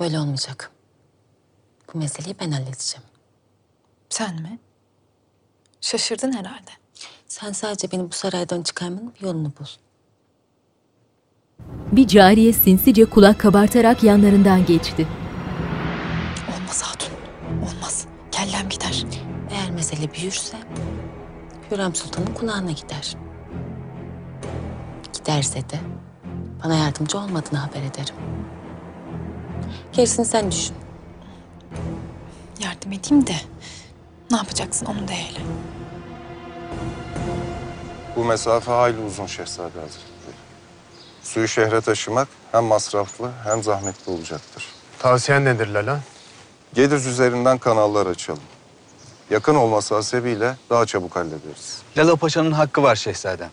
Böyle 0.00 0.18
olmayacak. 0.18 0.70
Bu 1.94 1.98
meseleyi 1.98 2.36
ben 2.40 2.50
halledeceğim. 2.50 3.04
Sen 4.08 4.34
mi? 4.42 4.58
Şaşırdın 5.80 6.32
herhalde. 6.32 6.70
Sen 7.28 7.52
sadece 7.52 7.92
beni 7.92 8.08
bu 8.10 8.12
saraydan 8.12 8.62
çıkarmanın 8.62 9.14
bir 9.14 9.20
yolunu 9.26 9.52
bul. 9.60 9.66
Bir 11.92 12.08
cariye 12.08 12.52
sinsice 12.52 13.04
kulak 13.04 13.40
kabartarak 13.40 14.02
yanlarından 14.02 14.66
geçti. 14.66 15.08
Olmaz 16.56 16.82
Hatun. 16.82 17.14
Olmaz. 17.62 18.06
Kellem 18.32 18.68
gider. 18.68 19.04
Eğer 19.50 19.70
mesele 19.70 20.12
büyürse 20.14 20.56
Hürrem 21.70 21.94
Sultan'ın 21.94 22.34
kulağına 22.34 22.70
gider. 22.70 23.16
Giderse 25.12 25.60
de 25.70 25.80
bana 26.64 26.74
yardımcı 26.76 27.18
olmadığını 27.18 27.58
haber 27.58 27.82
ederim. 27.82 28.14
Gerisini 29.92 30.26
sen 30.26 30.52
düşün. 30.52 30.74
Yardım 32.60 32.92
edeyim 32.92 33.26
de 33.26 33.34
ne 34.30 34.36
yapacaksın 34.36 34.86
onu 34.86 35.08
da 35.08 35.12
hele. 35.12 35.38
Bu 38.16 38.24
mesafe 38.24 38.70
hayli 38.72 39.00
uzun 39.00 39.26
Şehzade 39.26 39.80
Hazretleri. 39.80 40.34
Suyu 41.22 41.48
şehre 41.48 41.80
taşımak 41.80 42.28
hem 42.52 42.64
masraflı 42.64 43.30
hem 43.44 43.62
zahmetli 43.62 44.12
olacaktır. 44.12 44.66
Tavsiyen 44.98 45.44
nedir 45.44 45.66
Lala? 45.68 46.00
Gediz 46.74 47.06
üzerinden 47.06 47.58
kanallar 47.58 48.06
açalım. 48.06 48.42
Yakın 49.30 49.54
olması 49.54 49.94
hasebiyle 49.94 50.56
daha 50.70 50.86
çabuk 50.86 51.16
hallederiz. 51.16 51.82
Lala 51.96 52.16
Paşa'nın 52.16 52.52
hakkı 52.52 52.82
var 52.82 52.96
şehzadem. 52.96 53.50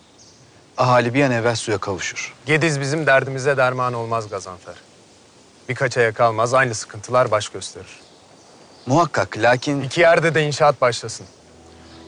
Ahali 0.76 1.14
bir 1.14 1.24
an 1.24 1.30
evvel 1.30 1.56
suya 1.56 1.78
kavuşur. 1.78 2.34
Gediz 2.46 2.80
bizim 2.80 3.06
derdimize 3.06 3.56
derman 3.56 3.94
olmaz 3.94 4.28
Gazanfer. 4.28 4.74
Birkaç 5.68 5.96
aya 5.96 6.12
kalmaz 6.12 6.54
aynı 6.54 6.74
sıkıntılar 6.74 7.30
baş 7.30 7.48
gösterir. 7.48 8.00
Muhakkak 8.86 9.38
lakin... 9.38 9.80
İki 9.80 10.00
yerde 10.00 10.34
de 10.34 10.42
inşaat 10.46 10.80
başlasın. 10.80 11.26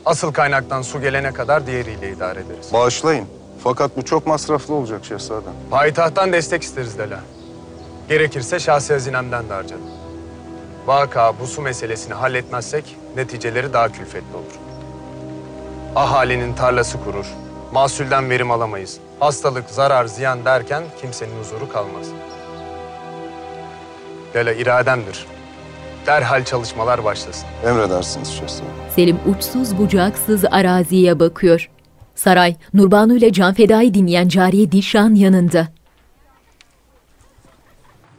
Asıl 0.05 0.33
kaynaktan 0.33 0.83
su 0.83 1.01
gelene 1.01 1.33
kadar 1.33 1.67
diğeriyle 1.67 2.11
idare 2.13 2.41
ederiz. 2.41 2.73
Bağışlayın. 2.73 3.27
Fakat 3.65 3.97
bu 3.97 4.05
çok 4.05 4.27
masraflı 4.27 4.75
olacak 4.75 5.05
Şehzadem. 5.05 5.53
Payitahttan 5.71 6.33
destek 6.33 6.63
isteriz 6.63 6.99
Lala. 6.99 7.21
Gerekirse 8.09 8.61
şahsi 8.61 8.93
hazinemden 8.93 9.49
de 9.49 9.55
harcarım. 9.55 9.83
Vaka 10.87 11.39
bu 11.41 11.47
su 11.47 11.63
meselesini 11.63 12.15
halletmezsek 12.15 12.97
neticeleri 13.17 13.73
daha 13.73 13.89
külfetli 13.93 14.37
olur. 14.37 14.59
Ahalinin 15.97 16.55
tarlası 16.55 17.05
kurur, 17.05 17.27
mahsulden 17.73 18.31
verim 18.31 18.51
alamayız. 18.51 18.99
Hastalık, 19.21 19.71
zarar, 19.71 20.05
ziyan 20.05 20.45
derken 20.45 20.83
kimsenin 21.01 21.41
huzuru 21.41 21.73
kalmaz. 21.73 22.07
Lala 24.35 24.53
irademdir. 24.53 25.27
Derhal 26.07 26.45
çalışmalar 26.45 27.05
başlasın. 27.05 27.47
Emredersiniz 27.65 28.29
Şehzadem. 28.29 28.73
Selim 28.95 29.19
uçsuz 29.27 29.79
bucaksız 29.79 30.45
araziye 30.45 31.21
bakıyor. 31.21 31.71
Saray, 32.15 32.57
Nurbanu 32.75 33.17
ile 33.17 33.33
Canfeda'yı 33.33 33.95
dinleyen 33.95 34.29
cariye 34.29 34.73
Dişan 34.73 35.15
yanında. 35.15 35.69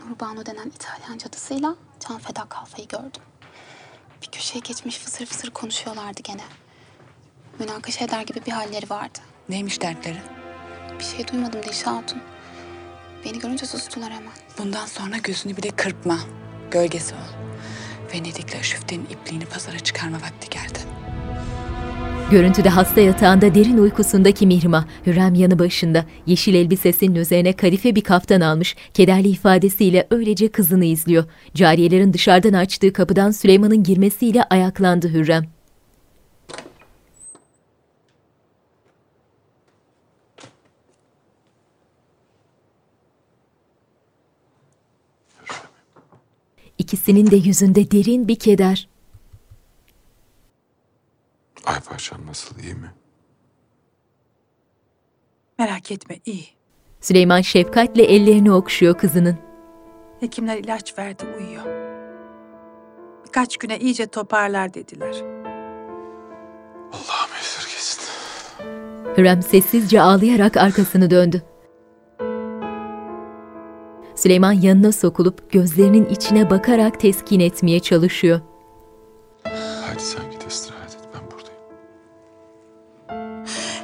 Nurbanu 0.09 0.45
denen 0.45 0.72
İtalyan 0.76 1.18
cadısıyla 1.18 1.76
Can 2.07 2.20
Feda 2.20 2.45
Kalfa'yı 2.49 2.88
gördüm. 2.88 3.22
Bir 4.22 4.28
köşeye 4.28 4.59
geçmiş 4.59 4.97
fısır 4.99 5.26
fısır 5.26 5.49
konuşuyorlardı 5.49 6.22
gene. 6.24 6.41
Münakaşa 7.59 8.05
eder 8.05 8.22
gibi 8.22 8.39
bir 8.47 8.51
halleri 8.51 8.89
vardı. 8.89 9.20
Neymiş 9.49 9.82
dertleri? 9.82 10.18
Bir 10.99 11.03
şey 11.03 11.28
duymadım 11.28 11.63
Dilşah 11.63 11.97
Hatun. 11.97 12.22
Beni 13.26 13.39
görünce 13.39 13.65
sustular 13.65 14.11
hemen. 14.11 14.34
Bundan 14.57 14.86
sonra 14.86 15.17
gözünü 15.23 15.57
bile 15.57 15.69
kırpma. 15.69 16.19
Gölgesi 16.71 17.15
ol. 17.15 17.17
Venedik'le 18.13 18.61
Şüfte'nin 18.63 19.05
ipliğini 19.05 19.45
pazara 19.45 19.80
çıkarma 19.80 20.17
vakti 20.17 20.49
geldi. 20.49 20.80
Görüntüde 22.32 22.69
hasta 22.69 23.01
yatağında 23.01 23.55
derin 23.55 23.78
uykusundaki 23.78 24.47
Mihrimah, 24.47 24.86
Hürrem 25.05 25.36
yanı 25.36 25.59
başında, 25.59 26.05
yeşil 26.26 26.53
elbisesinin 26.53 27.15
üzerine 27.15 27.53
kadife 27.53 27.95
bir 27.95 28.01
kaftan 28.01 28.41
almış, 28.41 28.76
kederli 28.93 29.28
ifadesiyle 29.28 30.07
öylece 30.11 30.51
kızını 30.51 30.86
izliyor. 30.86 31.23
Cariyelerin 31.55 32.13
dışarıdan 32.13 32.53
açtığı 32.53 32.93
kapıdan 32.93 33.32
Süleyman'ın 33.32 33.84
girmesiyle 33.84 34.43
ayaklandı 34.43 35.09
Hürrem. 35.09 35.54
İkisinin 46.86 47.31
de 47.31 47.36
yüzünde 47.36 47.91
derin 47.91 48.27
bir 48.27 48.39
keder. 48.39 48.88
Ay 51.65 51.79
paşam 51.79 52.25
nasıl 52.25 52.59
iyi 52.59 52.73
mi? 52.73 52.91
Merak 55.59 55.91
etme 55.91 56.19
iyi. 56.25 56.47
Süleyman 57.01 57.41
şefkatle 57.41 58.03
ellerini 58.03 58.51
okşuyor 58.51 58.97
kızının. 58.97 59.38
Hekimler 60.19 60.57
ilaç 60.57 60.97
verdi 60.97 61.23
uyuyor. 61.38 61.65
Birkaç 63.27 63.57
güne 63.57 63.79
iyice 63.79 64.07
toparlar 64.07 64.73
dediler. 64.73 65.15
Allah'ım 66.91 67.31
esirgesin. 67.39 68.03
Hürrem 69.17 69.41
sessizce 69.41 70.01
ağlayarak 70.01 70.57
arkasını 70.57 71.09
döndü. 71.09 71.43
Süleyman 74.16 74.51
yanına 74.53 74.91
sokulup 74.91 75.51
gözlerinin 75.51 76.05
içine 76.05 76.49
bakarak 76.49 76.99
teskin 76.99 77.39
etmeye 77.39 77.80
çalışıyor. 77.80 78.41
Hadi 79.43 80.03
sen 80.03 80.32
git 80.32 80.51
istirahat 80.51 80.95
et 80.95 80.99
ben 81.13 81.22
buradayım. 81.32 81.61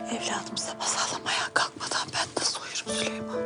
Evladım 0.07 0.57
sapasağlam 0.57 1.21
ayağa 1.27 1.49
kalkmadan 1.53 2.07
ben 2.13 2.27
nasıl 2.41 2.59
uyurum 2.61 3.03
Süleyman? 3.05 3.41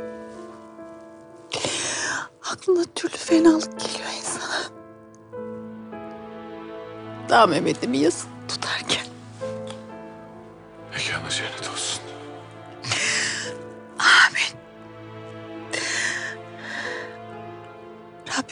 Aklına 2.51 2.83
türlü 2.95 3.17
fenalık 3.17 3.79
geliyor 3.79 4.09
insana. 4.19 4.61
Daha 7.29 7.47
Mehmet'imi 7.47 7.97
yasın 7.97 8.29
tutarken. 8.47 9.05
Mekanı 10.91 11.29
cennet 11.29 11.69
olsun. 11.71 11.74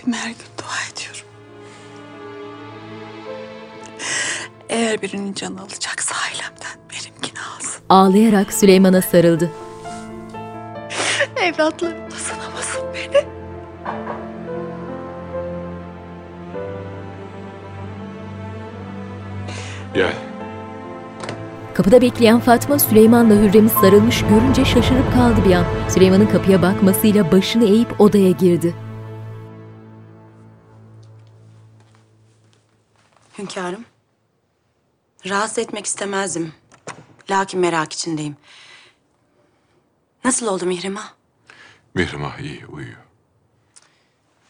Rabbime 0.04 0.18
her 0.18 0.30
gün 0.30 0.38
dua 0.58 0.78
ediyorum. 0.94 1.28
Eğer 4.70 5.02
birinin 5.02 5.34
canı 5.34 5.62
alacaksa 5.62 6.16
ailemden 6.16 6.80
benimkini 6.92 7.40
alsın. 7.56 7.84
Ağlayarak 7.90 8.54
Süleyman'a 8.54 9.02
sarıldı. 9.02 9.52
Evlatlarım 11.42 12.12
da 12.12 12.16
sınamasın 12.16 12.82
beni. 12.94 13.26
Gel. 19.94 20.14
Kapıda 21.74 22.02
bekleyen 22.02 22.40
Fatma 22.40 22.80
Süleyman'la 22.80 23.36
Hürrem'i 23.36 23.70
sarılmış 23.70 24.22
görünce 24.22 24.66
şaşırıp 24.66 25.14
kaldı 25.14 25.36
bir 25.48 25.54
an. 25.54 25.66
Süleyman'ın 25.90 26.28
kapıya 26.28 26.62
bakmasıyla 26.62 27.32
başını 27.32 27.66
eğip 27.66 28.02
odaya 28.02 28.32
girdi. 28.32 28.83
Hünkârım. 33.44 33.86
Rahatsız 35.26 35.58
etmek 35.60 35.86
istemezdim. 35.86 36.54
Lakin 37.30 37.60
merak 37.60 37.94
içindeyim. 37.94 38.38
Nasıl 40.24 40.48
oldu 40.48 40.66
Mihrimah? 40.66 41.14
Mihrimah 41.94 42.40
iyi 42.40 42.66
uyuyor. 42.66 43.04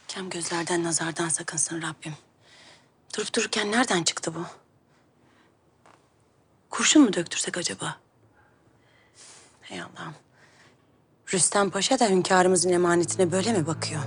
Kem 0.08 0.30
gözlerden 0.30 0.84
nazardan 0.84 1.30
sakınsın 1.30 1.82
Rabbim. 1.82 2.14
Durup 3.18 3.36
dururken 3.36 3.72
nereden 3.72 4.04
çıktı 4.04 4.36
bu? 4.36 4.46
Kurşun 6.70 7.02
mu 7.02 7.14
döktürsek 7.14 7.58
acaba? 7.58 7.98
Hey 9.62 9.82
Allah'ım. 9.82 10.16
Rüstem 11.34 11.70
Paşa 11.70 12.00
da 12.00 12.10
hünkârımızın 12.10 12.70
emanetine 12.70 13.32
böyle 13.32 13.54
mi 13.54 13.68
bakıyor? 13.68 14.02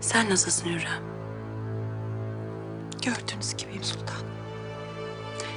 Sen 0.00 0.30
nasılsın 0.30 0.66
Hürrem? 0.66 1.17
Gördüğünüz 3.08 3.56
gibiyim 3.56 3.84
sultanım. 3.84 4.26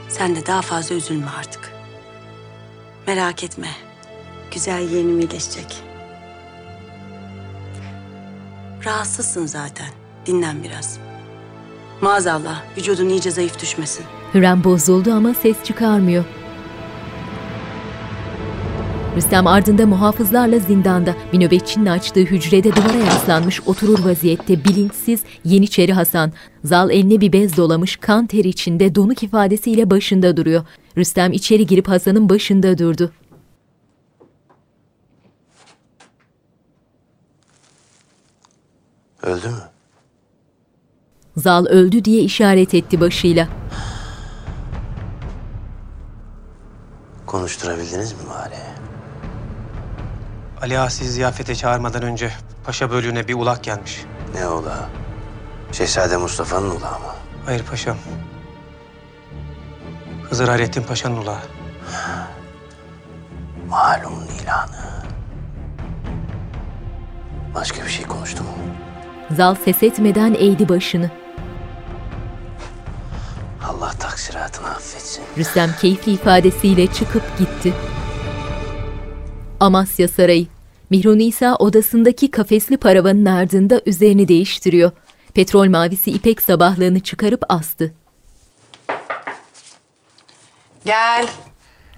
Sen 0.09 0.35
de 0.35 0.45
daha 0.45 0.61
fazla 0.61 0.95
üzülme 0.95 1.27
artık. 1.39 1.71
Merak 3.07 3.43
etme. 3.43 3.67
Güzel 4.53 4.89
yeğenim 4.89 5.19
iyileşecek. 5.19 5.83
Rahatsızsın 8.85 9.45
zaten. 9.45 9.87
Dinlen 10.25 10.63
biraz. 10.63 10.99
Maazallah 12.01 12.63
vücudun 12.77 13.09
iyice 13.09 13.31
zayıf 13.31 13.61
düşmesin. 13.61 14.05
Hürrem 14.33 14.63
bozuldu 14.63 15.13
ama 15.13 15.33
ses 15.33 15.63
çıkarmıyor. 15.63 16.25
Rüstem 19.21 19.47
ardında 19.47 19.85
muhafızlarla 19.85 20.59
zindanda, 20.59 21.15
bir 21.33 21.39
nöbetçinin 21.39 21.85
açtığı 21.85 22.19
hücrede 22.19 22.75
duvara 22.75 22.97
yaslanmış 22.97 23.61
oturur 23.67 23.99
vaziyette 24.05 24.65
bilinçsiz 24.65 25.21
Yeniçeri 25.43 25.93
Hasan. 25.93 26.31
Zal 26.63 26.89
eline 26.89 27.21
bir 27.21 27.33
bez 27.33 27.57
dolamış 27.57 27.95
kan 27.95 28.27
ter 28.27 28.43
içinde 28.43 28.95
donuk 28.95 29.23
ifadesiyle 29.23 29.89
başında 29.89 30.37
duruyor. 30.37 30.65
Rüstem 30.97 31.31
içeri 31.31 31.65
girip 31.65 31.87
Hasan'ın 31.87 32.29
başında 32.29 32.77
durdu. 32.77 33.11
Öldü 39.23 39.47
mü? 39.47 39.55
Zal 41.37 41.65
öldü 41.65 42.05
diye 42.05 42.21
işaret 42.21 42.73
etti 42.73 43.01
başıyla. 43.01 43.47
Konuşturabildiniz 47.25 48.13
mi 48.13 48.19
bari? 48.29 48.80
Ali 50.61 50.79
Ağa 50.79 50.89
sizi 50.89 51.11
ziyafete 51.11 51.55
çağırmadan 51.55 52.01
önce 52.01 52.31
paşa 52.65 52.91
bölüğüne 52.91 53.27
bir 53.27 53.33
ulak 53.33 53.63
gelmiş. 53.63 54.01
Ne 54.35 54.47
ola? 54.47 54.89
Şehzade 55.71 56.17
Mustafa'nın 56.17 56.69
ulağı 56.69 56.99
mı? 56.99 57.13
Hayır 57.45 57.63
paşam. 57.63 57.97
Hızır 60.29 60.47
Hayrettin 60.47 60.83
Paşa'nın 60.83 61.17
ulağı. 61.17 61.39
Malumun 63.69 64.25
ilanı. 64.43 64.91
Başka 67.55 67.85
bir 67.85 67.89
şey 67.89 68.05
konuştu 68.05 68.43
mu? 68.43 68.49
Zal 69.35 69.55
ses 69.65 69.83
etmeden 69.83 70.33
eğdi 70.33 70.69
başını. 70.69 71.11
Allah 73.69 73.91
taksiratını 73.99 74.69
affetsin. 74.69 75.23
Rüstem 75.37 75.69
keyifli 75.81 76.11
ifadesiyle 76.11 76.87
çıkıp 76.87 77.37
gitti. 77.37 77.73
Amasya 79.61 80.07
Sarayı. 80.07 80.47
Mihrunisa 80.89 81.55
odasındaki 81.55 82.31
kafesli 82.31 82.77
paravanın 82.77 83.25
ardında 83.25 83.81
üzerini 83.85 84.27
değiştiriyor. 84.27 84.91
Petrol 85.33 85.69
mavisi 85.69 86.11
ipek 86.11 86.41
sabahlığını 86.41 86.99
çıkarıp 86.99 87.43
astı. 87.49 87.93
Gel. 90.85 91.27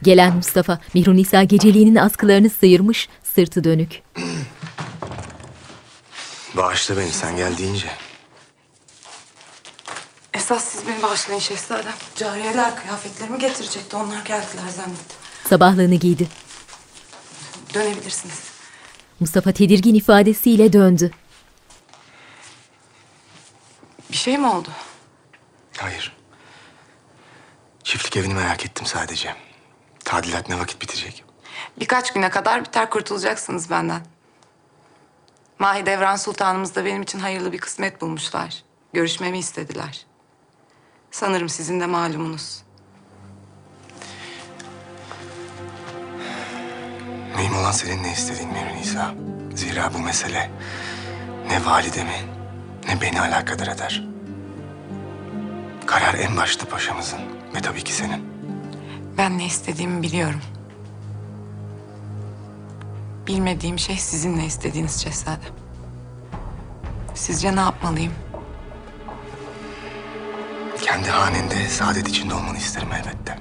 Gelen 0.01 0.36
Mustafa, 0.36 0.80
Mihrunisa 0.93 1.43
geceliğinin 1.43 1.95
askılarını 1.95 2.49
sıyırmış, 2.49 3.09
sırtı 3.36 3.64
dönük. 3.64 4.01
Bağışla 6.57 6.97
beni 6.97 7.11
sen 7.11 7.38
gel 7.38 7.57
deyince. 7.57 7.88
Esas 10.34 10.64
siz 10.64 10.88
beni 10.88 11.01
bağışlayın 11.03 11.39
şehzadem. 11.39 11.93
Cariyeler 12.16 12.76
kıyafetlerimi 12.76 13.39
getirecekti. 13.39 13.95
Onlar 13.95 14.26
geldiler 14.26 14.70
zannettim. 14.76 15.18
Sabahlığını 15.49 15.95
giydi. 15.95 16.28
Dönebilirsiniz. 17.74 18.53
Mustafa 19.19 19.51
tedirgin 19.51 19.95
ifadesiyle 19.95 20.74
döndü. 20.74 21.11
Bir 24.11 24.17
şey 24.17 24.38
mi 24.38 24.47
oldu? 24.47 24.69
Hayır. 25.77 26.15
Çiftlik 27.84 28.18
evini 28.18 28.34
merak 28.34 28.65
ettim 28.65 28.85
sadece. 28.85 29.35
Tadilat 30.06 30.49
ne 30.49 30.60
vakit 30.60 30.81
bitecek? 30.81 31.23
Birkaç 31.80 32.14
güne 32.14 32.30
kadar 32.30 32.65
biter 32.65 32.89
kurtulacaksınız 32.89 33.69
benden. 33.69 34.02
Mahidevran 35.60 36.15
Sultanımız 36.15 36.76
da 36.76 36.85
benim 36.85 37.02
için 37.02 37.19
hayırlı 37.19 37.52
bir 37.52 37.57
kısmet 37.57 38.02
bulmuşlar. 38.02 38.64
Görüşmemi 38.93 39.39
istediler. 39.39 40.06
Sanırım 41.11 41.49
sizin 41.49 41.80
de 41.80 41.85
malumunuz. 41.85 42.62
Mühim 47.35 47.55
olan 47.57 47.72
senin 47.72 48.03
ne 48.03 48.11
istediğin 48.11 48.53
Mevlüt 48.53 48.76
Nisa. 48.76 49.14
Zira 49.55 49.93
bu 49.93 49.99
mesele 49.99 50.49
ne 51.49 51.65
validemi 51.65 52.15
ne 52.88 53.01
beni 53.01 53.22
alakadar 53.22 53.68
eder. 53.68 54.03
Karar 55.85 56.14
en 56.14 56.38
başta 56.38 56.65
paşamızın 56.65 57.19
ve 57.55 57.61
tabii 57.61 57.84
ki 57.84 57.93
senin. 57.93 58.23
Ben 59.18 59.38
ne 59.38 59.45
istediğimi 59.45 60.01
biliyorum. 60.01 60.41
Bilmediğim 63.27 63.80
şey 63.80 63.97
sizin 63.97 64.38
ne 64.38 64.45
istediğiniz 64.45 65.01
şehzadem. 65.03 65.53
Sizce 67.15 67.55
ne 67.55 67.60
yapmalıyım? 67.60 68.14
Kendi 70.81 71.10
hanende 71.10 71.68
saadet 71.68 72.07
içinde 72.07 72.34
olmanı 72.34 72.57
isterim 72.57 72.89
elbette. 72.93 73.39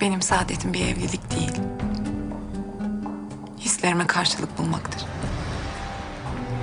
Benim 0.00 0.22
saadetim 0.22 0.72
bir 0.72 0.80
evlilik 0.80 1.30
değil. 1.30 1.52
Hislerime 3.66 4.06
karşılık 4.06 4.58
bulmaktır. 4.58 5.04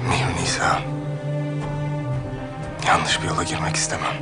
Mevlüt 0.10 0.42
Nisa. 0.42 0.82
Yanlış 2.88 3.22
bir 3.24 3.28
yola 3.28 3.44
girmek 3.44 3.76
istemem. 3.76 4.14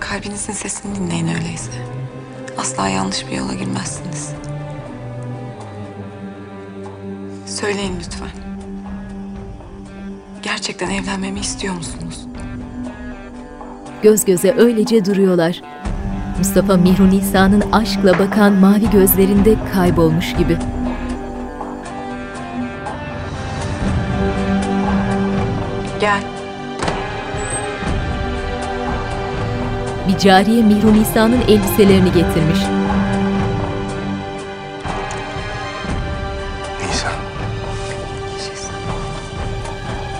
Kalbinizin 0.00 0.52
sesini 0.52 0.94
dinleyin 0.94 1.28
öyleyse. 1.28 1.70
Asla 2.58 2.88
yanlış 2.88 3.26
bir 3.26 3.36
yola 3.36 3.54
girmezsiniz. 3.54 4.32
Söyleyin 7.46 7.96
lütfen. 8.00 8.30
Gerçekten 10.42 10.90
evlenmemi 10.90 11.40
istiyor 11.40 11.74
musunuz? 11.74 12.26
Göz 14.02 14.24
göze 14.24 14.54
öylece 14.58 15.04
duruyorlar. 15.04 15.62
Mustafa 16.42 16.76
Mihrunisa'nın 16.76 17.64
aşkla 17.72 18.18
bakan 18.18 18.52
mavi 18.52 18.90
gözlerinde 18.90 19.54
kaybolmuş 19.72 20.36
gibi. 20.36 20.58
Gel. 26.00 26.22
Bir 30.08 30.18
cariye 30.18 30.62
Mihrunisa'nın 30.62 31.40
elbiselerini 31.48 32.12
getirmiş. 32.12 32.60
Nisa. 36.88 37.10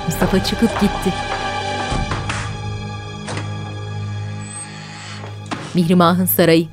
Mustafa 0.07 0.45
çıkıp 0.45 0.81
gitti. 0.81 1.32
Mihrimah'ın 5.75 6.25
sarayı. 6.25 6.69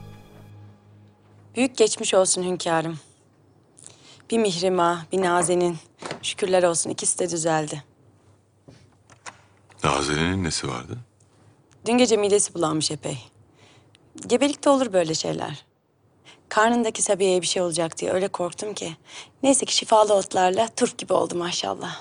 Büyük 1.56 1.78
geçmiş 1.78 2.14
olsun 2.14 2.44
hünkârım. 2.44 3.00
Bir 4.32 4.38
Mihrimah, 4.38 5.06
bir 5.12 5.22
Nazenin. 5.22 5.78
Şükürler 6.22 6.64
olsun 6.64 6.90
ikisi 6.90 7.20
de 7.20 7.30
düzeldi. 7.30 7.84
Nazene'nin 9.84 10.44
nesi 10.44 10.68
vardı? 10.68 10.98
Dün 11.86 11.98
gece 11.98 12.18
midesi 12.18 12.54
bulanmış 12.54 12.92
epey. 12.92 13.18
Gebelikte 14.28 14.70
olur 14.70 14.94
böyle 14.94 15.14
şeyler. 15.14 15.66
Karnındaki 16.50 17.02
Sabiye'ye 17.02 17.42
bir 17.42 17.48
şey 17.48 17.62
olacak 17.62 17.98
diye 17.98 18.12
öyle 18.12 18.28
korktum 18.28 18.74
ki. 18.74 18.98
Neyse 19.44 19.66
ki 19.66 19.76
şifalı 19.76 20.14
otlarla 20.14 20.68
turp 20.68 20.98
gibi 20.98 21.14
oldu 21.14 21.36
maşallah. 21.36 22.00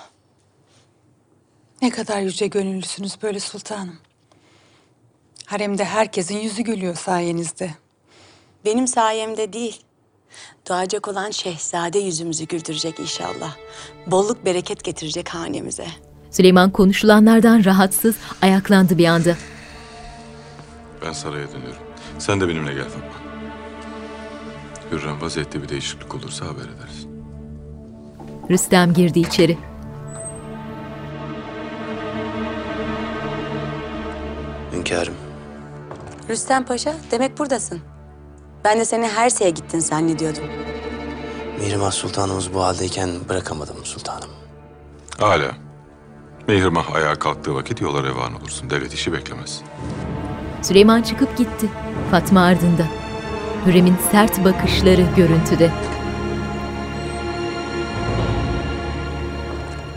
Ne 1.81 1.89
kadar 1.89 2.21
yüce 2.21 2.47
gönüllüsünüz 2.47 3.21
böyle 3.21 3.39
sultanım. 3.39 3.99
Haremde 5.49 5.85
herkesin 5.85 6.37
yüzü 6.37 6.61
gülüyor 6.61 6.95
sayenizde. 6.95 7.71
Benim 8.65 8.87
sayemde 8.87 9.53
değil. 9.53 9.81
Doğacak 10.69 11.07
olan 11.07 11.31
şehzade 11.31 11.99
yüzümüzü 11.99 12.45
güldürecek 12.45 12.99
inşallah. 12.99 13.55
Bolluk 14.07 14.45
bereket 14.45 14.83
getirecek 14.83 15.29
hanemize. 15.29 15.87
Süleyman 16.31 16.71
konuşulanlardan 16.71 17.65
rahatsız 17.65 18.15
ayaklandı 18.41 18.97
bir 18.97 19.05
anda. 19.05 19.35
Ben 21.05 21.11
saraya 21.11 21.47
dönüyorum. 21.47 21.81
Sen 22.19 22.41
de 22.41 22.47
benimle 22.47 22.73
gel 22.73 22.89
Fatma. 22.89 23.19
Hürrem 24.91 25.21
vaziyette 25.21 25.63
bir 25.63 25.69
değişiklik 25.69 26.15
olursa 26.15 26.45
haber 26.45 26.61
ederiz. 26.61 27.07
Rüstem 28.49 28.93
girdi 28.93 29.19
içeri. 29.19 29.57
Hünkârım. 34.73 35.28
Rüstem 36.29 36.65
Paşa, 36.65 36.93
demek 37.11 37.39
buradasın. 37.39 37.79
Ben 38.63 38.79
de 38.79 38.85
seni 38.85 39.07
her 39.07 39.29
şeye 39.29 39.49
gittin 39.49 39.79
zannediyordum. 39.79 40.43
Mihrimah 41.59 41.91
Sultanımız 41.91 42.53
bu 42.53 42.63
haldeyken 42.63 43.09
bırakamadım 43.29 43.85
sultanım. 43.85 44.29
Hala. 45.19 45.51
Mihrimah 46.47 46.95
ayağa 46.95 47.15
kalktığı 47.15 47.55
vakit 47.55 47.81
yola 47.81 48.03
revan 48.03 48.41
olursun. 48.41 48.69
Devlet 48.69 48.93
işi 48.93 49.13
beklemez. 49.13 49.61
Süleyman 50.61 51.01
çıkıp 51.01 51.37
gitti. 51.37 51.69
Fatma 52.11 52.41
ardında. 52.41 52.85
Hürrem'in 53.65 53.95
sert 54.11 54.45
bakışları 54.45 55.05
görüntüde. 55.15 55.71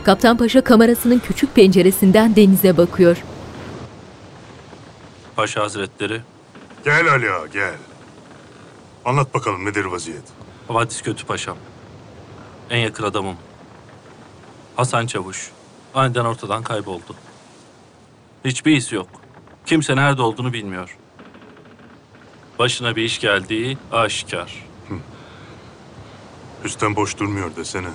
Kaptan 0.04 0.36
Paşa 0.36 0.60
kamerasının 0.60 1.18
küçük 1.18 1.54
penceresinden 1.54 2.36
denize 2.36 2.76
bakıyor. 2.76 3.16
Paşa 5.42 5.62
Hazretleri, 5.62 6.20
Gel 6.84 7.08
Ali 7.10 7.30
ağa, 7.30 7.46
gel. 7.46 7.74
Anlat 9.04 9.34
bakalım 9.34 9.64
nedir 9.64 9.84
vaziyet? 9.84 10.22
havadis 10.68 11.02
kötü 11.02 11.26
paşam. 11.26 11.56
En 12.70 12.78
yakın 12.78 13.04
adamım. 13.04 13.36
Hasan 14.76 15.06
Çavuş. 15.06 15.50
Aniden 15.94 16.24
ortadan 16.24 16.62
kayboldu. 16.62 17.16
Hiçbir 18.44 18.76
iz 18.76 18.92
yok. 18.92 19.08
Kimse 19.66 19.96
nerede 19.96 20.22
olduğunu 20.22 20.52
bilmiyor. 20.52 20.98
Başına 22.58 22.96
bir 22.96 23.02
iş 23.02 23.20
geldiği 23.20 23.78
aşikar. 23.92 24.66
Üstten 26.64 26.96
boş 26.96 27.18
durmuyor 27.18 27.56
desene. 27.56 27.90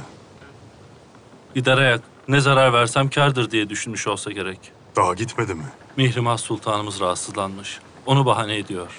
Ayak. 1.68 2.02
Ne 2.28 2.40
zarar 2.40 2.74
versem 2.74 3.10
kârdır 3.10 3.52
diye 3.52 3.70
düşünmüş 3.70 4.08
olsa 4.08 4.32
gerek. 4.32 4.72
Daha 4.96 5.14
gitmedi 5.14 5.54
mi? 5.54 5.66
Mihrimah 5.98 6.38
Sultanımız 6.38 7.00
rahatsızlanmış. 7.00 7.80
Onu 8.06 8.26
bahane 8.26 8.58
ediyor. 8.58 8.92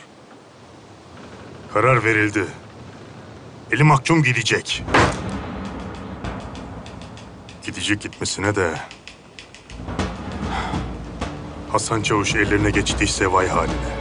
Karar 1.75 2.05
verildi. 2.05 2.47
Eli 3.73 3.83
mahkum 3.83 4.23
gidecek. 4.23 4.85
Gidecek 7.67 8.01
gitmesine 8.01 8.57
de... 8.57 8.75
Hasan 11.73 12.03
Çavuş 12.03 12.35
ellerine 12.35 12.71
geçtiyse 12.71 13.33
vay 13.33 13.49
haline. 13.49 13.99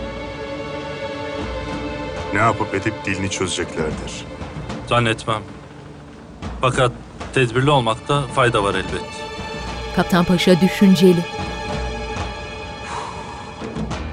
Ne 2.34 2.40
yapıp 2.40 2.76
edip 2.76 3.06
dilini 3.06 3.30
çözeceklerdir. 3.30 4.26
Zannetmem. 4.90 5.42
Fakat 6.62 6.92
tedbirli 7.34 7.70
olmakta 7.70 8.28
fayda 8.28 8.64
var 8.64 8.76
elbet. 8.76 9.04
Kaptan 9.96 10.26
Paşa 10.26 10.62
düşünceli. 10.62 11.26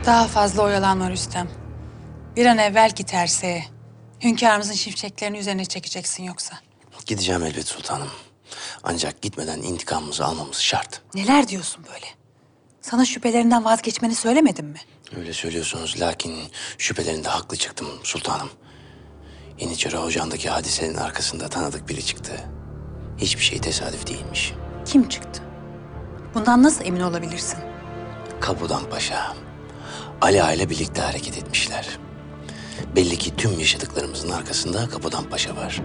Daha 0.06 0.26
fazla 0.26 0.62
oyalanma 0.62 1.10
Rüstem. 1.10 1.48
Bir 2.36 2.46
an 2.46 2.58
evvel 2.58 2.90
git 2.90 3.14
Erse'ye. 3.14 3.64
Hünkârımızın 4.24 4.72
şimşeklerini 4.74 5.38
üzerine 5.38 5.64
çekeceksin 5.64 6.24
yoksa. 6.24 6.56
Gideceğim 7.06 7.42
elbet 7.44 7.68
sultanım. 7.68 8.08
Ancak 8.82 9.22
gitmeden 9.22 9.62
intikamımızı 9.62 10.24
almamız 10.24 10.58
şart. 10.58 11.00
Neler 11.14 11.48
diyorsun 11.48 11.84
böyle? 11.92 12.06
Sana 12.80 13.04
şüphelerinden 13.04 13.64
vazgeçmeni 13.64 14.14
söylemedim 14.14 14.66
mi? 14.66 14.78
Öyle 15.16 15.32
söylüyorsunuz 15.32 16.00
lakin 16.00 16.38
şüphelerinde 16.78 17.28
haklı 17.28 17.56
çıktım 17.56 17.88
sultanım. 18.02 18.50
Yeniçeri 19.58 19.98
Ocağı'ndaki 19.98 20.50
hadisenin 20.50 20.96
arkasında 20.96 21.48
tanıdık 21.48 21.88
biri 21.88 22.04
çıktı. 22.06 22.32
Hiçbir 23.18 23.42
şey 23.42 23.60
tesadüf 23.60 24.06
değilmiş. 24.06 24.52
Kim 24.86 25.08
çıktı? 25.08 25.42
Bundan 26.34 26.62
nasıl 26.62 26.84
emin 26.84 27.00
olabilirsin? 27.00 27.58
Kabudan 28.40 28.90
Paşa, 28.90 29.36
Ali 30.20 30.42
Ağa 30.42 30.52
ile 30.52 30.70
birlikte 30.70 31.02
hareket 31.02 31.38
etmişler. 31.38 31.98
Belli 32.96 33.18
ki 33.18 33.36
tüm 33.36 33.58
yaşadıklarımızın 33.58 34.30
arkasında 34.30 34.88
Kabudan 34.88 35.24
Paşa 35.24 35.56
var. 35.56 35.80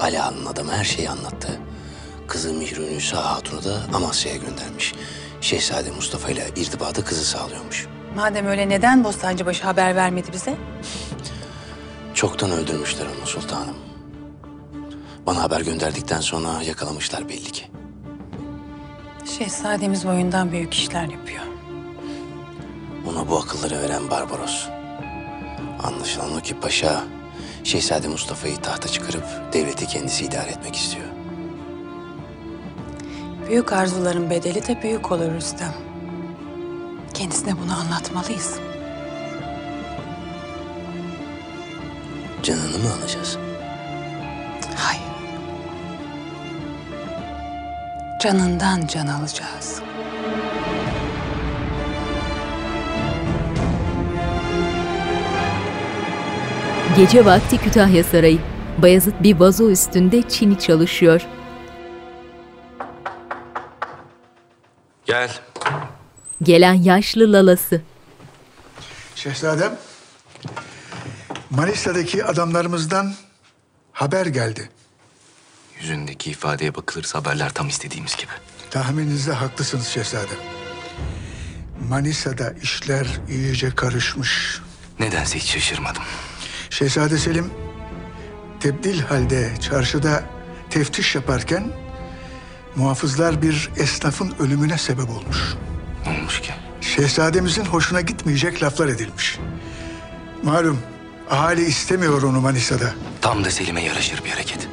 Ali 0.00 0.22
Ağa'nın 0.22 0.46
adamı 0.46 0.72
her 0.72 0.84
şeyi 0.84 1.10
anlattı. 1.10 1.60
Kızı 2.28 2.52
Mihrünüsa 2.52 3.24
Hatun'u 3.24 3.64
da 3.64 3.80
Amasya'ya 3.94 4.36
göndermiş. 4.38 4.94
Şehzade 5.40 5.90
Mustafa 5.90 6.30
ile 6.30 6.48
irtibatı 6.56 7.04
kızı 7.04 7.24
sağlıyormuş. 7.24 7.86
Madem 8.16 8.46
öyle 8.46 8.68
neden 8.68 9.04
Bostancıbaşı 9.04 9.64
haber 9.64 9.96
vermedi 9.96 10.28
bize? 10.32 10.56
Çoktan 12.14 12.50
öldürmüşler 12.50 13.06
onu 13.18 13.26
sultanım. 13.26 13.76
Bana 15.26 15.42
haber 15.42 15.60
gönderdikten 15.60 16.20
sonra 16.20 16.62
yakalamışlar 16.62 17.28
belli 17.28 17.52
ki. 17.52 17.64
Şehzademiz 19.38 20.06
boyundan 20.06 20.52
büyük 20.52 20.74
işler 20.74 21.02
yapıyor. 21.08 21.42
Ona 23.10 23.28
bu 23.28 23.36
akılları 23.38 23.82
veren 23.82 24.10
Barbaros. 24.10 24.68
Anlaşılan 25.82 26.36
o 26.36 26.40
ki 26.40 26.60
paşa, 26.60 27.04
Şehzade 27.64 28.08
Mustafa'yı 28.08 28.56
tahta 28.56 28.88
çıkarıp 28.88 29.24
devleti 29.52 29.86
kendisi 29.86 30.24
idare 30.24 30.50
etmek 30.50 30.76
istiyor. 30.76 31.06
Büyük 33.48 33.72
arzuların 33.72 34.30
bedeli 34.30 34.66
de 34.66 34.82
büyük 34.82 35.12
olur 35.12 35.32
Rüstem. 35.32 35.74
Kendisine 37.14 37.54
bunu 37.62 37.72
anlatmalıyız. 37.72 38.58
Canını 42.42 42.78
mı 42.78 42.94
alacağız? 43.00 43.38
Hayır. 44.76 45.02
Canından 48.22 48.86
can 48.86 49.06
alacağız. 49.06 49.82
Gece 56.96 57.24
vakti 57.24 57.58
Kütahya 57.58 58.04
Sarayı. 58.04 58.38
Bayezid 58.78 59.12
bir 59.20 59.36
vazo 59.36 59.70
üstünde 59.70 60.28
çini 60.28 60.58
çalışıyor. 60.58 61.20
Gel. 65.04 65.30
Gelen 66.42 66.74
yaşlı 66.74 67.32
lalası. 67.32 67.82
Şehzadem, 69.14 69.76
Manisa'daki 71.50 72.24
adamlarımızdan 72.24 73.14
haber 73.92 74.26
geldi. 74.26 74.68
Yüzündeki 75.80 76.30
ifadeye 76.30 76.74
bakılırsa 76.74 77.18
haberler 77.18 77.50
tam 77.50 77.68
istediğimiz 77.68 78.16
gibi. 78.16 78.32
Tahmininizde 78.70 79.32
haklısınız 79.32 79.86
şehzadem. 79.86 80.38
Manisa'da 81.88 82.50
işler 82.62 83.06
iyice 83.28 83.70
karışmış. 83.74 84.60
Nedense 85.00 85.38
hiç 85.38 85.50
şaşırmadım. 85.50 86.02
Şehzade 86.74 87.18
Selim 87.18 87.50
tebdil 88.60 89.00
halde 89.00 89.52
çarşıda 89.60 90.22
teftiş 90.70 91.14
yaparken 91.14 91.64
muhafızlar 92.76 93.42
bir 93.42 93.70
esnafın 93.76 94.34
ölümüne 94.38 94.78
sebep 94.78 95.10
olmuş. 95.10 95.54
Ne 96.06 96.18
olmuş 96.18 96.40
ki? 96.40 96.52
Şehzademizin 96.80 97.64
hoşuna 97.64 98.00
gitmeyecek 98.00 98.62
laflar 98.62 98.88
edilmiş. 98.88 99.38
Malum 100.42 100.78
ahali 101.30 101.64
istemiyor 101.64 102.22
onu 102.22 102.40
Manisa'da. 102.40 102.94
Tam 103.20 103.44
da 103.44 103.50
Selim'e 103.50 103.82
yaraşır 103.84 104.24
bir 104.24 104.30
hareket. 104.30 104.68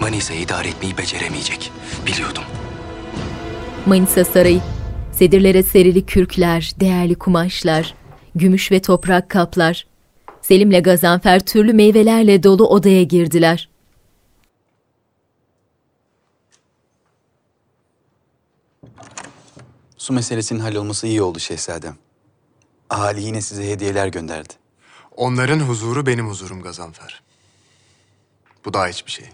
Manisa'yı 0.00 0.40
idare 0.40 0.68
etmeyi 0.68 0.98
beceremeyecek. 0.98 1.72
Biliyordum. 2.06 2.44
Manisa 3.86 4.24
Sarayı. 4.24 4.60
Sedirlere 5.12 5.62
serili 5.62 6.06
kürkler, 6.06 6.72
değerli 6.80 7.14
kumaşlar, 7.14 7.94
gümüş 8.34 8.72
ve 8.72 8.82
toprak 8.82 9.30
kaplar, 9.30 9.86
Selim'le 10.46 10.82
Gazanfer 10.82 11.40
türlü 11.40 11.72
meyvelerle 11.72 12.42
dolu 12.42 12.68
odaya 12.68 13.02
girdiler. 13.02 13.68
Su 19.96 20.12
meselesinin 20.12 20.60
hallolması 20.60 21.06
iyi 21.06 21.22
oldu 21.22 21.40
şehzadem. 21.40 21.96
Ahali 22.90 23.22
yine 23.22 23.42
size 23.42 23.70
hediyeler 23.70 24.08
gönderdi. 24.08 24.54
Onların 25.16 25.60
huzuru 25.60 26.06
benim 26.06 26.28
huzurum 26.28 26.62
Gazanfer. 26.62 27.22
Bu 28.64 28.72
daha 28.72 28.88
hiçbir 28.88 29.10
şey. 29.10 29.28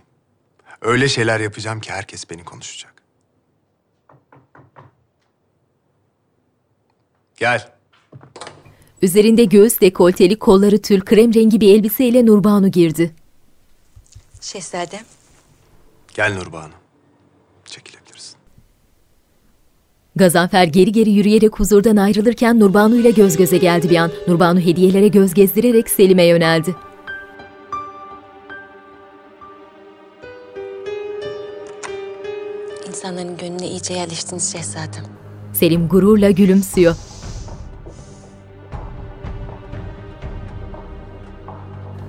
Öyle 0.81 1.09
şeyler 1.09 1.41
yapacağım 1.41 1.81
ki 1.81 1.93
herkes 1.93 2.31
beni 2.31 2.45
konuşacak. 2.45 3.03
Gel. 7.37 7.72
Üzerinde 9.03 9.45
göğüs 9.45 9.81
dekolteli 9.81 10.39
kolları 10.39 10.83
tül 10.83 11.01
krem 11.01 11.35
rengi 11.35 11.61
bir 11.61 11.75
elbiseyle 11.75 12.27
Nurbanu 12.27 12.71
girdi. 12.71 13.15
Şehzadem. 14.41 15.05
Gel 16.15 16.35
Nurbanu. 16.35 16.73
Çekilebilirsin. 17.65 18.37
Gazanfer 20.17 20.65
geri 20.65 20.93
geri 20.93 21.11
yürüyerek 21.11 21.61
huzurdan 21.61 21.97
ayrılırken 21.97 22.61
Nurbanu 22.61 22.97
ile 22.97 23.11
göz 23.11 23.37
göze 23.37 23.59
geldi 23.59 23.91
bir 23.91 23.97
an. 23.97 24.11
Nurbanu 24.29 24.61
hediyelere 24.61 25.09
göz 25.09 25.35
gezdirerek 25.35 25.91
Selim'e 25.91 26.25
yöneldi. 26.25 26.77
İnsanların 32.89 33.37
gönlüne 33.37 33.69
iyice 33.69 33.95
yerleştiniz 33.95 34.53
şehzadem. 34.53 35.05
Selim 35.53 35.89
gururla 35.89 36.31
gülümsüyor. 36.31 36.97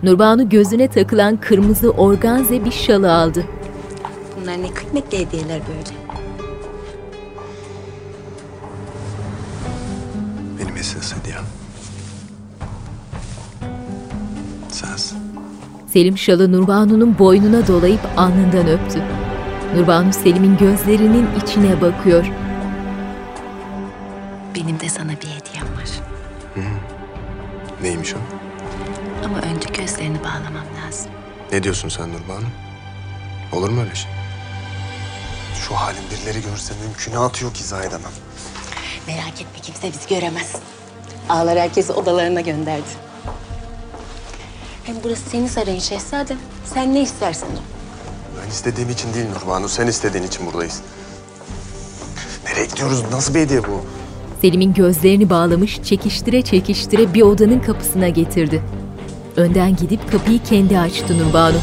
Nurbanu 0.04 0.50
gözüne 0.50 0.88
takılan 0.88 1.38
kırmızı 1.38 1.92
organze 1.92 2.66
bir 2.66 2.72
şalı 2.72 3.14
aldı. 3.14 3.46
Bunlar 4.42 4.62
ne 4.62 4.74
kıymetli 4.74 5.20
hediyeler 5.20 5.62
böyle. 5.68 5.98
Benim 10.60 10.78
esas 10.78 11.14
hediyem. 11.16 11.44
Sensin. 14.70 15.18
Selim 15.88 16.18
şalı 16.18 16.52
Nurbanu'nun 16.52 17.20
boynuna 17.20 17.68
dolayıp 17.68 18.02
alnından 18.18 18.68
öptü. 18.68 19.00
Nurbanu 19.76 20.14
Selim'in 20.14 20.58
gözlerinin 20.58 21.28
içine 21.44 21.82
bakıyor. 21.82 22.26
Benim 24.56 24.80
de 24.80 24.90
sana 24.90 25.12
bir 25.12 25.28
hediyem 25.28 25.68
var. 25.78 25.90
Neymiş 27.82 28.14
o? 28.14 28.18
Ama 29.26 29.38
önce 29.38 29.70
gözlerini 29.70 30.20
bağlamam 30.24 30.66
lazım. 30.86 31.12
Ne 31.52 31.64
diyorsun 31.64 31.90
sen 31.90 32.10
Nurbanu? 32.14 32.46
Olur 33.52 33.70
mu 33.70 33.82
öyle 33.82 33.96
şey? 33.96 34.12
Şu 35.68 35.76
halin 35.76 36.04
birileri 36.12 36.42
görse 36.42 36.74
mümkünatı 36.86 37.44
yok 37.44 37.58
izah 37.60 37.80
edemem. 37.84 38.12
Merak 39.08 39.42
etme 39.42 39.60
kimse 39.62 39.88
bizi 39.92 40.10
göremez. 40.10 40.56
Ağlar 41.30 41.60
herkesi 41.60 41.94
odalarına 41.94 42.42
gönderdi. 42.42 42.90
Hem 44.84 44.96
burası 45.04 45.30
senin 45.30 45.48
sarayın 45.48 45.80
şehzadem. 45.80 46.38
Sen 46.66 46.94
ne 46.94 47.02
istersen 47.02 47.48
o. 47.48 47.60
Ben 48.44 48.50
istediğim 48.50 48.90
için 48.90 49.14
değil 49.14 49.26
Nurbanu, 49.30 49.70
sen 49.70 49.88
istediğin 49.88 50.24
için 50.24 50.46
buradayız. 50.46 50.82
Nereye 52.46 52.66
gidiyoruz? 52.66 53.04
Nasıl 53.12 53.34
bir 53.34 53.40
hediye 53.40 53.64
bu? 53.64 53.86
Selim'in 54.42 54.74
gözlerini 54.74 55.30
bağlamış, 55.30 55.84
çekiştire 55.84 56.42
çekiştire 56.42 57.14
bir 57.14 57.22
odanın 57.22 57.60
kapısına 57.60 58.10
getirdi. 58.10 58.64
Önden 59.38 59.76
gidip 59.76 60.12
kapıyı 60.12 60.44
kendi 60.44 60.80
açtı 60.80 61.18
Nurbanu. 61.20 61.56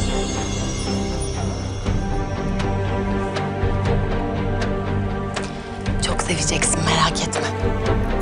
Çok 6.07 6.21
seveceksin 6.21 6.79
merak 6.85 7.21
etme. 7.27 7.47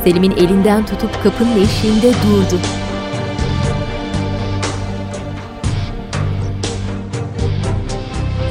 Selim'in 0.03 0.31
elinden 0.31 0.85
tutup 0.85 1.23
kapının 1.23 1.63
eşiğinde 1.63 2.07
durdu. 2.07 2.59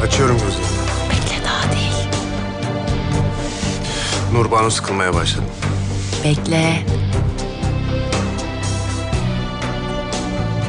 Açıyorum 0.03 0.35
gözlerimi. 0.37 0.67
Bekle 1.11 1.45
daha 1.45 1.73
değil. 1.73 2.09
Nurbanu 4.33 4.71
sıkılmaya 4.71 5.15
başladı. 5.15 5.45
Bekle. 6.25 6.98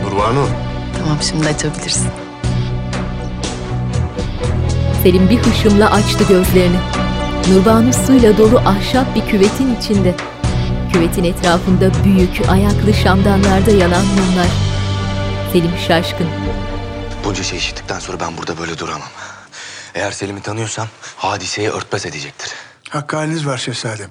Nurbanu. 0.09 0.47
Tamam 0.97 1.17
şimdi 1.21 1.47
açabilirsin. 1.47 2.09
Selim 5.03 5.29
bir 5.29 5.37
hışımla 5.37 5.91
açtı 5.91 6.23
gözlerini. 6.29 6.79
Nurbanu 7.49 7.93
suyla 7.93 8.37
dolu 8.37 8.59
ahşap 8.59 9.15
bir 9.15 9.25
küvetin 9.27 9.75
içinde. 9.75 10.15
Küvetin 10.93 11.23
etrafında 11.23 11.91
büyük, 12.03 12.49
ayaklı 12.49 12.93
şamdanlarda 12.93 13.71
yanan 13.71 14.05
mumlar. 14.05 14.47
Selim 15.53 15.77
şaşkın. 15.87 16.27
Bunca 17.25 17.43
şey 17.43 17.57
işittikten 17.57 17.99
sonra 17.99 18.19
ben 18.19 18.37
burada 18.37 18.59
böyle 18.59 18.77
duramam. 18.77 19.09
Eğer 19.95 20.11
Selim'i 20.11 20.41
tanıyorsam 20.41 20.87
hadiseyi 21.15 21.69
örtbas 21.69 22.05
edecektir. 22.05 22.53
Hakkı 22.89 23.15
haliniz 23.15 23.47
var 23.47 23.57
şehzadem. 23.57 24.09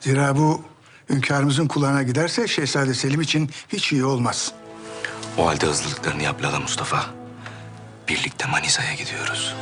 Zira 0.00 0.36
bu 0.36 0.62
hünkârımızın 1.10 1.66
kulağına 1.66 2.02
giderse 2.02 2.48
Şehzade 2.48 2.94
Selim 2.94 3.20
için 3.20 3.50
hiç 3.68 3.92
iyi 3.92 4.04
olmaz. 4.04 4.52
O 5.38 5.46
halde 5.46 5.66
hızlılıklarını 5.66 6.22
yap 6.22 6.42
Lala 6.42 6.60
Mustafa. 6.60 7.04
Birlikte 8.08 8.46
Manisa'ya 8.46 8.94
gidiyoruz. 8.94 9.54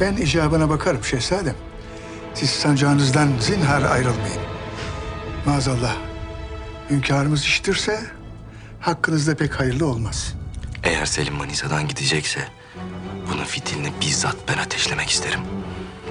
Ben 0.00 0.16
icabına 0.16 0.68
bakarım 0.70 1.04
şehzadem. 1.04 1.54
Siz 2.34 2.50
sancağınızdan 2.50 3.28
zinhar 3.40 3.82
ayrılmayın. 3.82 4.42
Maazallah 5.46 5.94
hünkârımız 6.90 7.42
işitirse 7.44 8.00
hakkınızda 8.80 9.34
pek 9.36 9.60
hayırlı 9.60 9.86
olmaz. 9.86 10.34
Eğer 10.84 11.06
Selim 11.06 11.34
Manisa'dan 11.34 11.88
gidecekse 11.88 12.40
bunun 13.32 13.44
fitilini 13.44 13.92
bizzat 14.00 14.36
ben 14.48 14.58
ateşlemek 14.58 15.08
isterim. 15.10 15.40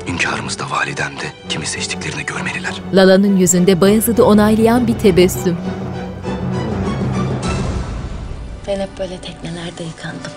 Hünkârımız 0.07 0.59
da 0.59 0.69
validem 0.69 1.11
de 1.19 1.25
kimi 1.49 1.65
seçtiklerini 1.65 2.25
görmeliler. 2.25 2.81
Lala'nın 2.93 3.37
yüzünde 3.37 3.81
Bayezid'i 3.81 4.21
onaylayan 4.21 4.87
bir 4.87 4.99
tebessüm. 4.99 5.57
Ben 8.67 8.79
hep 8.79 8.99
böyle 8.99 9.17
teknelerde 9.21 9.83
yıkandım. 9.83 10.31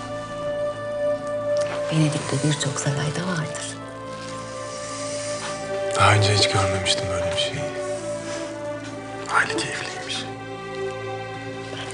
Venedik'te 1.91 2.47
birçok 2.47 2.79
sarayda 2.79 3.27
vardır. 3.31 3.65
Daha 5.95 6.13
önce 6.13 6.33
hiç 6.33 6.49
görmemiştim 6.49 7.05
böyle 7.09 7.31
bir 7.31 7.37
şeyi. 7.41 7.59
Hali 9.27 9.57
keyifliymiş. 9.57 10.23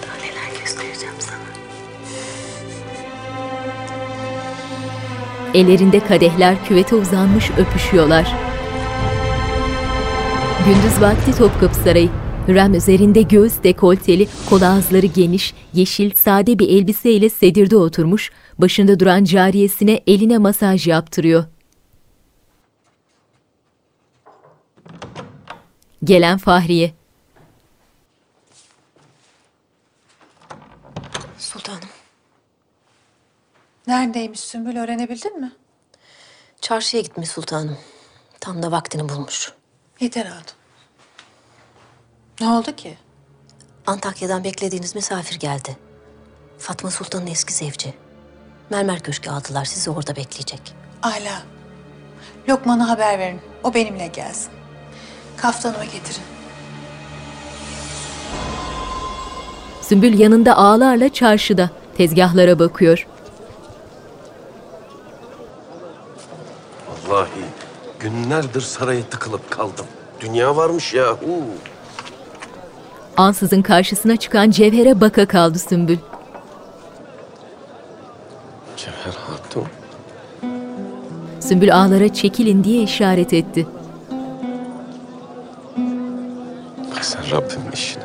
Daha 0.01 0.15
neler 0.17 0.59
göstereceğim 0.59 1.15
sana. 1.19 1.37
Ellerinde 5.53 5.99
kadehler 6.07 6.65
küvete 6.67 6.95
uzanmış 6.95 7.51
öpüşüyorlar. 7.57 8.33
Gündüz 10.65 11.01
vakti 11.01 11.37
Topkapı 11.37 11.75
Sarayı. 11.75 12.09
Hürrem 12.47 12.73
üzerinde 12.73 13.21
göğüs 13.21 13.63
dekolteli, 13.63 14.27
kol 14.49 14.61
ağızları 14.61 15.05
geniş, 15.05 15.53
yeşil, 15.73 16.13
sade 16.15 16.59
bir 16.59 16.69
elbiseyle 16.69 17.29
sedirde 17.29 17.77
oturmuş, 17.77 18.31
başında 18.57 18.99
duran 18.99 19.23
cariyesine 19.23 20.03
eline 20.07 20.37
masaj 20.37 20.87
yaptırıyor. 20.87 21.45
Gelen 26.03 26.37
Fahriye. 26.37 26.93
Sultanım. 31.37 31.89
Neredeymiş 33.87 34.39
Sümbül 34.39 34.77
öğrenebildin 34.77 35.41
mi? 35.41 35.51
Çarşıya 36.61 37.03
gitmiş 37.03 37.29
sultanım. 37.29 37.77
Tam 38.39 38.63
da 38.63 38.71
vaktini 38.71 39.09
bulmuş. 39.09 39.51
Yeter 39.99 40.25
hatun. 40.25 40.60
Ne 42.41 42.49
oldu 42.49 42.75
ki? 42.75 42.97
Antakya'dan 43.87 44.43
beklediğiniz 44.43 44.95
misafir 44.95 45.39
geldi. 45.39 45.77
Fatma 46.57 46.91
Sultan'ın 46.91 47.27
eski 47.27 47.53
zevci. 47.53 47.93
Mermer 48.69 48.99
Köşkü 48.99 49.29
aldılar. 49.29 49.65
Sizi 49.65 49.89
orada 49.89 50.15
bekleyecek. 50.15 50.61
Ala. 51.01 51.43
Lokman'a 52.49 52.89
haber 52.89 53.19
verin. 53.19 53.41
O 53.63 53.73
benimle 53.73 54.07
gelsin. 54.07 54.51
Kaftanımı 55.37 55.83
getirin. 55.83 56.23
Sümbül 59.81 60.19
yanında 60.19 60.57
ağlarla 60.57 61.13
çarşıda, 61.13 61.69
tezgahlara 61.97 62.59
bakıyor. 62.59 63.07
Vallahi 67.07 67.29
günlerdir 67.99 68.61
saraya 68.61 69.03
tıkılıp 69.03 69.51
kaldım. 69.51 69.85
Dünya 70.19 70.55
varmış 70.55 70.93
ya. 70.93 71.11
huu. 71.11 71.70
Ansızın 73.21 73.61
karşısına 73.61 74.15
çıkan 74.15 74.51
Cevher'e 74.51 75.01
baka 75.01 75.25
kaldı 75.25 75.59
Sümbül. 75.59 75.97
Cevher 78.77 79.13
Hatun. 79.27 79.67
Sümbül 81.39 81.75
ağlara 81.75 82.13
çekilin 82.13 82.63
diye 82.63 82.83
işaret 82.83 83.33
etti. 83.33 83.67
Bak 86.91 87.05
sen 87.05 87.31
Rabbimin 87.31 87.71
işine. 87.73 88.03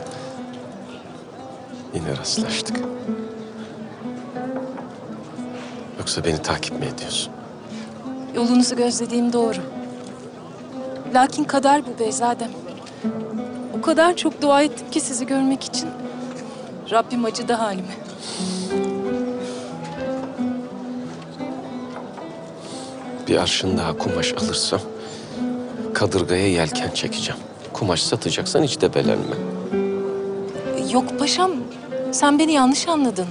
Yine 1.95 2.19
rastlaştık. 2.19 2.81
Yoksa 5.99 6.25
beni 6.25 6.43
takip 6.43 6.81
mi 6.81 6.87
ediyorsun? 6.87 7.33
Yolunuzu 8.35 8.77
gözlediğim 8.77 9.33
doğru. 9.33 9.59
Lakin 11.15 11.45
kader 11.45 11.83
bu 11.87 11.99
Beyzadem. 11.99 12.66
Kadar 13.87 14.17
çok 14.17 14.43
dua 14.43 14.63
ettim 14.63 14.91
ki 14.91 15.01
sizi 15.01 15.27
görmek 15.27 15.65
için. 15.65 15.89
Rabbim 16.91 17.25
acıdı 17.25 17.53
halime. 17.53 17.97
Bir 23.29 23.37
arşın 23.37 23.79
daha 23.79 23.99
kumaş 23.99 24.33
alırsam 24.33 24.81
kadırgaya 25.95 26.49
yelken 26.49 26.91
çekeceğim. 26.91 27.41
Kumaş 27.73 28.03
satacaksan 28.03 28.63
hiç 28.63 28.81
debelenme. 28.81 29.37
Yok 30.93 31.19
paşam, 31.19 31.51
sen 32.13 32.39
beni 32.39 32.53
yanlış 32.53 32.89
anladın. 32.89 33.27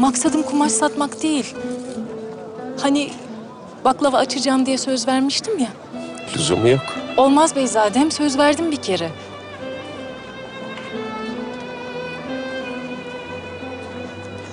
Maksadım 0.00 0.42
kumaş 0.42 0.72
satmak 0.72 1.22
değil. 1.22 1.54
Hani 2.80 3.10
baklava 3.84 4.16
açacağım 4.16 4.66
diye 4.66 4.78
söz 4.78 5.08
vermiştim 5.08 5.58
ya. 5.58 5.68
Lüzumu 6.36 6.68
yok. 6.68 6.80
Olmaz 7.16 7.56
Beyzadem, 7.56 8.10
söz 8.10 8.38
verdim 8.38 8.70
bir 8.70 8.76
kere. 8.76 9.10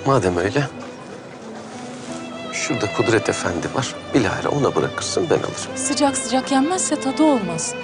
Madem 0.09 0.37
öyle, 0.37 0.67
şurada 2.53 2.93
Kudret 2.93 3.29
Efendi 3.29 3.67
var. 3.75 3.95
Bilahare 4.13 4.47
ona 4.47 4.75
bırakırsın 4.75 5.27
ben 5.29 5.35
alırım. 5.35 5.75
Sıcak 5.75 6.17
sıcak 6.17 6.51
yenmezse 6.51 6.95
tadı 6.95 7.23
olmaz. 7.23 7.75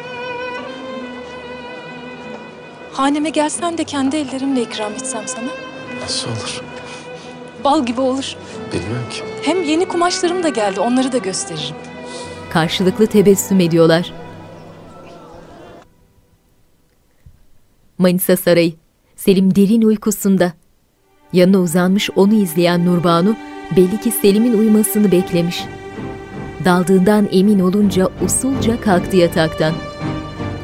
Haneme 2.94 3.30
gelsen 3.30 3.78
de 3.78 3.84
kendi 3.84 4.16
ellerimle 4.16 4.62
ikram 4.62 4.94
etsem 4.94 5.28
sana. 5.28 5.50
Nasıl 6.02 6.30
olur? 6.30 6.62
Bal 7.64 7.86
gibi 7.86 8.02
olur. 8.02 8.36
Bilmem 8.74 9.10
ki. 9.10 9.24
Hem 9.42 9.64
yeni 9.64 9.88
kumaşlarım 9.88 10.44
da 10.44 10.50
geldi, 10.50 10.80
onları 10.80 11.12
da 11.12 11.18
gösteririm. 11.18 11.76
Karşılıklı 12.50 13.08
tebessüm 13.08 13.60
ediyorlar. 13.60 14.14
Manisa 17.98 18.38
Sarayı. 18.38 18.74
Selim 19.16 19.56
derin 19.56 19.82
uykusunda. 19.82 20.54
Yanına 21.36 21.58
uzanmış 21.58 22.10
onu 22.16 22.34
izleyen 22.34 22.86
Nurbanu 22.86 23.36
belli 23.76 24.00
ki 24.02 24.12
Selim'in 24.12 24.58
uyumasını 24.58 25.12
beklemiş. 25.12 25.64
Daldığından 26.66 27.28
emin 27.32 27.60
olunca 27.60 28.10
usulca 28.26 28.82
kalktı 28.82 29.18
yataktan. 29.18 29.74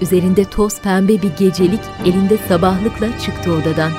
Üzerinde 0.01 0.43
toz 0.45 0.81
pembe 0.81 1.21
bir 1.21 1.31
gecelik 1.39 1.79
elinde 2.05 2.37
sabahlıkla 2.47 3.07
çıktı 3.19 3.51
odadan. 3.53 3.91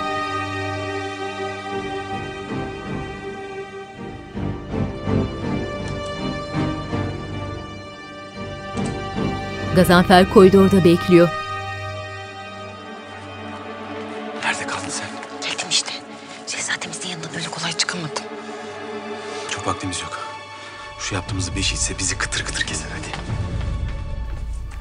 Gazanfer 9.76 10.30
koridorda 10.30 10.84
bekliyor. 10.84 11.41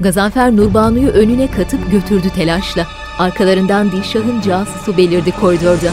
Gazanfer 0.01 0.55
Nurbanu'yu 0.55 1.09
önüne 1.09 1.51
katıp 1.51 1.91
götürdü 1.91 2.29
telaşla. 2.35 2.87
Arkalarından 3.19 3.91
Dilşah'ın 3.91 4.41
casusu 4.41 4.97
belirdi 4.97 5.31
koridorda. 5.31 5.91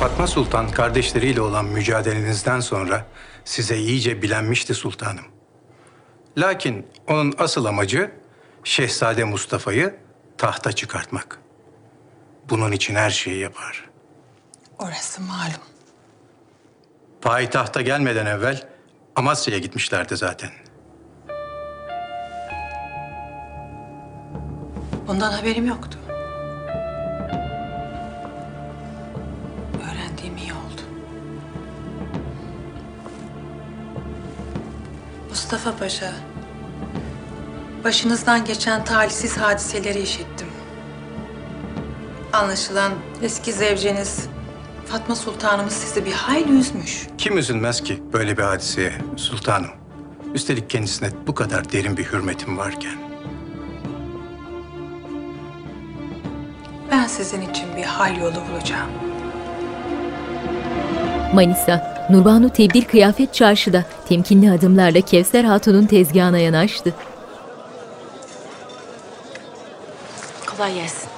Fatma 0.00 0.26
Sultan 0.26 0.68
kardeşleriyle 0.68 1.40
olan 1.40 1.64
mücadelenizden 1.64 2.60
sonra 2.60 3.06
size 3.44 3.78
iyice 3.78 4.22
bilenmişti 4.22 4.74
sultanım. 4.74 5.24
Lakin 6.38 6.86
onun 7.08 7.34
asıl 7.38 7.64
amacı 7.64 8.10
Şehzade 8.64 9.24
Mustafa'yı 9.24 9.96
tahta 10.38 10.72
çıkartmak. 10.72 11.38
Bunun 12.50 12.72
için 12.72 12.94
her 12.94 13.10
şeyi 13.10 13.38
yapar. 13.38 13.84
Orası 14.78 15.22
malum. 15.22 15.62
Payitahta 17.22 17.82
gelmeden 17.82 18.26
evvel 18.26 18.68
Amasya'ya 19.16 19.60
gitmişlerdi 19.60 20.16
zaten. 20.16 20.50
Bundan 25.08 25.32
haberim 25.32 25.66
yoktu. 25.66 25.98
Öğrendiğim 29.74 30.36
iyi 30.36 30.52
oldu. 30.52 30.82
Mustafa 35.28 35.76
Paşa, 35.76 36.12
başınızdan 37.84 38.44
geçen 38.44 38.84
talihsiz 38.84 39.36
hadiseleri 39.36 40.00
işittim. 40.02 40.46
Anlaşılan 42.32 42.92
eski 43.22 43.52
zevceniz 43.52 44.26
Fatma 44.86 45.16
Sultanımız 45.16 45.72
sizi 45.72 46.06
bir 46.06 46.12
hayli 46.12 46.58
üzmüş. 46.58 47.06
Kim 47.18 47.38
üzülmez 47.38 47.82
ki 47.82 48.02
böyle 48.12 48.36
bir 48.36 48.42
hadiseye 48.42 48.92
sultanım? 49.16 49.70
Üstelik 50.34 50.70
kendisine 50.70 51.08
bu 51.26 51.34
kadar 51.34 51.72
derin 51.72 51.96
bir 51.96 52.04
hürmetim 52.04 52.58
varken. 52.58 52.98
Ben 56.90 57.06
sizin 57.06 57.50
için 57.50 57.76
bir 57.76 57.82
hal 57.82 58.16
yolu 58.16 58.36
bulacağım. 58.50 58.90
Manisa, 61.34 62.06
Nurbanu 62.10 62.50
tebdil 62.50 62.84
kıyafet 62.84 63.34
çarşıda 63.34 63.84
temkinli 64.08 64.50
adımlarla 64.52 65.00
Kevser 65.00 65.44
Hatun'un 65.44 65.86
tezgahına 65.86 66.38
yanaştı. 66.38 66.94
Kolay 70.46 70.74
gelsin. 70.74 71.08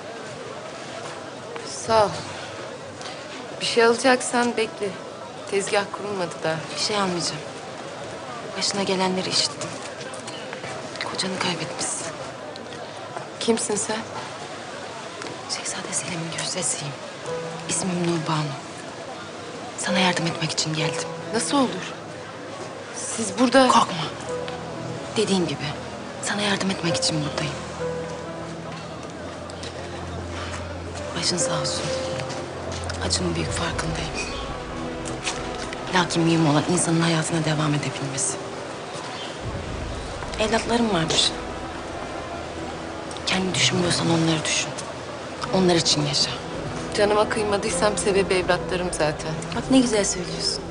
Sağ 1.66 2.04
ol. 2.04 2.08
Bir 3.60 3.66
şey 3.66 3.84
alacaksan 3.84 4.56
bekle. 4.56 4.88
Tezgah 5.50 5.84
kurulmadı 5.92 6.34
daha. 6.44 6.56
Bir 6.76 6.80
şey 6.80 6.96
almayacağım. 6.96 7.40
Başına 8.58 8.82
gelenleri 8.82 9.28
işittim. 9.28 9.70
Kocanı 11.04 11.38
kaybetmişsin. 11.38 12.06
Kimsin 13.40 13.76
sen? 13.76 13.96
Selim'in 15.92 16.30
gözdesiyim. 16.38 16.92
İsmim 17.68 18.02
Nurbanu. 18.02 18.52
Sana 19.78 19.98
yardım 19.98 20.26
etmek 20.26 20.50
için 20.50 20.74
geldim. 20.74 21.08
Nasıl 21.34 21.56
olur? 21.56 21.92
Siz 22.96 23.38
burada... 23.38 23.68
Korkma. 23.68 24.04
Dediğim 25.16 25.46
gibi. 25.46 25.64
Sana 26.22 26.42
yardım 26.42 26.70
etmek 26.70 26.96
için 26.96 27.16
buradayım. 27.24 27.52
Başın 31.18 31.36
sağ 31.36 31.60
olsun. 31.60 31.82
Acının 33.06 33.34
büyük 33.34 33.50
farkındayım. 33.50 34.10
Lakin 35.94 36.22
mühim 36.22 36.48
olan 36.50 36.64
insanın 36.72 37.00
hayatına 37.00 37.44
devam 37.44 37.74
edebilmesi. 37.74 38.36
Evlatlarım 40.40 40.94
varmış. 40.94 41.30
Kendi 43.26 43.54
düşünmüyorsan 43.54 44.06
onları 44.10 44.44
düşün. 44.44 44.68
Onlar 45.54 45.74
için 45.74 46.06
yaşa. 46.06 46.30
Canıma 46.96 47.28
kıymadıysam 47.28 47.98
sebebi 47.98 48.34
evlatlarım 48.34 48.88
zaten. 48.92 49.32
Bak 49.56 49.62
ne 49.70 49.78
güzel 49.80 50.04
söylüyorsun. 50.04 50.62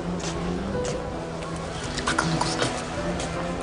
Aklını 2.06 2.38
kullan. 2.40 2.68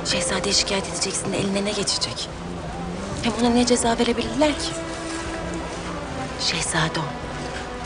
Şehzadeyi 0.04 0.54
şikayet 0.54 0.88
edeceksin 0.88 1.32
de 1.32 1.38
eline 1.38 1.64
ne 1.64 1.70
geçecek? 1.72 2.28
Hem 3.22 3.32
ona 3.40 3.48
ne 3.48 3.66
ceza 3.66 3.98
verebilirler 3.98 4.52
ki? 4.52 4.70
Şehzade 6.40 7.00
o. 7.00 7.04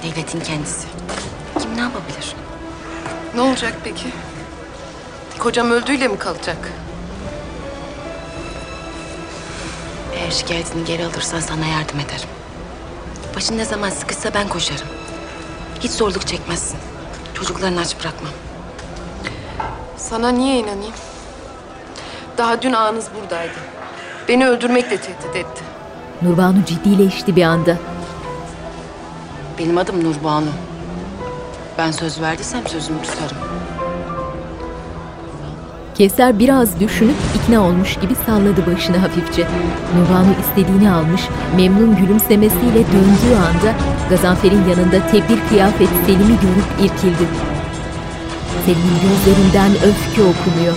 Devletin 0.06 0.40
kendisi. 0.40 0.86
Kim 1.60 1.76
ne 1.76 1.80
yapabilir? 1.80 2.34
Ne 3.34 3.40
olacak 3.40 3.74
peki? 3.84 4.06
Kocam 5.38 5.70
öldüğüyle 5.70 6.08
mi 6.08 6.18
kalacak? 6.18 6.72
Eğer 10.14 10.30
şikayetini 10.30 10.84
geri 10.84 11.04
alırsan 11.06 11.40
sana 11.40 11.66
yardım 11.66 12.00
ederim. 12.00 12.28
Başın 13.36 13.58
ne 13.58 13.64
zaman 13.64 13.90
sıkışsa 13.90 14.34
ben 14.34 14.48
koşarım. 14.48 14.86
Hiç 15.80 15.90
zorluk 15.90 16.26
çekmezsin. 16.26 16.78
Çocuklarını 17.34 17.80
aç 17.80 17.96
bırakmam. 18.00 18.32
Sana 19.96 20.28
niye 20.28 20.58
inanayım? 20.58 20.94
Daha 22.38 22.62
dün 22.62 22.72
ağanız 22.72 23.08
buradaydı. 23.20 23.54
Beni 24.28 24.48
öldürmekle 24.48 24.96
tehdit 24.96 25.36
etti. 25.36 25.62
Nurbanu 26.22 26.64
ciddileşti 26.64 27.36
bir 27.36 27.42
anda. 27.42 27.76
Benim 29.58 29.78
adım 29.78 30.04
Nurbanu. 30.04 30.50
Ben 31.78 31.90
söz 31.90 32.20
verdiysem 32.20 32.66
sözümü 32.66 33.02
tutarım. 33.02 33.49
Kevser 36.00 36.38
biraz 36.38 36.80
düşünüp 36.80 37.14
ikna 37.34 37.60
olmuş 37.60 37.94
gibi 37.94 38.14
salladı 38.26 38.66
başını 38.66 38.96
hafifçe. 38.96 39.46
Nurbanu 39.96 40.28
istediğini 40.40 40.90
almış, 40.90 41.20
memnun 41.56 41.96
gülümsemesiyle 41.96 42.74
döndüğü 42.74 43.36
anda 43.36 43.74
Gazanfer'in 44.10 44.68
yanında 44.68 45.06
tebdil 45.06 45.38
kıyafet 45.48 45.88
Selim'i 46.06 46.26
görüp 46.26 46.70
irkildi. 46.78 47.28
Selim'in 48.64 48.96
gözlerinden 49.02 49.70
öfke 49.70 50.22
okunuyor. 50.22 50.74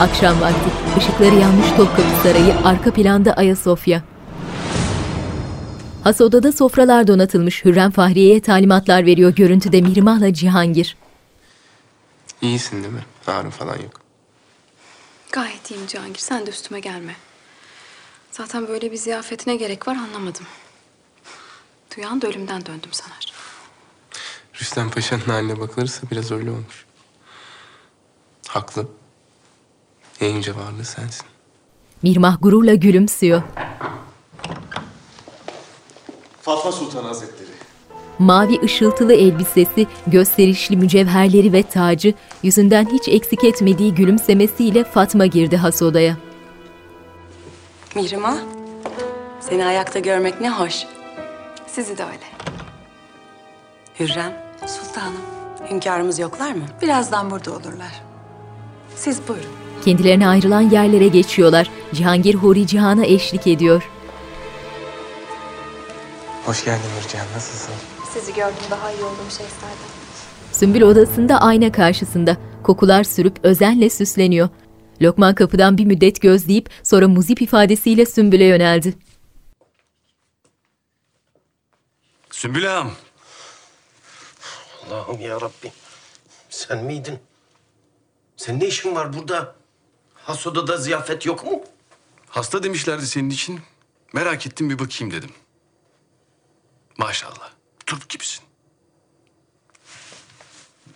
Akşam 0.00 0.40
vakti 0.40 0.70
ışıkları 0.98 1.34
yanmış 1.34 1.68
Topkapı 1.76 2.22
Sarayı, 2.22 2.54
arka 2.64 2.90
planda 2.90 3.32
Ayasofya. 3.32 4.13
Has 6.04 6.20
odada 6.20 6.52
sofralar 6.52 7.06
donatılmış. 7.06 7.64
Hürrem 7.64 7.90
Fahriye'ye 7.90 8.40
talimatlar 8.40 9.06
veriyor 9.06 9.34
görüntüde 9.34 9.80
Mihrimah'la 9.80 10.34
Cihangir. 10.34 10.96
İyisin 12.42 12.82
değil 12.82 12.94
mi? 12.94 13.04
Ağrın 13.26 13.50
falan 13.50 13.74
yok. 13.74 14.00
Gayet 15.32 15.70
iyiyim 15.70 15.86
Cihangir. 15.86 16.18
Sen 16.18 16.46
de 16.46 16.50
üstüme 16.50 16.80
gelme. 16.80 17.16
Zaten 18.30 18.68
böyle 18.68 18.92
bir 18.92 18.96
ziyafetine 18.96 19.56
gerek 19.56 19.88
var 19.88 19.96
anlamadım. 19.96 20.44
Duyan 21.96 22.22
da 22.22 22.26
ölümden 22.26 22.66
döndüm 22.66 22.92
sanar. 22.92 23.32
Rüstem 24.60 24.90
Paşa'nın 24.90 25.20
haline 25.20 25.60
bakılırsa 25.60 26.10
biraz 26.10 26.32
öyle 26.32 26.50
olmuş. 26.50 26.84
Haklı. 28.48 28.88
En 30.20 30.34
yüce 30.34 30.56
varlığı 30.56 30.84
sensin. 30.84 31.26
Mirmah 32.02 32.36
gururla 32.42 32.74
gülümsüyor. 32.74 33.42
Fatma 36.44 36.72
Sultan 36.72 37.04
Hazretleri. 37.04 37.48
Mavi 38.18 38.60
ışıltılı 38.62 39.12
elbisesi, 39.14 39.86
gösterişli 40.06 40.76
mücevherleri 40.76 41.52
ve 41.52 41.62
tacı, 41.62 42.14
yüzünden 42.42 42.88
hiç 42.92 43.08
eksik 43.08 43.44
etmediği 43.44 43.94
gülümsemesiyle 43.94 44.84
Fatma 44.84 45.26
girdi 45.26 45.56
has 45.56 45.82
odaya. 45.82 46.16
Mihrimah, 47.94 48.36
seni 49.40 49.64
ayakta 49.66 49.98
görmek 49.98 50.40
ne 50.40 50.50
hoş. 50.50 50.84
Sizi 51.66 51.98
de 51.98 52.04
öyle. 52.04 52.26
Hürrem, 54.00 54.32
Sultanım, 54.66 55.20
hünkârımız 55.70 56.18
yoklar 56.18 56.52
mı? 56.52 56.64
birazdan 56.82 57.30
burada 57.30 57.50
olurlar. 57.50 58.02
Siz 58.96 59.20
buyurun. 59.28 59.50
Kendilerine 59.84 60.28
ayrılan 60.28 60.60
yerlere 60.60 61.08
geçiyorlar. 61.08 61.70
Cihangir 61.94 62.34
Huri 62.34 62.66
Cihan'a 62.66 63.04
eşlik 63.04 63.46
ediyor. 63.46 63.90
Hoş 66.44 66.64
geldin 66.64 66.88
Nurcan. 66.96 67.26
Nasılsın? 67.34 67.74
Sizi 68.12 68.34
gördüm 68.34 68.62
daha 68.70 68.92
iyi 68.92 69.04
oldum 69.04 69.26
şehzadem. 69.30 69.88
Sümbül 70.52 70.82
odasında 70.82 71.40
ayna 71.40 71.72
karşısında. 71.72 72.36
Kokular 72.62 73.04
sürüp 73.04 73.36
özenle 73.42 73.90
süsleniyor. 73.90 74.48
Lokman 75.02 75.34
kapıdan 75.34 75.78
bir 75.78 75.84
müddet 75.84 76.20
gözleyip 76.22 76.70
sonra 76.82 77.08
muzip 77.08 77.42
ifadesiyle 77.42 78.06
Sümbül'e 78.06 78.44
yöneldi. 78.44 78.94
Sümbül 82.30 82.76
ağam. 82.76 82.92
Allah'ım 84.86 85.20
ya 85.20 85.40
Rabbi. 85.40 85.72
Sen 86.50 86.84
miydin? 86.84 87.18
Senin 88.36 88.60
ne 88.60 88.66
işin 88.66 88.94
var 88.94 89.12
burada? 89.12 89.54
Has 90.14 90.46
odada 90.46 90.76
ziyafet 90.76 91.26
yok 91.26 91.44
mu? 91.44 91.62
Hasta 92.28 92.62
demişlerdi 92.62 93.06
senin 93.06 93.30
için. 93.30 93.60
Merak 94.12 94.46
ettim 94.46 94.70
bir 94.70 94.78
bakayım 94.78 95.14
dedim. 95.14 95.30
Maşallah. 96.98 97.50
Turp 97.86 98.08
gibisin. 98.08 98.44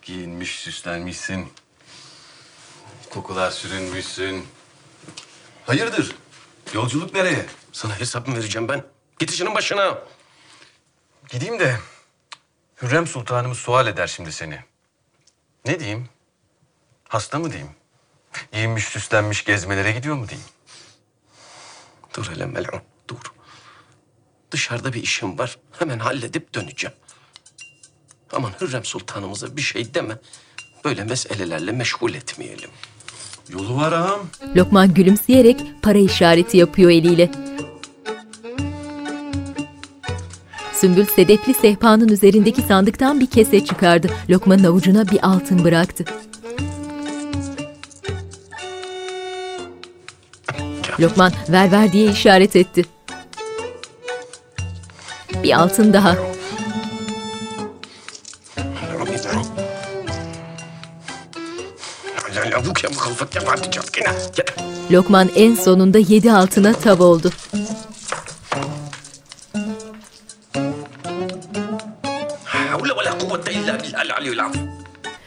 Giyinmiş, 0.03 0.59
süslenmişsin. 0.61 1.53
Kokular 3.11 3.51
sürünmüşsün. 3.51 4.47
Hayırdır? 5.67 6.17
Yolculuk 6.75 7.15
nereye? 7.15 7.47
Sana 7.73 8.01
hesap 8.01 8.29
mı 8.29 8.37
vereceğim 8.37 8.69
ben? 8.69 8.85
Git 9.19 9.31
işinin 9.31 9.55
başına. 9.55 9.99
Gideyim 11.29 11.59
de 11.59 11.79
Hürrem 12.83 13.07
Sultanımız 13.07 13.59
sual 13.59 13.87
eder 13.87 14.07
şimdi 14.07 14.33
seni. 14.33 14.61
Ne 15.65 15.81
diyeyim? 15.81 16.09
Hasta 17.09 17.39
mı 17.39 17.51
diyeyim? 17.51 17.71
Giyinmiş, 18.53 18.85
süslenmiş 18.85 19.45
gezmelere 19.45 19.93
gidiyor 19.93 20.17
mu 20.17 20.29
diyeyim? 20.29 20.49
Dur 22.15 22.31
hele 22.31 22.47
Melun, 22.47 22.83
dur. 23.09 23.38
Dışarıda 24.51 24.93
bir 24.93 25.03
işim 25.03 25.39
var. 25.39 25.57
Hemen 25.79 25.99
halledip 25.99 26.55
döneceğim. 26.55 26.97
Aman 28.33 28.53
Hürrem 28.61 28.85
Sultanımıza 28.85 29.57
bir 29.57 29.63
şey 29.63 29.95
deme. 29.95 30.19
Böyle 30.85 31.05
meselelerle 31.05 31.73
meşgul 31.73 32.15
etmeyelim. 32.15 32.71
Yolu 33.49 33.77
var 33.77 33.93
ağam. 33.93 34.21
Lokman 34.57 34.95
gülümseyerek 34.95 35.61
para 35.83 35.99
işareti 35.99 36.57
yapıyor 36.57 36.91
eliyle. 36.91 37.31
Sümbül 40.73 41.07
sedefli 41.07 41.55
sehpanın 41.55 42.09
üzerindeki 42.09 42.63
sandıktan 42.63 43.21
bir 43.21 43.27
kese 43.27 43.65
çıkardı. 43.65 44.11
Lokman'ın 44.31 44.65
avucuna 44.65 45.09
bir 45.09 45.27
altın 45.27 45.65
bıraktı. 45.65 46.05
Lokman 51.01 51.33
ver 51.49 51.73
ver 51.73 51.93
diye 51.93 52.11
işaret 52.11 52.57
etti. 52.57 52.85
Bir 55.43 55.61
altın 55.61 55.93
daha. 55.93 56.17
Lokman 64.91 65.31
en 65.37 65.55
sonunda 65.55 65.99
yedi 65.99 66.33
altına 66.33 66.73
tav 66.73 67.01
oldu. 67.01 67.31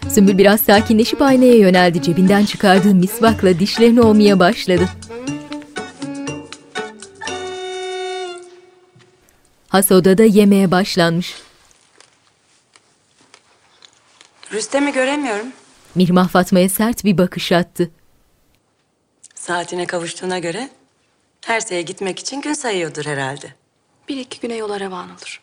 Sümbül 0.10 0.38
biraz 0.38 0.62
sakinleşip 0.62 1.22
aynaya 1.22 1.56
yöneldi. 1.58 2.02
Cebinden 2.02 2.46
çıkardığı 2.46 2.96
misvakla 2.96 3.60
dişlerini 3.60 4.02
ovmaya 4.02 4.40
başladı. 4.40 4.90
Has 9.72 9.91
odada 9.91 10.23
yemeğe 10.23 10.72
başlanmış. 10.72 11.35
Rüstem'i 14.52 14.93
göremiyorum. 14.93 15.48
Mirmah 15.95 16.30
Fatma'ya 16.30 16.69
sert 16.69 17.03
bir 17.06 17.18
bakış 17.18 17.52
attı. 17.52 17.91
Saatine 19.35 19.85
kavuştuğuna 19.85 20.39
göre 20.39 20.69
Herse'ye 21.45 21.81
gitmek 21.81 22.19
için 22.19 22.41
gün 22.41 22.53
sayıyordur 22.53 23.06
herhalde. 23.06 23.53
Bir 24.10 24.18
iki 24.18 24.39
güne 24.39 24.56
yola 24.56 24.80
revan 24.80 25.10
olur. 25.10 25.41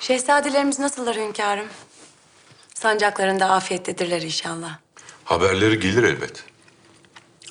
Şehzadelerimiz 0.00 0.78
nasıllar 0.78 1.16
hünkârım? 1.16 1.66
Sancaklarında 2.74 3.50
afiyettedirler 3.50 4.22
inşallah. 4.22 4.78
Haberleri 5.24 5.80
gelir 5.80 6.02
elbet. 6.02 6.44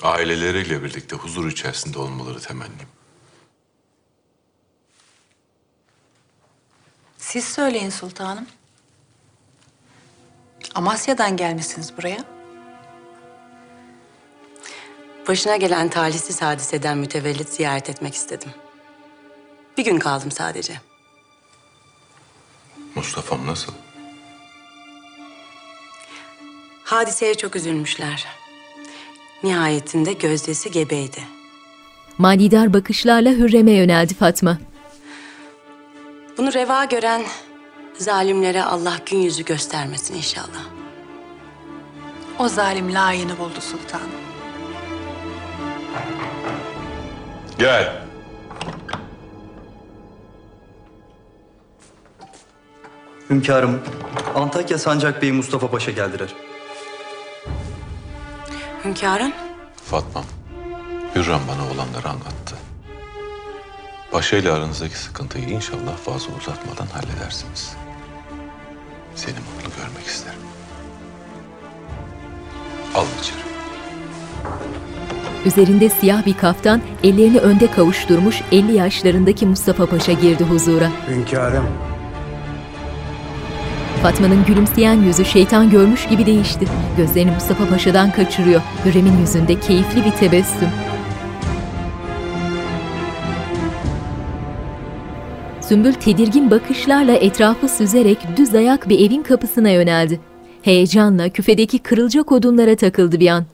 Aileleriyle 0.02 0.84
birlikte 0.84 1.16
huzur 1.16 1.52
içerisinde 1.52 2.00
olmaları 2.00 2.40
temennim. 2.40 2.88
Siz 7.18 7.46
söyleyin 7.46 7.90
sultanım. 7.90 8.48
Amasya'dan 10.76 11.38
gelmişsiniz 11.38 11.98
buraya. 11.98 12.24
Başına 15.28 15.56
gelen 15.56 15.90
talihsiz 15.90 16.42
hadiseden 16.42 16.98
mütevellit 16.98 17.50
ziyaret 17.50 17.90
etmek 17.90 18.16
istedim. 18.16 18.50
Bir 19.78 19.86
gün 19.86 20.00
kaldım 20.00 20.32
sadece. 20.32 20.82
Mustafa'm 22.96 23.48
nasıl? 23.48 23.74
Hadiseye 26.84 27.36
çok 27.36 27.56
üzülmüşler. 27.56 28.43
Nihayetinde 29.44 30.14
gözdesi 30.14 30.72
gebeydi. 30.72 31.20
Manidar 32.18 32.74
bakışlarla 32.74 33.30
Hürrem'e 33.30 33.72
yöneldi 33.72 34.14
Fatma. 34.14 34.58
Bunu 36.38 36.54
reva 36.54 36.86
gören 36.86 37.22
zalimlere 37.98 38.64
Allah 38.64 38.98
gün 39.06 39.18
yüzü 39.18 39.46
göstermesin 39.46 40.16
inşallah. 40.16 40.66
O 42.40 42.48
zalim 42.48 42.94
layığını 42.94 43.40
buldu 43.40 43.62
sultanım. 43.62 44.10
Gel. 47.60 48.04
Hünkârım, 53.30 53.82
Antakya 54.36 54.78
Sancak 54.78 55.22
Bey 55.22 55.32
Mustafa 55.32 55.72
Paşa 55.72 55.92
geldiler. 55.92 56.36
Hünkârım. 58.86 59.32
Fatmam, 59.86 60.24
Hürrem 61.16 61.40
bana 61.48 61.74
olanları 61.74 62.10
anlattı. 62.10 62.56
Paşa 64.12 64.38
ile 64.38 64.52
aranızdaki 64.52 64.98
sıkıntıyı 64.98 65.50
inşallah 65.50 65.98
fazla 65.98 66.34
uzatmadan 66.42 66.88
halledersiniz. 66.94 67.76
Seni 69.16 69.36
mutlu 69.36 69.82
görmek 69.82 70.06
isterim. 70.06 70.40
Alın 72.96 73.08
içeri. 73.22 73.38
Üzerinde 75.46 75.90
siyah 75.90 76.26
bir 76.26 76.38
kaftan, 76.38 76.82
ellerini 77.04 77.40
önde 77.40 77.72
kavuşturmuş 77.72 78.42
50 78.52 78.76
yaşlarındaki 78.76 79.46
Mustafa 79.46 79.86
Paşa 79.86 80.12
girdi 80.12 80.44
huzura. 80.44 80.92
Hünkârım, 81.08 81.66
Fatma'nın 84.04 84.46
gülümseyen 84.46 85.02
yüzü 85.02 85.26
şeytan 85.26 85.70
görmüş 85.70 86.08
gibi 86.08 86.26
değişti. 86.26 86.66
Gözlerini 86.98 87.32
Mustafa 87.32 87.70
Paşa'dan 87.70 88.12
kaçırıyor. 88.12 88.62
Hürrem'in 88.86 89.18
yüzünde 89.18 89.60
keyifli 89.60 90.06
bir 90.06 90.12
tebessüm. 90.12 90.68
Sümbül 95.62 95.94
tedirgin 95.94 96.52
bakışlarla 96.52 97.12
etrafı 97.12 97.70
süzerek 97.70 98.18
düz 98.38 98.56
ayak 98.56 98.90
bir 98.90 99.08
evin 99.08 99.24
kapısına 99.24 99.70
yöneldi. 99.70 100.20
Heyecanla 100.62 101.30
küfedeki 101.30 101.80
kırılacak 101.80 102.32
odunlara 102.32 102.76
takıldı 102.76 103.20
bir 103.20 103.28
an. 103.28 103.46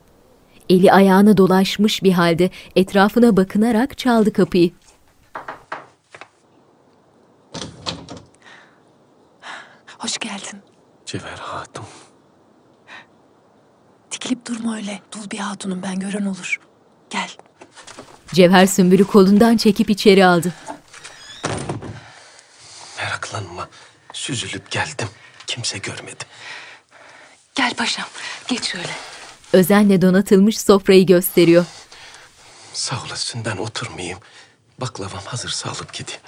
Eli 0.69 0.91
ayağına 0.91 1.37
dolaşmış 1.37 2.03
bir 2.03 2.11
halde 2.11 2.49
etrafına 2.75 3.37
bakınarak 3.37 3.97
çaldı 3.97 4.33
kapıyı. 4.33 4.69
Hoş 9.99 10.17
geldin. 10.17 10.61
Cevher 11.05 11.37
Hatun. 11.37 11.85
Dikilip 14.11 14.45
durma 14.45 14.75
öyle. 14.75 15.01
Dul 15.11 15.31
bir 15.31 15.37
hatunum 15.37 15.83
ben 15.83 15.99
gören 15.99 16.25
olur. 16.25 16.59
Gel. 17.09 17.29
Cevher 18.33 18.65
Sümbül'ü 18.65 19.07
kolundan 19.07 19.57
çekip 19.57 19.89
içeri 19.89 20.25
aldı. 20.25 20.53
Meraklanma. 22.97 23.69
Süzülüp 24.13 24.71
geldim. 24.71 25.07
Kimse 25.47 25.77
görmedi. 25.77 26.23
Gel 27.55 27.73
paşam. 27.73 28.05
Geç 28.47 28.63
şöyle. 28.63 28.91
Özenle 29.53 30.01
donatılmış 30.01 30.59
sofrayı 30.61 31.05
gösteriyor. 31.05 31.65
Sağ 32.73 33.03
olasın 33.07 33.45
ben 33.45 33.57
oturmayayım. 33.57 34.19
Baklavam 34.81 35.23
hazırsa 35.25 35.69
alıp 35.69 35.93
gideyim. 35.93 36.21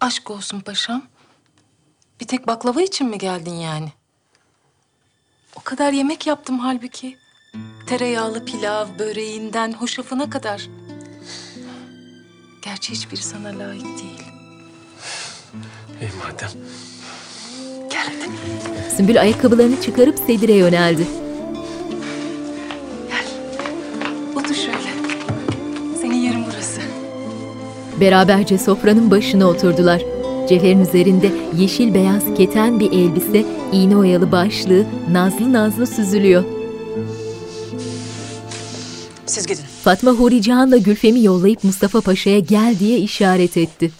Aşk 0.00 0.30
olsun 0.30 0.60
paşam. 0.60 1.09
Bir 2.20 2.26
tek 2.26 2.46
baklava 2.46 2.82
için 2.82 3.08
mi 3.08 3.18
geldin 3.18 3.54
yani? 3.54 3.88
O 5.56 5.60
kadar 5.60 5.92
yemek 5.92 6.26
yaptım 6.26 6.58
halbuki. 6.58 7.16
Tereyağlı 7.86 8.44
pilav, 8.44 8.86
böreğinden 8.98 9.72
hoşafına 9.72 10.30
kadar. 10.30 10.68
Gerçi 12.64 12.92
hiçbiri 12.92 13.22
sana 13.22 13.58
layık 13.58 13.84
değil. 13.84 14.22
Ey 16.00 16.08
madem. 16.18 16.50
Gel 17.90 18.06
hadi. 18.06 18.96
Sümbül 18.96 19.20
ayakkabılarını 19.20 19.82
çıkarıp 19.82 20.18
Sedir'e 20.18 20.54
yöneldi. 20.54 21.06
Otur 24.36 24.54
şöyle. 24.54 24.90
Senin 26.00 26.14
yerin 26.14 26.44
burası. 26.46 26.80
Beraberce 28.00 28.58
sofranın 28.58 29.10
başına 29.10 29.46
oturdular. 29.46 30.19
Cevherin 30.50 30.80
üzerinde 30.80 31.32
yeşil 31.56 31.94
beyaz 31.94 32.22
keten 32.36 32.80
bir 32.80 32.92
elbise, 32.92 33.44
iğne 33.72 33.96
oyalı 33.96 34.32
başlığı 34.32 34.86
nazlı 35.10 35.52
nazlı 35.52 35.86
süzülüyor. 35.86 36.44
Siz 39.26 39.46
gidin. 39.46 39.64
Fatma 39.84 40.10
Huri 40.10 40.42
Cihan'la 40.42 40.76
Gülfem'i 40.76 41.24
yollayıp 41.24 41.64
Mustafa 41.64 42.00
Paşa'ya 42.00 42.38
gel 42.38 42.76
diye 42.78 42.98
işaret 42.98 43.56
etti. 43.56 43.90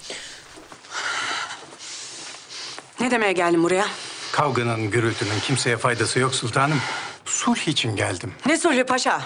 Ne 3.01 3.11
demeye 3.11 3.33
geldin 3.33 3.63
buraya? 3.63 3.87
kavganın, 4.33 4.91
gürültünün 4.91 5.41
kimseye 5.43 5.77
faydası 5.77 6.19
yok 6.19 6.35
sultanım. 6.35 6.81
Sulh 7.25 7.69
için 7.69 7.97
geldim. 7.97 8.33
Ne 8.47 8.59
sulhü 8.59 8.85
paşa? 8.85 9.23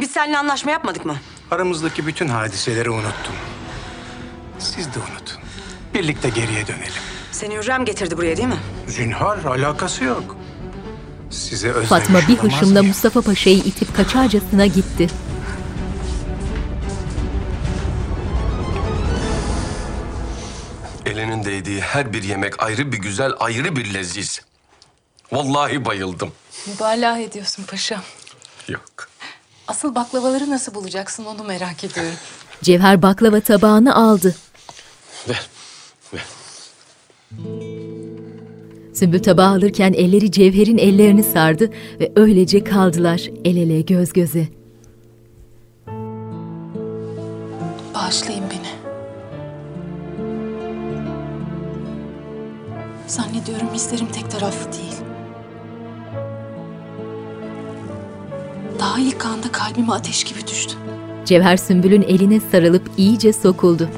Biz 0.00 0.10
seninle 0.10 0.38
anlaşma 0.38 0.70
yapmadık 0.70 1.04
mı? 1.04 1.16
Aramızdaki 1.50 2.06
bütün 2.06 2.28
hadiseleri 2.28 2.90
unuttum. 2.90 3.34
Siz 4.58 4.86
de 4.94 4.98
unutun. 4.98 5.43
Birlikte 5.94 6.28
geriye 6.28 6.66
dönelim. 6.66 6.92
Seni 7.32 7.54
Hürrem 7.56 7.84
getirdi 7.84 8.16
buraya 8.16 8.36
değil 8.36 8.48
mi? 8.48 8.58
Zinhar 8.86 9.44
alakası 9.44 10.04
yok. 10.04 10.36
Size 11.30 11.68
özlemiş 11.68 11.88
Fatma 11.88 12.18
bir 12.28 12.38
olamaz 12.38 12.52
hışımla 12.52 12.72
mıyım? 12.72 12.86
Mustafa 12.86 13.20
Paşa'yı 13.22 13.56
itip 13.58 13.96
kaçarcasına 13.96 14.66
gitti. 14.66 15.08
Elinin 21.06 21.44
değdiği 21.44 21.80
her 21.80 22.12
bir 22.12 22.22
yemek 22.22 22.62
ayrı 22.62 22.92
bir 22.92 22.98
güzel, 22.98 23.32
ayrı 23.40 23.76
bir 23.76 23.94
leziz. 23.94 24.40
Vallahi 25.32 25.84
bayıldım. 25.84 26.32
Mübalağa 26.66 27.18
ediyorsun 27.18 27.64
paşam. 27.64 28.00
Yok. 28.68 29.08
Asıl 29.68 29.94
baklavaları 29.94 30.50
nasıl 30.50 30.74
bulacaksın 30.74 31.24
onu 31.24 31.44
merak 31.44 31.84
ediyorum. 31.84 32.14
Cevher 32.62 33.02
baklava 33.02 33.40
tabağını 33.40 33.96
aldı. 33.96 34.34
Ver, 35.28 35.48
ver. 36.14 36.24
Sümbül 38.94 39.22
tabağı 39.22 39.48
alırken 39.48 39.92
elleri 39.92 40.30
Cevher'in 40.30 40.78
ellerini 40.78 41.22
sardı 41.22 41.70
ve 42.00 42.12
öylece 42.16 42.64
kaldılar 42.64 43.30
el 43.44 43.56
ele 43.56 43.80
göz 43.80 44.12
göze. 44.12 44.48
Bağışlayın 47.94 48.44
beni. 48.50 48.74
Zannediyorum 53.06 53.68
hislerim 53.74 54.06
tek 54.12 54.30
taraflı 54.30 54.72
değil. 54.72 54.94
Daha 58.78 59.00
ilk 59.00 59.26
anda 59.26 59.52
kalbime 59.52 59.92
ateş 59.92 60.24
gibi 60.24 60.46
düştü. 60.46 60.74
Cevher 61.24 61.56
Sümbül'ün 61.56 62.02
eline 62.02 62.40
sarılıp 62.40 62.90
iyice 62.96 63.32
sokuldu. 63.32 63.88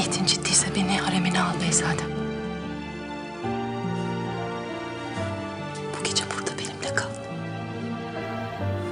Niyetin 0.00 0.26
ciddiyse 0.26 0.66
beni 0.76 0.98
haremine 0.98 1.42
al 1.42 1.52
Beyzadem. 1.62 2.06
Bu 5.98 6.04
gece 6.04 6.24
burada 6.24 6.50
benimle 6.58 6.94
kal. 6.94 7.08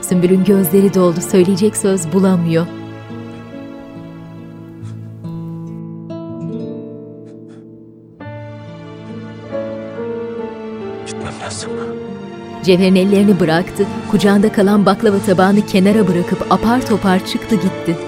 Sümbül'ün 0.03 0.45
gözleri 0.45 0.95
doldu 0.95 1.21
söyleyecek 1.21 1.77
söz 1.77 2.13
bulamıyor. 2.13 2.67
Gitmem 11.07 11.35
lazım. 11.45 11.71
Cevher'in 12.63 12.95
ellerini 12.95 13.41
bıraktı, 13.41 13.87
kucağında 14.11 14.53
kalan 14.53 14.87
baklava 14.87 15.19
tabağını 15.19 15.67
kenara 15.67 16.09
bırakıp 16.09 16.53
apar 16.53 16.87
topar 16.87 17.27
çıktı 17.27 17.55
gitti. 17.55 18.08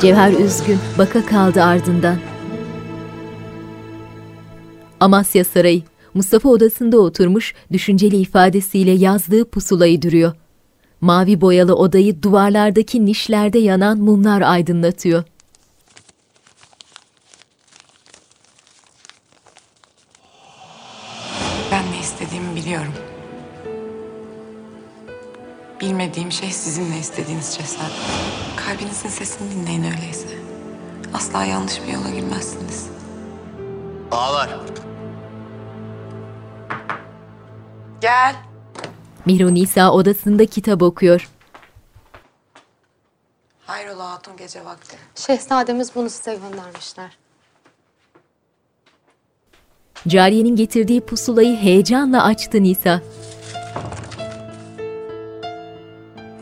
Cevher 0.00 0.32
üzgün, 0.32 0.78
baka 0.98 1.26
kaldı 1.26 1.62
ardından. 1.62 2.16
Amasya 5.00 5.44
Sarayı, 5.44 5.82
Mustafa 6.14 6.48
odasında 6.48 6.98
oturmuş, 6.98 7.54
düşünceli 7.72 8.16
ifadesiyle 8.16 8.90
yazdığı 8.90 9.50
pusulayı 9.50 10.02
duruyor. 10.02 10.32
Mavi 11.00 11.40
boyalı 11.40 11.74
odayı 11.74 12.22
duvarlardaki 12.22 13.06
nişlerde 13.06 13.58
yanan 13.58 13.98
mumlar 13.98 14.42
aydınlatıyor. 14.42 15.24
Ben 21.72 21.82
ne 21.92 22.00
istediğimi 22.00 22.56
biliyorum. 22.56 22.92
Bilmediğim 25.80 26.32
şey 26.32 26.50
sizin 26.50 26.90
ne 26.90 26.98
istediğiniz 26.98 27.58
cesaret. 27.58 28.39
Kalbinizin 28.70 29.08
sesini 29.08 29.50
dinleyin 29.50 29.84
öyleyse. 29.84 30.28
Asla 31.14 31.44
yanlış 31.44 31.82
bir 31.82 31.92
yola 31.92 32.10
girmezsiniz. 32.10 32.86
Ağlar. 34.10 34.50
Gel. 38.00 38.36
Mihru 39.26 39.54
Nisa 39.54 39.92
odasında 39.92 40.46
kitap 40.46 40.82
okuyor. 40.82 41.28
Hayrola 43.66 44.12
hatun 44.12 44.36
gece 44.36 44.64
vakti. 44.64 44.96
Şehzademiz 45.14 45.94
bunu 45.94 46.10
size 46.10 46.34
göndermişler. 46.34 47.18
Cariyenin 50.08 50.56
getirdiği 50.56 51.00
pusulayı 51.00 51.56
heyecanla 51.56 52.24
açtı 52.24 52.62
Nisa. 52.62 53.02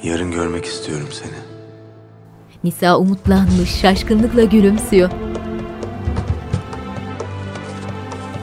Yarın 0.03 0.31
görmek 0.31 0.65
istiyorum 0.65 1.09
seni. 1.13 1.48
Nisa 2.65 2.99
umutlanmış, 2.99 3.71
şaşkınlıkla 3.81 4.45
gülümsüyor. 4.45 5.11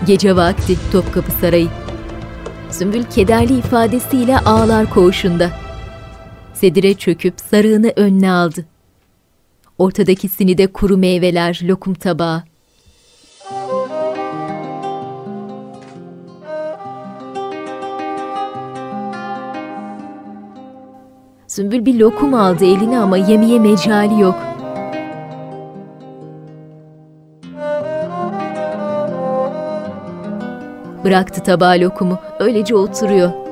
Gece 0.07 0.35
vakti 0.35 0.91
Topkapı 0.91 1.31
Sarayı. 1.31 1.67
Sümbül 2.71 3.03
kederli 3.03 3.57
ifadesiyle 3.57 4.39
ağlar 4.39 4.89
koğuşunda. 4.89 5.49
Sedire 6.53 6.93
çöküp 6.93 7.33
sarığını 7.39 7.93
önüne 7.95 8.31
aldı. 8.31 8.65
Ortadakisini 9.77 10.57
de 10.57 10.67
kuru 10.67 10.97
meyveler, 10.97 11.59
lokum 11.63 11.93
tabağı. 11.93 12.43
Sümbül 21.55 21.85
bir 21.85 21.99
lokum 21.99 22.33
aldı 22.33 22.65
eline 22.65 22.99
ama 22.99 23.17
yemeye 23.17 23.59
mecali 23.59 24.21
yok. 24.21 24.35
Bıraktı 31.03 31.43
tabağı 31.43 31.79
lokumu, 31.79 32.19
öylece 32.39 32.75
oturuyor. 32.75 33.44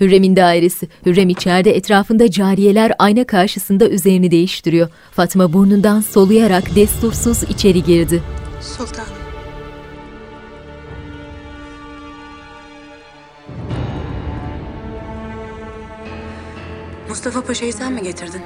Hürrem'in 0.00 0.36
dairesi. 0.36 0.88
Hürrem 1.06 1.28
içeride 1.28 1.76
etrafında 1.76 2.30
cariyeler 2.30 2.92
ayna 2.98 3.24
karşısında 3.24 3.88
üzerini 3.88 4.30
değiştiriyor. 4.30 4.88
Fatma 5.12 5.52
burnundan 5.52 6.00
soluyarak 6.00 6.76
destursuz 6.76 7.42
içeri 7.42 7.82
girdi. 7.82 8.22
Sultanım. 8.60 9.08
Mustafa 17.08 17.40
Paşa'yı 17.44 17.72
sen 17.72 17.92
mi 17.92 18.02
getirdin? 18.02 18.40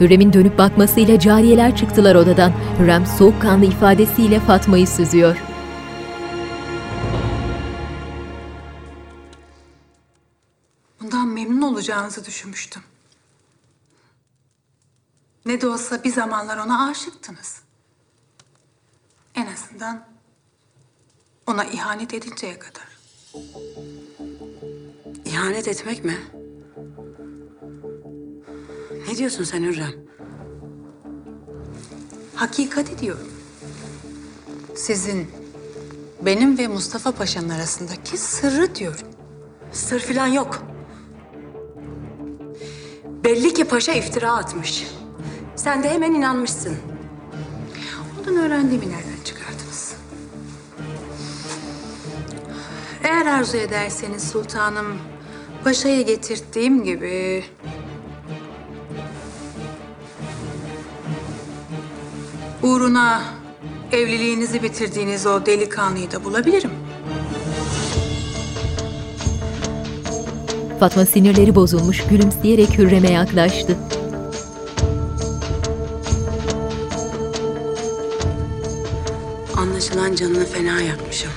Hürrem'in 0.00 0.32
dönüp 0.32 0.58
bakmasıyla 0.58 1.18
cariyeler 1.18 1.76
çıktılar 1.76 2.14
odadan. 2.14 2.52
Hürrem 2.80 3.06
soğukkanlı 3.06 3.64
ifadesiyle 3.64 4.40
Fatma'yı 4.40 4.86
süzüyor. 4.86 5.36
Bundan 11.04 11.28
memnun 11.28 11.62
olacağınızı 11.62 12.24
düşünmüştüm. 12.24 12.82
Ne 15.46 15.60
de 15.60 15.68
olsa 15.68 16.04
bir 16.04 16.12
zamanlar 16.12 16.56
ona 16.58 16.88
aşıktınız. 16.88 17.60
En 19.34 19.46
azından 19.46 20.06
ona 21.46 21.64
ihanet 21.64 22.14
edinceye 22.14 22.58
kadar. 22.58 22.88
İhanet 25.24 25.68
etmek 25.68 26.04
mi? 26.04 26.18
Ne 29.08 29.16
diyorsun 29.16 29.44
sen 29.44 29.62
Hürrem? 29.62 29.94
Hakikat 32.34 32.90
ediyorum. 32.90 33.32
Sizin, 34.76 35.30
benim 36.22 36.58
ve 36.58 36.68
Mustafa 36.68 37.12
Paşa'nın 37.12 37.48
arasındaki 37.48 38.18
sırrı 38.18 38.74
diyorum. 38.74 39.06
Sır 39.72 40.00
filan 40.00 40.26
yok. 40.26 40.73
Belli 43.24 43.54
ki 43.54 43.64
paşa 43.64 43.92
iftira 43.92 44.32
atmış. 44.32 44.86
Sen 45.56 45.82
de 45.82 45.90
hemen 45.90 46.14
inanmışsın. 46.14 46.76
Ondan 48.18 48.36
öğrendiğimi 48.36 48.84
nereden 48.84 49.24
çıkardınız? 49.24 49.96
Eğer 53.04 53.26
arzu 53.26 53.56
ederseniz 53.56 54.30
sultanım, 54.30 54.98
paşaya 55.64 56.02
getirttiğim 56.02 56.84
gibi... 56.84 57.44
Uğruna 62.62 63.22
evliliğinizi 63.92 64.62
bitirdiğiniz 64.62 65.26
o 65.26 65.46
delikanlıyı 65.46 66.10
da 66.10 66.24
bulabilirim. 66.24 66.70
Fatma 70.80 71.06
sinirleri 71.06 71.54
bozulmuş, 71.54 72.06
gülümseyerek 72.06 72.78
Hürrem'e 72.78 73.12
yaklaştı. 73.12 73.76
Anlaşılan 79.56 80.14
canını 80.14 80.46
fena 80.46 80.80
yakmışım. 80.80 81.30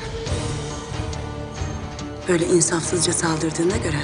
Böyle 2.28 2.46
insafsızca 2.46 3.14
saldırdığına 3.14 3.78
göre. 3.78 4.02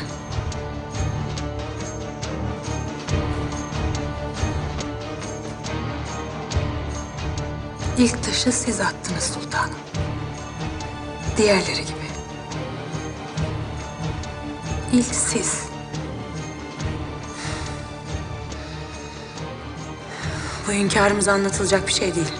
İlk 7.98 8.24
taşı 8.24 8.52
siz 8.52 8.80
attınız 8.80 9.24
sultanım. 9.24 9.76
Diğerleri 11.38 11.82
gibi. 11.82 12.03
İlk 14.94 15.16
siz. 15.16 15.64
Bu 20.68 20.72
hünkârımıza 20.72 21.32
anlatılacak 21.32 21.88
bir 21.88 21.94
şey 21.94 22.16
değil. 22.16 22.32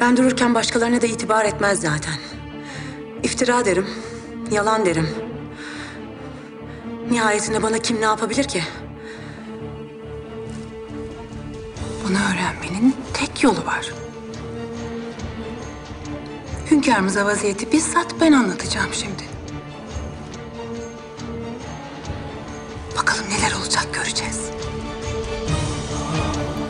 Ben 0.00 0.16
dururken 0.16 0.54
başkalarına 0.54 1.02
da 1.02 1.06
itibar 1.06 1.44
etmez 1.44 1.80
zaten. 1.80 2.14
İftira 3.22 3.64
derim, 3.64 3.86
yalan 4.50 4.86
derim. 4.86 5.08
Nihayetinde 7.10 7.62
bana 7.62 7.78
kim 7.78 8.00
ne 8.00 8.04
yapabilir 8.04 8.44
ki? 8.44 8.62
Bunu 12.04 12.16
öğrenmenin 12.16 12.96
tek 13.14 13.42
yolu 13.42 13.66
var. 13.66 13.92
Hünkârımıza 16.72 17.24
vaziyeti 17.24 17.72
bizzat 17.72 18.14
ben 18.20 18.32
anlatacağım 18.32 18.88
şimdi. 18.92 19.22
Bakalım 22.98 23.24
neler 23.30 23.56
olacak 23.60 23.88
göreceğiz. 23.92 24.50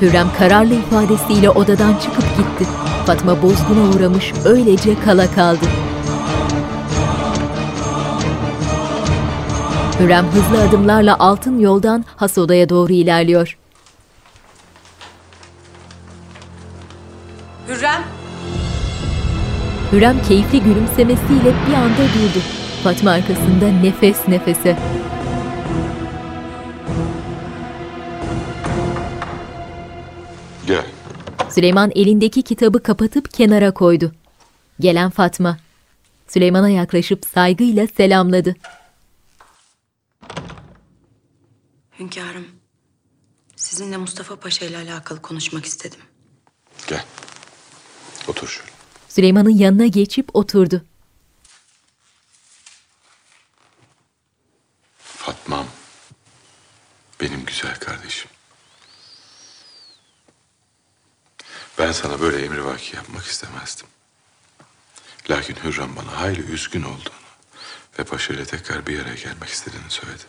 Hürrem 0.00 0.28
kararlı 0.38 0.74
ifadesiyle 0.74 1.50
odadan 1.50 1.94
çıkıp 1.96 2.24
gitti. 2.36 2.70
Fatma 3.06 3.42
bozguna 3.42 3.96
uğramış, 3.96 4.32
öylece 4.44 5.00
kala 5.04 5.30
kaldı. 5.30 5.66
Hürrem 10.00 10.26
hızlı 10.26 10.62
adımlarla 10.68 11.16
altın 11.18 11.58
yoldan 11.58 12.04
has 12.16 12.38
odaya 12.38 12.68
doğru 12.68 12.92
ilerliyor. 12.92 13.58
Hürrem 19.92 20.22
keyifli 20.22 20.62
gülümsemesiyle 20.62 21.54
bir 21.68 21.74
anda 21.74 21.98
durdu. 21.98 22.42
Fatma 22.84 23.10
arkasında 23.10 23.68
nefes 23.68 24.28
nefese. 24.28 24.78
Gel. 30.66 30.86
Süleyman 31.50 31.90
elindeki 31.94 32.42
kitabı 32.42 32.82
kapatıp 32.82 33.32
kenara 33.32 33.74
koydu. 33.74 34.12
Gelen 34.80 35.10
Fatma. 35.10 35.58
Süleyman'a 36.28 36.68
yaklaşıp 36.68 37.24
saygıyla 37.34 37.86
selamladı. 37.86 38.54
Hünkârım, 41.98 42.46
sizinle 43.56 43.96
Mustafa 43.96 44.36
Paşa 44.36 44.66
ile 44.66 44.76
alakalı 44.76 45.22
konuşmak 45.22 45.64
istedim. 45.64 46.00
Gel. 46.88 47.04
Otur 48.28 48.48
şöyle. 48.48 48.71
Süleyman'ın 49.12 49.50
yanına 49.50 49.86
geçip 49.86 50.36
oturdu. 50.36 50.84
Fatma'm. 54.98 55.66
Benim 57.20 57.44
güzel 57.44 57.78
kardeşim. 57.78 58.30
Ben 61.78 61.92
sana 61.92 62.20
böyle 62.20 62.44
emrivaki 62.44 62.96
yapmak 62.96 63.24
istemezdim. 63.24 63.86
Lakin 65.30 65.56
Hürrem 65.64 65.96
bana 65.96 66.20
hayli 66.20 66.40
üzgün 66.40 66.82
olduğunu 66.82 67.22
ve 67.98 68.04
Paşa 68.04 68.34
ile 68.34 68.44
tekrar 68.44 68.86
bir 68.86 69.00
araya 69.00 69.14
gelmek 69.14 69.48
istediğini 69.48 69.90
söyledi. 69.90 70.24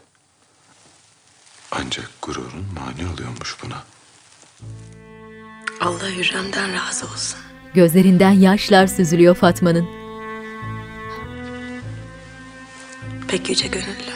Ancak 1.71 2.09
gururun 2.21 2.65
mani 2.73 3.13
oluyormuş 3.13 3.57
buna. 3.63 3.83
Allah 5.81 6.09
Hürrem'den 6.09 6.73
razı 6.73 7.05
olsun. 7.05 7.52
Gözlerinden 7.73 8.31
yaşlar 8.31 8.87
süzülüyor 8.87 9.35
Fatma'nın. 9.35 9.87
Pek 13.27 13.49
yüce 13.49 13.67
gönüllü. 13.67 14.13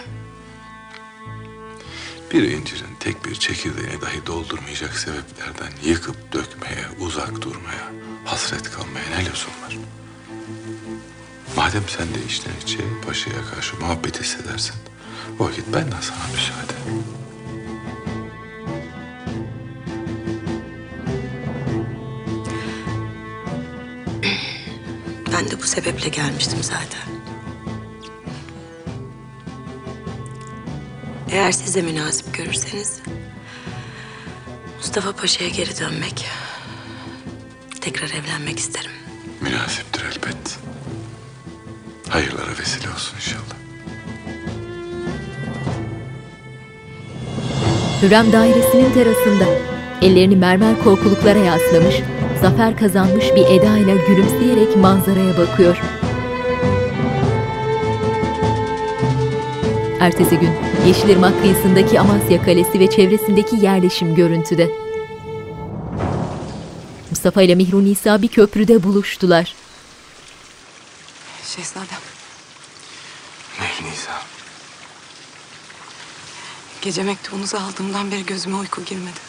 Bir 2.33 2.43
incirin 2.43 2.95
tek 2.99 3.25
bir 3.25 3.35
çekirdeğini 3.35 4.01
dahi 4.01 4.25
doldurmayacak 4.25 4.93
sebeplerden 4.93 5.71
yıkıp 5.83 6.33
dökmeye, 6.33 6.85
uzak 6.99 7.41
durmaya 7.41 7.91
hasret 8.25 8.71
kalmaya 8.71 9.09
ne 9.09 9.19
lüzum 9.19 9.51
var? 9.63 9.77
Madem 11.55 11.83
sen 11.87 12.07
de 12.07 12.25
içten 12.27 12.53
içe 12.63 12.77
paşaya 13.07 13.45
karşı 13.55 13.79
muhabbet 13.79 14.21
hissedersin, 14.21 14.75
o 15.39 15.45
vakit 15.45 15.67
benden 15.67 16.01
sana 16.01 16.33
müsaade. 16.33 16.73
Ben 25.37 25.51
de 25.51 25.61
bu 25.61 25.67
sebeple 25.67 26.09
gelmiştim 26.09 26.59
zaten. 26.61 27.01
Eğer 31.31 31.51
siz 31.51 31.75
de 31.75 31.81
münasip 31.81 32.37
görürseniz... 32.37 33.01
Mustafa 34.77 35.11
Paşa'ya 35.11 35.49
geri 35.49 35.79
dönmek... 35.79 36.25
...tekrar 37.81 38.09
evlenmek 38.09 38.59
isterim. 38.59 38.91
Münasiptir 39.41 40.01
elbet. 40.05 40.59
Hayırlara 42.09 42.51
vesile 42.59 42.89
olsun 42.89 43.15
inşallah. 43.15 43.57
Hürrem 48.01 48.31
dairesinin 48.31 48.93
terasında 48.93 49.45
ellerini 50.01 50.35
mermer 50.35 50.83
korkuluklara 50.83 51.39
yaslamış, 51.39 51.95
zafer 52.37 52.77
kazanmış 52.77 53.25
bir 53.35 53.45
edayla 53.45 53.95
gülümseyerek 53.95 54.75
manzaraya 54.77 55.37
bakıyor. 55.37 55.77
Ertesi 59.99 60.39
gün 60.39 60.51
Yeşilırmak 60.87 61.41
kıyısındaki 61.41 61.99
Amasya 61.99 62.43
Kalesi 62.43 62.79
ve 62.79 62.89
çevresindeki 62.89 63.55
yerleşim 63.55 64.15
görüntüde. 64.15 64.71
Mustafa 67.09 67.41
ile 67.41 67.55
Mihrun 67.55 67.85
İsa 67.85 68.21
bir 68.21 68.27
köprüde 68.27 68.83
buluştular. 68.83 69.55
Şehzadem, 71.43 71.99
Mehri 73.59 73.91
Nisa. 73.91 74.11
gece 76.81 77.03
mektubunuzu 77.03 77.57
aldığımdan 77.57 78.11
beri 78.11 78.25
gözüme 78.25 78.55
uyku 78.55 78.83
girmedi. 78.85 79.19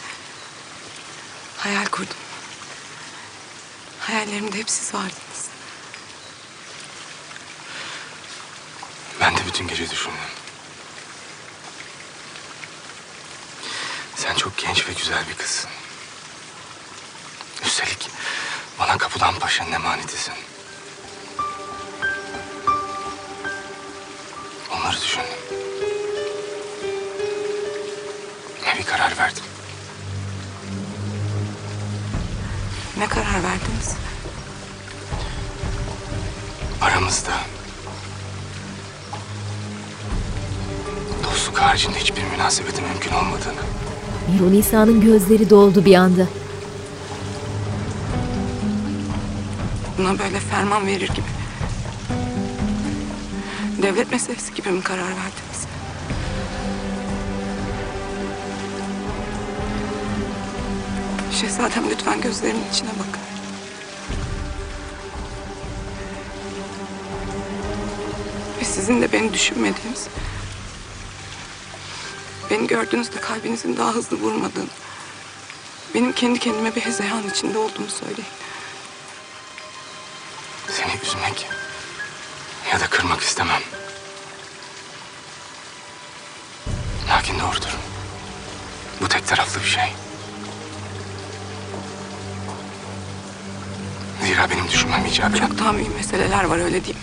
Hayal 1.57 1.85
kurdum. 1.85 2.28
Hayallerimde 4.11 4.57
hep 4.57 4.69
siz 4.69 4.93
vardınız. 4.93 5.49
Ben 9.21 9.37
de 9.37 9.39
bütün 9.47 9.67
gece 9.67 9.89
düşündüm. 9.89 10.19
Sen 14.15 14.35
çok 14.35 14.57
genç 14.57 14.87
ve 14.87 14.93
güzel 14.93 15.27
bir 15.29 15.35
kızsın. 15.35 15.69
Üstelik 17.65 18.09
bana 18.79 18.97
kapıdan 18.97 19.39
paşanın 19.39 19.71
emanetisin. 19.71 20.33
Onları 24.71 25.01
düşündüm. 25.01 25.27
Ve 28.65 28.79
bir 28.79 28.85
karar 28.85 29.17
verdim. 29.17 29.43
Ne 32.99 33.07
karar 33.07 33.43
verdiniz? 33.43 33.95
Aramızda 36.81 37.31
dostluk 41.23 41.57
haricinde 41.57 41.99
hiçbir 41.99 42.23
münasebetin 42.23 42.83
mümkün 42.83 43.11
olmadığını 43.11 44.59
İsa'nın 44.59 45.01
gözleri 45.01 45.49
doldu 45.49 45.85
bir 45.85 45.95
anda. 45.95 46.27
Buna 49.97 50.19
böyle 50.19 50.39
ferman 50.39 50.85
verir 50.85 51.09
gibi. 51.09 51.27
Devlet 53.81 54.11
meselesi 54.11 54.53
gibi 54.53 54.69
mi 54.69 54.81
karar 54.81 55.07
verdiniz? 55.07 55.48
Şehzadem 61.41 61.89
lütfen 61.89 62.21
gözlerimin 62.21 62.69
içine 62.73 62.89
bakın. 62.89 63.21
Ve 68.59 68.65
sizin 68.65 69.01
de 69.01 69.11
beni 69.11 69.33
düşünmediğiniz, 69.33 70.07
beni 72.49 72.67
gördüğünüzde 72.67 73.19
kalbinizin 73.19 73.77
daha 73.77 73.91
hızlı 73.91 74.17
vurmadığını, 74.17 74.69
benim 75.95 76.11
kendi 76.11 76.39
kendime 76.39 76.75
bir 76.75 76.81
hezeyan 76.81 77.29
içinde 77.29 77.57
olduğumu 77.57 77.89
söyleyin. 77.89 78.29
seni 80.69 80.91
üzmek 81.03 81.47
ya 82.73 82.79
da 82.79 82.87
kırmak 82.87 83.21
istemem. 83.21 83.61
Lakin 87.09 87.39
doğrudur. 87.39 87.77
Bu 89.01 89.07
tek 89.07 89.27
taraflı 89.27 89.61
bir 89.61 89.67
şey. 89.67 89.93
Zira 94.25 94.49
benim 94.49 94.67
düşünmem 94.67 95.05
icap 95.05 95.35
eden... 95.35 95.47
Çok 95.47 95.59
daha 95.59 95.71
mühim 95.71 95.93
meseleler 95.93 96.43
var 96.43 96.57
öyle 96.57 96.85
değil 96.85 96.95
mi? 96.95 97.01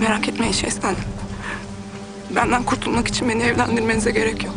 Merak 0.00 0.28
etmeyin 0.28 0.52
şehzadem. 0.52 0.96
Benden 2.30 2.62
kurtulmak 2.62 3.08
için 3.08 3.28
beni 3.28 3.42
evlendirmenize 3.42 4.10
gerek 4.10 4.44
yok. 4.44 4.54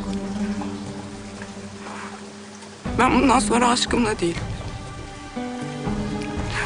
Ben 3.00 3.16
bundan 3.16 3.40
sonra 3.40 3.70
aşkımla 3.70 4.20
değil. 4.20 4.38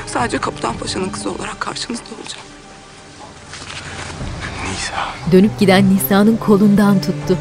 Sadece 0.07 0.37
Kaptan 0.37 0.77
Paşa'nın 0.77 1.09
kızı 1.09 1.31
olarak 1.31 1.59
karşınızda 1.59 2.03
olacağım. 2.03 2.45
Nisa. 4.71 4.95
Dönüp 5.31 5.59
giden 5.59 5.95
Nisa'nın 5.95 6.37
kolundan 6.37 7.01
tuttu. 7.01 7.37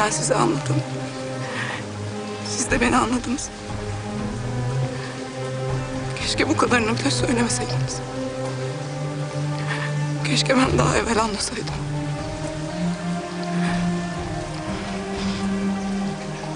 Ben 0.00 0.10
size 0.10 0.34
anladım. 0.34 0.76
Siz 2.48 2.70
de 2.70 2.80
beni 2.80 2.96
anladınız. 2.96 3.48
Keşke 6.20 6.48
bu 6.48 6.56
kadarını 6.56 6.98
bile 6.98 7.10
söylemeseydiniz. 7.10 8.00
Keşke 10.26 10.56
ben 10.56 10.78
daha 10.78 10.96
evvel 10.96 11.20
anlasaydım. 11.22 11.74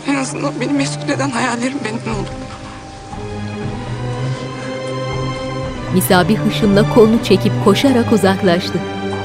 En 0.09 0.15
azından 0.15 0.61
beni 0.61 0.73
mesut 0.73 1.11
eden 1.11 1.31
hayallerim 1.31 1.79
benim 1.85 1.97
oldu. 1.97 2.31
Nisa 5.95 6.29
bir 6.29 6.37
hışımla 6.37 6.95
kolunu 6.95 7.25
çekip 7.25 7.53
koşarak 7.65 8.12
uzaklaştı. 8.12 8.79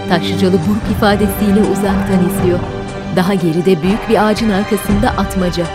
Taşlıcalı 0.10 0.54
buruk 0.54 0.98
ifadesiyle 0.98 1.62
uzaktan 1.62 2.30
izliyor. 2.30 2.79
Daha 3.20 3.34
geride 3.34 3.84
büyük 3.84 4.10
bir 4.10 4.28
ağacın 4.28 4.50
arkasında 4.50 5.10
atmaca. 5.10 5.66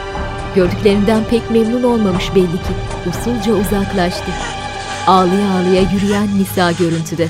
Gördüklerinden 0.54 1.24
pek 1.24 1.50
memnun 1.50 1.82
olmamış 1.82 2.34
belli 2.34 2.46
ki. 2.46 2.74
Usulca 3.08 3.52
uzaklaştı. 3.52 4.30
Ağlıya 5.06 5.50
ağlıya 5.50 5.82
yürüyen 5.92 6.28
Nisa 6.38 6.72
görüntüde. 6.72 7.28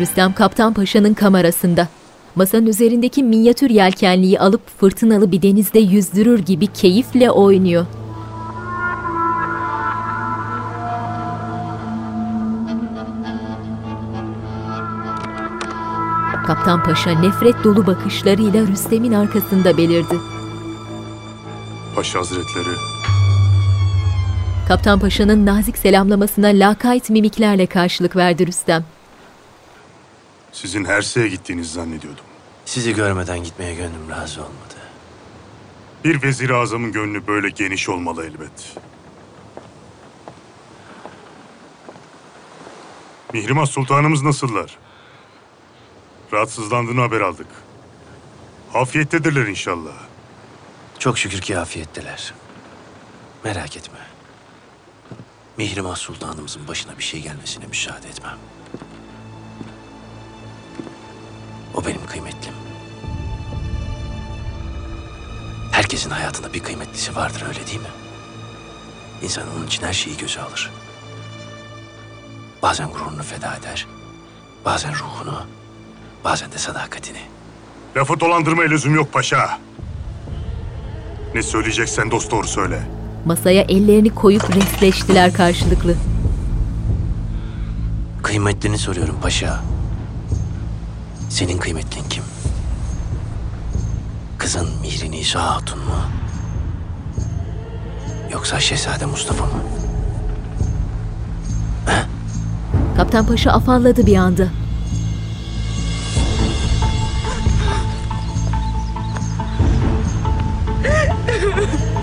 Rüstem 0.00 0.32
Kaptan 0.32 0.74
Paşa'nın 0.74 1.14
kamerasında. 1.14 1.88
Masanın 2.34 2.66
üzerindeki 2.66 3.24
minyatür 3.24 3.70
yelkenliği 3.70 4.40
alıp 4.40 4.80
fırtınalı 4.80 5.32
bir 5.32 5.42
denizde 5.42 5.78
yüzdürür 5.78 6.38
gibi 6.38 6.66
keyifle 6.66 7.30
oynuyor. 7.30 7.86
Kaptan 16.50 16.82
Paşa 16.82 17.10
nefret 17.10 17.64
dolu 17.64 17.86
bakışlarıyla 17.86 18.66
Rüstem'in 18.66 19.12
arkasında 19.12 19.76
belirdi. 19.76 20.20
Paşa 21.94 22.18
Hazretleri, 22.18 22.76
Kaptan 24.68 25.00
Paşa'nın 25.00 25.46
nazik 25.46 25.78
selamlamasına 25.78 26.46
lakayt 26.46 27.10
mimiklerle 27.10 27.66
karşılık 27.66 28.16
verdi 28.16 28.46
Rüstem. 28.46 28.84
sizin 30.52 30.84
Herse'ye 30.84 31.28
gittiğinizi 31.28 31.72
zannediyordum. 31.72 32.24
Sizi 32.64 32.94
görmeden 32.94 33.44
gitmeye 33.44 33.74
gönlüm 33.74 34.10
razı 34.10 34.40
olmadı. 34.40 34.74
Bir 36.04 36.22
vezir-i 36.22 36.54
azamın 36.54 36.92
gönlü 36.92 37.26
böyle 37.26 37.48
geniş 37.48 37.88
olmalı 37.88 38.24
elbet. 38.24 38.76
Mihrimah 43.32 43.66
Sultanımız 43.66 44.22
nasıllar? 44.22 44.78
Rahatsızlandığını 46.32 47.00
haber 47.00 47.20
aldık. 47.20 47.46
Afiyettedirler 48.74 49.46
inşallah. 49.46 49.92
Çok 50.98 51.18
şükür 51.18 51.40
ki 51.40 51.58
afiyetteler. 51.58 52.34
Merak 53.44 53.76
etme. 53.76 53.98
Mihrimah 55.56 55.96
Sultanımızın 55.96 56.68
başına 56.68 56.98
bir 56.98 57.02
şey 57.02 57.22
gelmesine 57.22 57.66
müsaade 57.66 58.08
etmem. 58.08 58.38
O 61.74 61.84
benim 61.84 62.06
kıymetlim. 62.06 62.54
Herkesin 65.72 66.10
hayatında 66.10 66.52
bir 66.52 66.60
kıymetlisi 66.62 67.16
vardır 67.16 67.44
öyle 67.48 67.66
değil 67.66 67.80
mi? 67.80 67.90
İnsan 69.22 69.44
onun 69.56 69.66
için 69.66 69.82
her 69.86 69.92
şeyi 69.92 70.16
göze 70.16 70.40
alır. 70.40 70.70
Bazen 72.62 72.90
gururunu 72.90 73.22
feda 73.22 73.56
eder. 73.56 73.86
Bazen 74.64 74.94
ruhunu. 74.94 75.46
Bazen 76.24 76.52
de 76.52 76.58
sadakatini. 76.58 77.18
Lafı 77.96 78.20
dolandırmaya 78.20 78.68
lüzum 78.70 78.94
yok 78.94 79.12
paşa. 79.12 79.58
Ne 81.34 81.42
söyleyeceksen 81.42 82.10
dost 82.10 82.30
doğru 82.30 82.46
söyle. 82.46 82.82
Masaya 83.24 83.62
ellerini 83.62 84.14
koyup 84.14 84.56
restleştiler 84.56 85.32
karşılıklı. 85.32 85.94
Kıymetlini 88.22 88.78
soruyorum 88.78 89.16
paşa. 89.22 89.60
Senin 91.30 91.58
kıymetlin 91.58 92.04
kim? 92.10 92.24
Kızın 94.38 94.68
Mihri 94.80 95.10
Nisa 95.10 95.54
Hatun 95.56 95.78
mu? 95.78 95.94
Yoksa 98.32 98.60
Şehzade 98.60 99.06
Mustafa 99.06 99.44
mı? 99.44 99.62
Kaptan 102.96 103.26
Paşa 103.26 103.50
afalladı 103.50 104.06
bir 104.06 104.16
anda. 104.16 104.48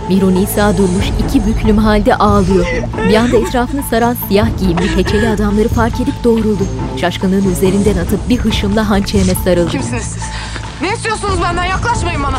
Miro 0.10 0.34
Nisa 0.34 0.77
durmuş 0.77 1.06
iki 1.27 1.45
büklüm 1.45 1.77
halde 1.77 2.15
ağlıyor. 2.15 2.65
Bir 3.10 3.15
anda 3.15 3.38
etrafını 3.38 3.84
saran 3.89 4.15
siyah 4.27 4.48
giyimli 4.60 4.95
peçeli 4.95 5.30
adamları 5.30 5.68
fark 5.69 5.99
edip 6.02 6.23
doğruldu. 6.23 6.64
Şaşkınlığın 7.02 7.52
üzerinden 7.52 7.98
atıp 7.98 8.30
bir 8.30 8.38
hışımla 8.38 8.89
hançerine 8.89 9.35
sarıldı. 9.44 9.69
Kimsiniz 9.72 10.03
siz? 10.03 10.23
Ne 10.81 10.94
istiyorsunuz 10.94 11.41
benden? 11.44 11.64
Yaklaşmayın 11.64 12.23
bana. 12.23 12.38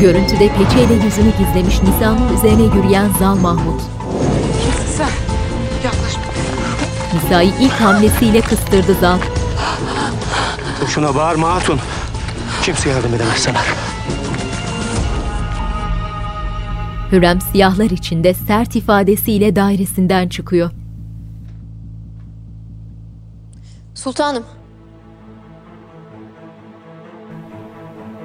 Görüntüde 0.00 0.48
peçeyle 0.48 0.94
yüzünü 0.94 1.30
gizlemiş 1.38 1.82
Nisa'nın 1.82 2.36
üzerine 2.36 2.62
yürüyen 2.76 3.08
Zal 3.18 3.34
Mahmut. 3.36 3.80
Kimsin 4.62 4.96
sen? 4.96 5.08
Yaklaşma. 5.84 6.22
Nisa'yı 7.14 7.52
ilk 7.60 7.72
hamlesiyle 7.72 8.40
kıstırdı 8.40 8.94
Zal. 9.00 9.18
Boşuna 10.82 11.14
bağırma 11.14 11.54
hatun. 11.54 11.80
Kimse 12.64 12.90
yardım 12.90 13.14
edemez 13.14 13.36
sana. 13.36 13.58
Hürrem 17.12 17.40
siyahlar 17.40 17.90
içinde 17.90 18.34
sert 18.34 18.76
ifadesiyle 18.76 19.56
dairesinden 19.56 20.28
çıkıyor. 20.28 20.70
Sultanım, 23.94 24.44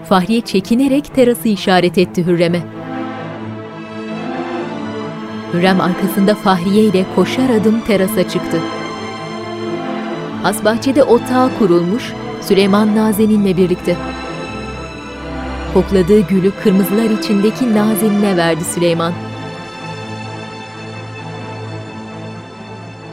Fahriye 0.10 0.42
çekinerek 0.42 1.16
terası 1.16 1.48
işaret 1.48 1.98
etti 1.98 2.26
Hürrem'e. 2.26 2.62
Hürrem 5.54 5.82
arkasında 5.82 6.36
Fahriye 6.36 6.84
ile 6.84 7.06
koşar 7.16 7.50
adım 7.50 7.82
terasa 7.82 8.30
çıktı. 8.30 8.58
Has 10.44 10.66
bahçede 10.66 11.04
otağı 11.04 11.58
kurulmuş 11.60 12.14
Süleyman 12.42 12.96
Nazenin'le 12.96 13.58
birlikte. 13.58 13.98
Kokladığı 15.74 16.20
gülü 16.20 16.52
kırmızılar 16.64 17.10
içindeki 17.10 17.76
Nazenin'e 17.76 18.38
verdi 18.38 18.64
Süleyman. 18.64 19.14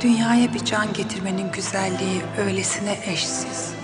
Dünyaya 0.01 0.55
bir 0.55 0.65
can 0.65 0.93
getirmenin 0.93 1.53
güzelliği 1.53 2.23
öylesine 2.39 2.99
eşsiz. 3.07 3.75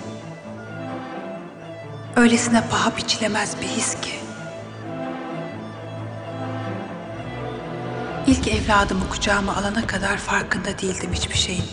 Öylesine 2.17 2.63
paha 2.71 2.97
biçilemez 2.97 3.57
bir 3.61 3.67
his 3.67 3.95
ki. 4.01 4.13
İlk 8.27 8.49
evladımı 8.49 9.09
kucağıma 9.11 9.57
alana 9.57 9.87
kadar 9.87 10.17
farkında 10.17 10.79
değildim 10.83 11.11
hiçbir 11.13 11.37
şeyin. 11.37 11.65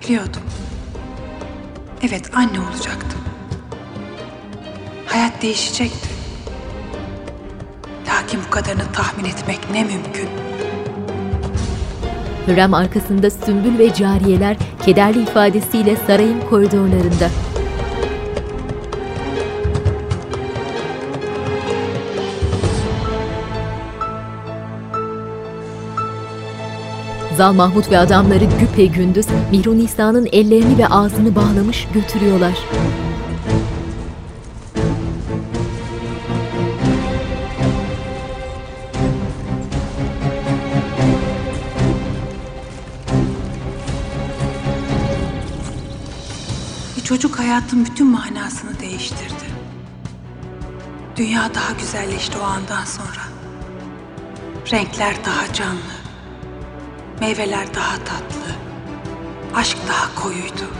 Biliyordum. 0.00 0.42
Evet 2.02 2.30
anne 2.34 2.60
olacaktım. 2.60 3.31
Hayat 5.12 5.42
değişecekti. 5.42 6.08
Lakin 8.08 8.40
bu 8.46 8.50
kadarını 8.50 8.82
tahmin 8.92 9.24
etmek 9.24 9.58
ne 9.72 9.84
mümkün. 9.84 10.28
Hürrem 12.46 12.74
arkasında 12.74 13.30
sümbül 13.30 13.78
ve 13.78 13.94
cariyeler 13.94 14.56
kederli 14.84 15.22
ifadesiyle 15.22 15.96
sarayın 16.06 16.40
koridorlarında. 16.50 17.30
Zal 27.36 27.52
Mahmut 27.52 27.90
ve 27.90 27.98
adamları 27.98 28.44
güpe 28.60 28.86
gündüz 28.86 29.26
Mihru 29.50 29.78
Nisa'nın 29.78 30.28
ellerini 30.32 30.78
ve 30.78 30.86
ağzını 30.86 31.34
bağlamış 31.34 31.86
götürüyorlar. 31.94 32.54
Çocuk 47.12 47.38
hayatın 47.38 47.84
bütün 47.84 48.06
manasını 48.06 48.80
değiştirdi. 48.80 49.44
Dünya 51.16 51.54
daha 51.54 51.72
güzelleşti 51.72 52.38
o 52.38 52.42
andan 52.42 52.84
sonra. 52.84 53.22
Renkler 54.72 55.24
daha 55.24 55.52
canlı. 55.52 55.94
Meyveler 57.20 57.74
daha 57.74 57.96
tatlı. 57.96 58.54
Aşk 59.54 59.78
daha 59.88 60.22
koyuydu. 60.22 60.70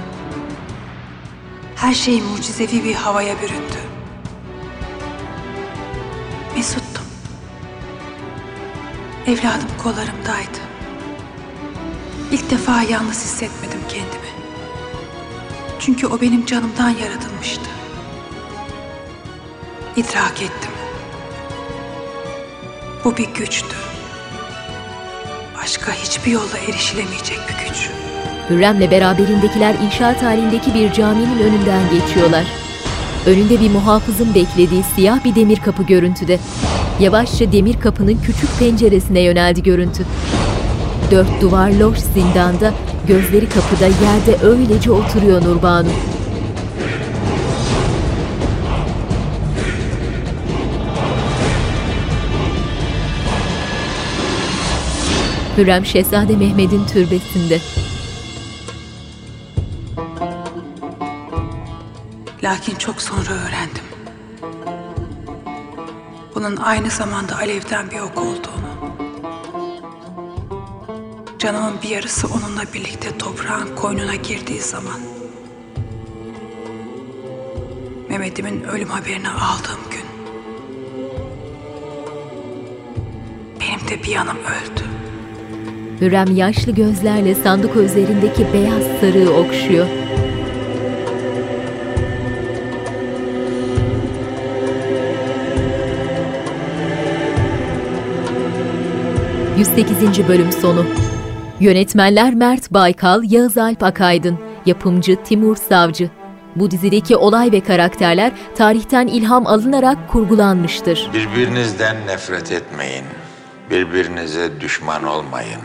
Her 1.77 1.95
şey 1.95 2.23
mucizevi 2.23 2.85
bir 2.85 2.95
havaya 2.95 3.43
büründü. 3.43 3.81
Mesuttum. 6.57 7.05
Evladım 9.27 9.71
kollarımdaydı. 9.83 10.59
İlk 12.31 12.51
defa 12.51 12.83
yalnız 12.83 13.25
hissetmedim 13.25 13.81
kendimi. 13.89 14.32
Çünkü 15.85 16.07
o 16.07 16.21
benim 16.21 16.47
canımdan 16.47 16.89
yaratılmıştı. 16.89 17.65
İdrak 19.97 20.43
ettim. 20.43 20.71
Bu 23.05 23.17
bir 23.17 23.29
güçtü. 23.35 23.77
Başka 25.63 25.93
hiçbir 25.93 26.31
yolla 26.31 26.59
erişilemeyecek 26.69 27.39
bir 27.49 27.69
güç. 27.69 27.91
Hürrem'le 28.51 28.91
beraberindekiler 28.91 29.75
inşaat 29.75 30.23
halindeki 30.23 30.75
bir 30.75 30.93
caminin 30.93 31.39
önünden 31.39 31.83
geçiyorlar. 31.91 32.45
Önünde 33.27 33.61
bir 33.61 33.71
muhafızın 33.71 34.35
beklediği 34.35 34.83
siyah 34.95 35.25
bir 35.25 35.35
demir 35.35 35.57
kapı 35.57 35.83
görüntüde. 35.83 36.39
Yavaşça 37.01 37.53
demir 37.53 37.81
kapının 37.81 38.21
küçük 38.27 38.59
penceresine 38.59 39.21
yöneldi 39.21 39.63
görüntü. 39.63 40.05
Dört 41.11 41.41
duvar 41.41 41.71
loş 41.71 41.99
zindanda, 41.99 42.75
gözleri 43.07 43.49
kapıda 43.49 43.87
yerde 43.87 44.47
öylece 44.47 44.91
oturuyor 44.91 45.43
Nurbanu. 45.43 45.89
Hürrem 55.57 55.87
Şehzade 55.87 56.37
Mehmet'in 56.37 56.87
türbesinde. 56.87 57.61
Lakin 62.43 62.75
çok 62.75 63.03
sonra 63.03 63.31
öğrendim. 63.31 63.85
Bunun 66.35 66.57
aynı 66.57 66.91
zamanda 66.91 67.37
alevden 67.37 67.91
bir 67.91 68.01
ok 68.01 68.19
olduğunu. 68.19 68.62
Canımın 71.43 71.83
bir 71.83 71.89
yarısı 71.89 72.27
onunla 72.27 72.63
birlikte 72.75 73.19
toprağın 73.19 73.77
koynuna 73.77 74.15
girdiği 74.15 74.61
zaman. 74.61 75.01
Mehmet'imin 78.09 78.63
ölüm 78.63 78.89
haberini 78.89 79.29
aldığım 79.29 79.81
gün. 79.91 80.03
Benim 83.61 83.89
de 83.89 84.05
bir 84.05 84.09
yanım 84.09 84.37
öldü. 84.37 84.85
Hürrem 86.01 86.37
yaşlı 86.37 86.73
gözlerle 86.73 87.35
sandık 87.35 87.77
üzerindeki 87.77 88.53
beyaz 88.53 88.83
sarığı 89.01 89.31
okşuyor. 89.31 89.87
...108. 99.59 100.29
bölüm 100.29 100.53
sonu. 100.53 100.87
Yönetmenler 101.63 102.35
Mert 102.35 102.71
Baykal, 102.73 103.23
Yağız 103.25 103.59
Alp 103.59 103.83
Akaydın, 103.83 104.39
yapımcı 104.67 105.17
Timur 105.25 105.57
Savcı. 105.57 106.11
Bu 106.57 106.71
dizideki 106.71 107.17
olay 107.17 107.53
ve 107.53 107.61
karakterler 107.61 108.33
tarihten 108.55 109.07
ilham 109.07 109.47
alınarak 109.47 110.09
kurgulanmıştır. 110.09 111.11
Birbirinizden 111.15 112.07
nefret 112.07 112.53
etmeyin. 112.53 113.05
Birbirinize 113.71 114.61
düşman 114.61 115.05
olmayın. 115.05 115.61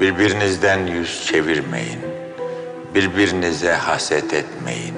Birbirinizden 0.00 0.86
yüz 0.86 1.26
çevirmeyin. 1.26 2.00
Birbirinize 2.94 3.72
haset 3.72 4.34
etmeyin. 4.34 4.94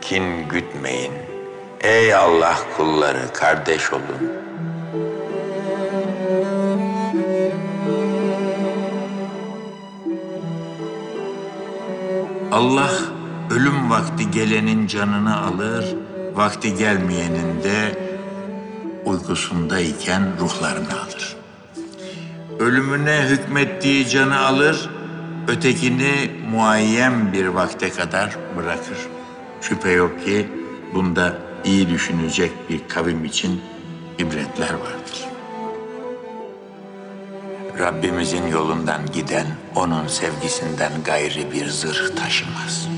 Kin 0.00 0.48
gütmeyin. 0.48 1.12
Ey 1.80 2.14
Allah 2.14 2.58
kulları 2.76 3.32
kardeş 3.34 3.92
olun. 3.92 4.41
Allah 12.52 12.90
ölüm 13.50 13.90
vakti 13.90 14.30
gelenin 14.30 14.86
canını 14.86 15.40
alır, 15.40 15.84
vakti 16.34 16.74
gelmeyenin 16.74 17.62
de 17.64 17.98
uykusundayken 19.04 20.22
ruhlarını 20.40 21.00
alır. 21.00 21.36
Ölümüne 22.58 23.26
hükmettiği 23.28 24.08
canı 24.08 24.38
alır, 24.38 24.90
ötekini 25.48 26.30
muayyen 26.50 27.32
bir 27.32 27.46
vakte 27.46 27.90
kadar 27.90 28.36
bırakır. 28.56 28.98
Şüphe 29.60 29.90
yok 29.90 30.24
ki 30.24 30.48
bunda 30.94 31.38
iyi 31.64 31.88
düşünecek 31.88 32.52
bir 32.70 32.80
kavim 32.88 33.24
için 33.24 33.60
ibretler 34.18 34.72
vardır. 34.72 35.31
Rabbimizin 37.82 38.46
yolundan 38.46 39.00
giden 39.12 39.46
onun 39.74 40.06
sevgisinden 40.06 40.92
gayri 41.04 41.52
bir 41.52 41.68
zırh 41.68 42.16
taşımaz. 42.16 42.88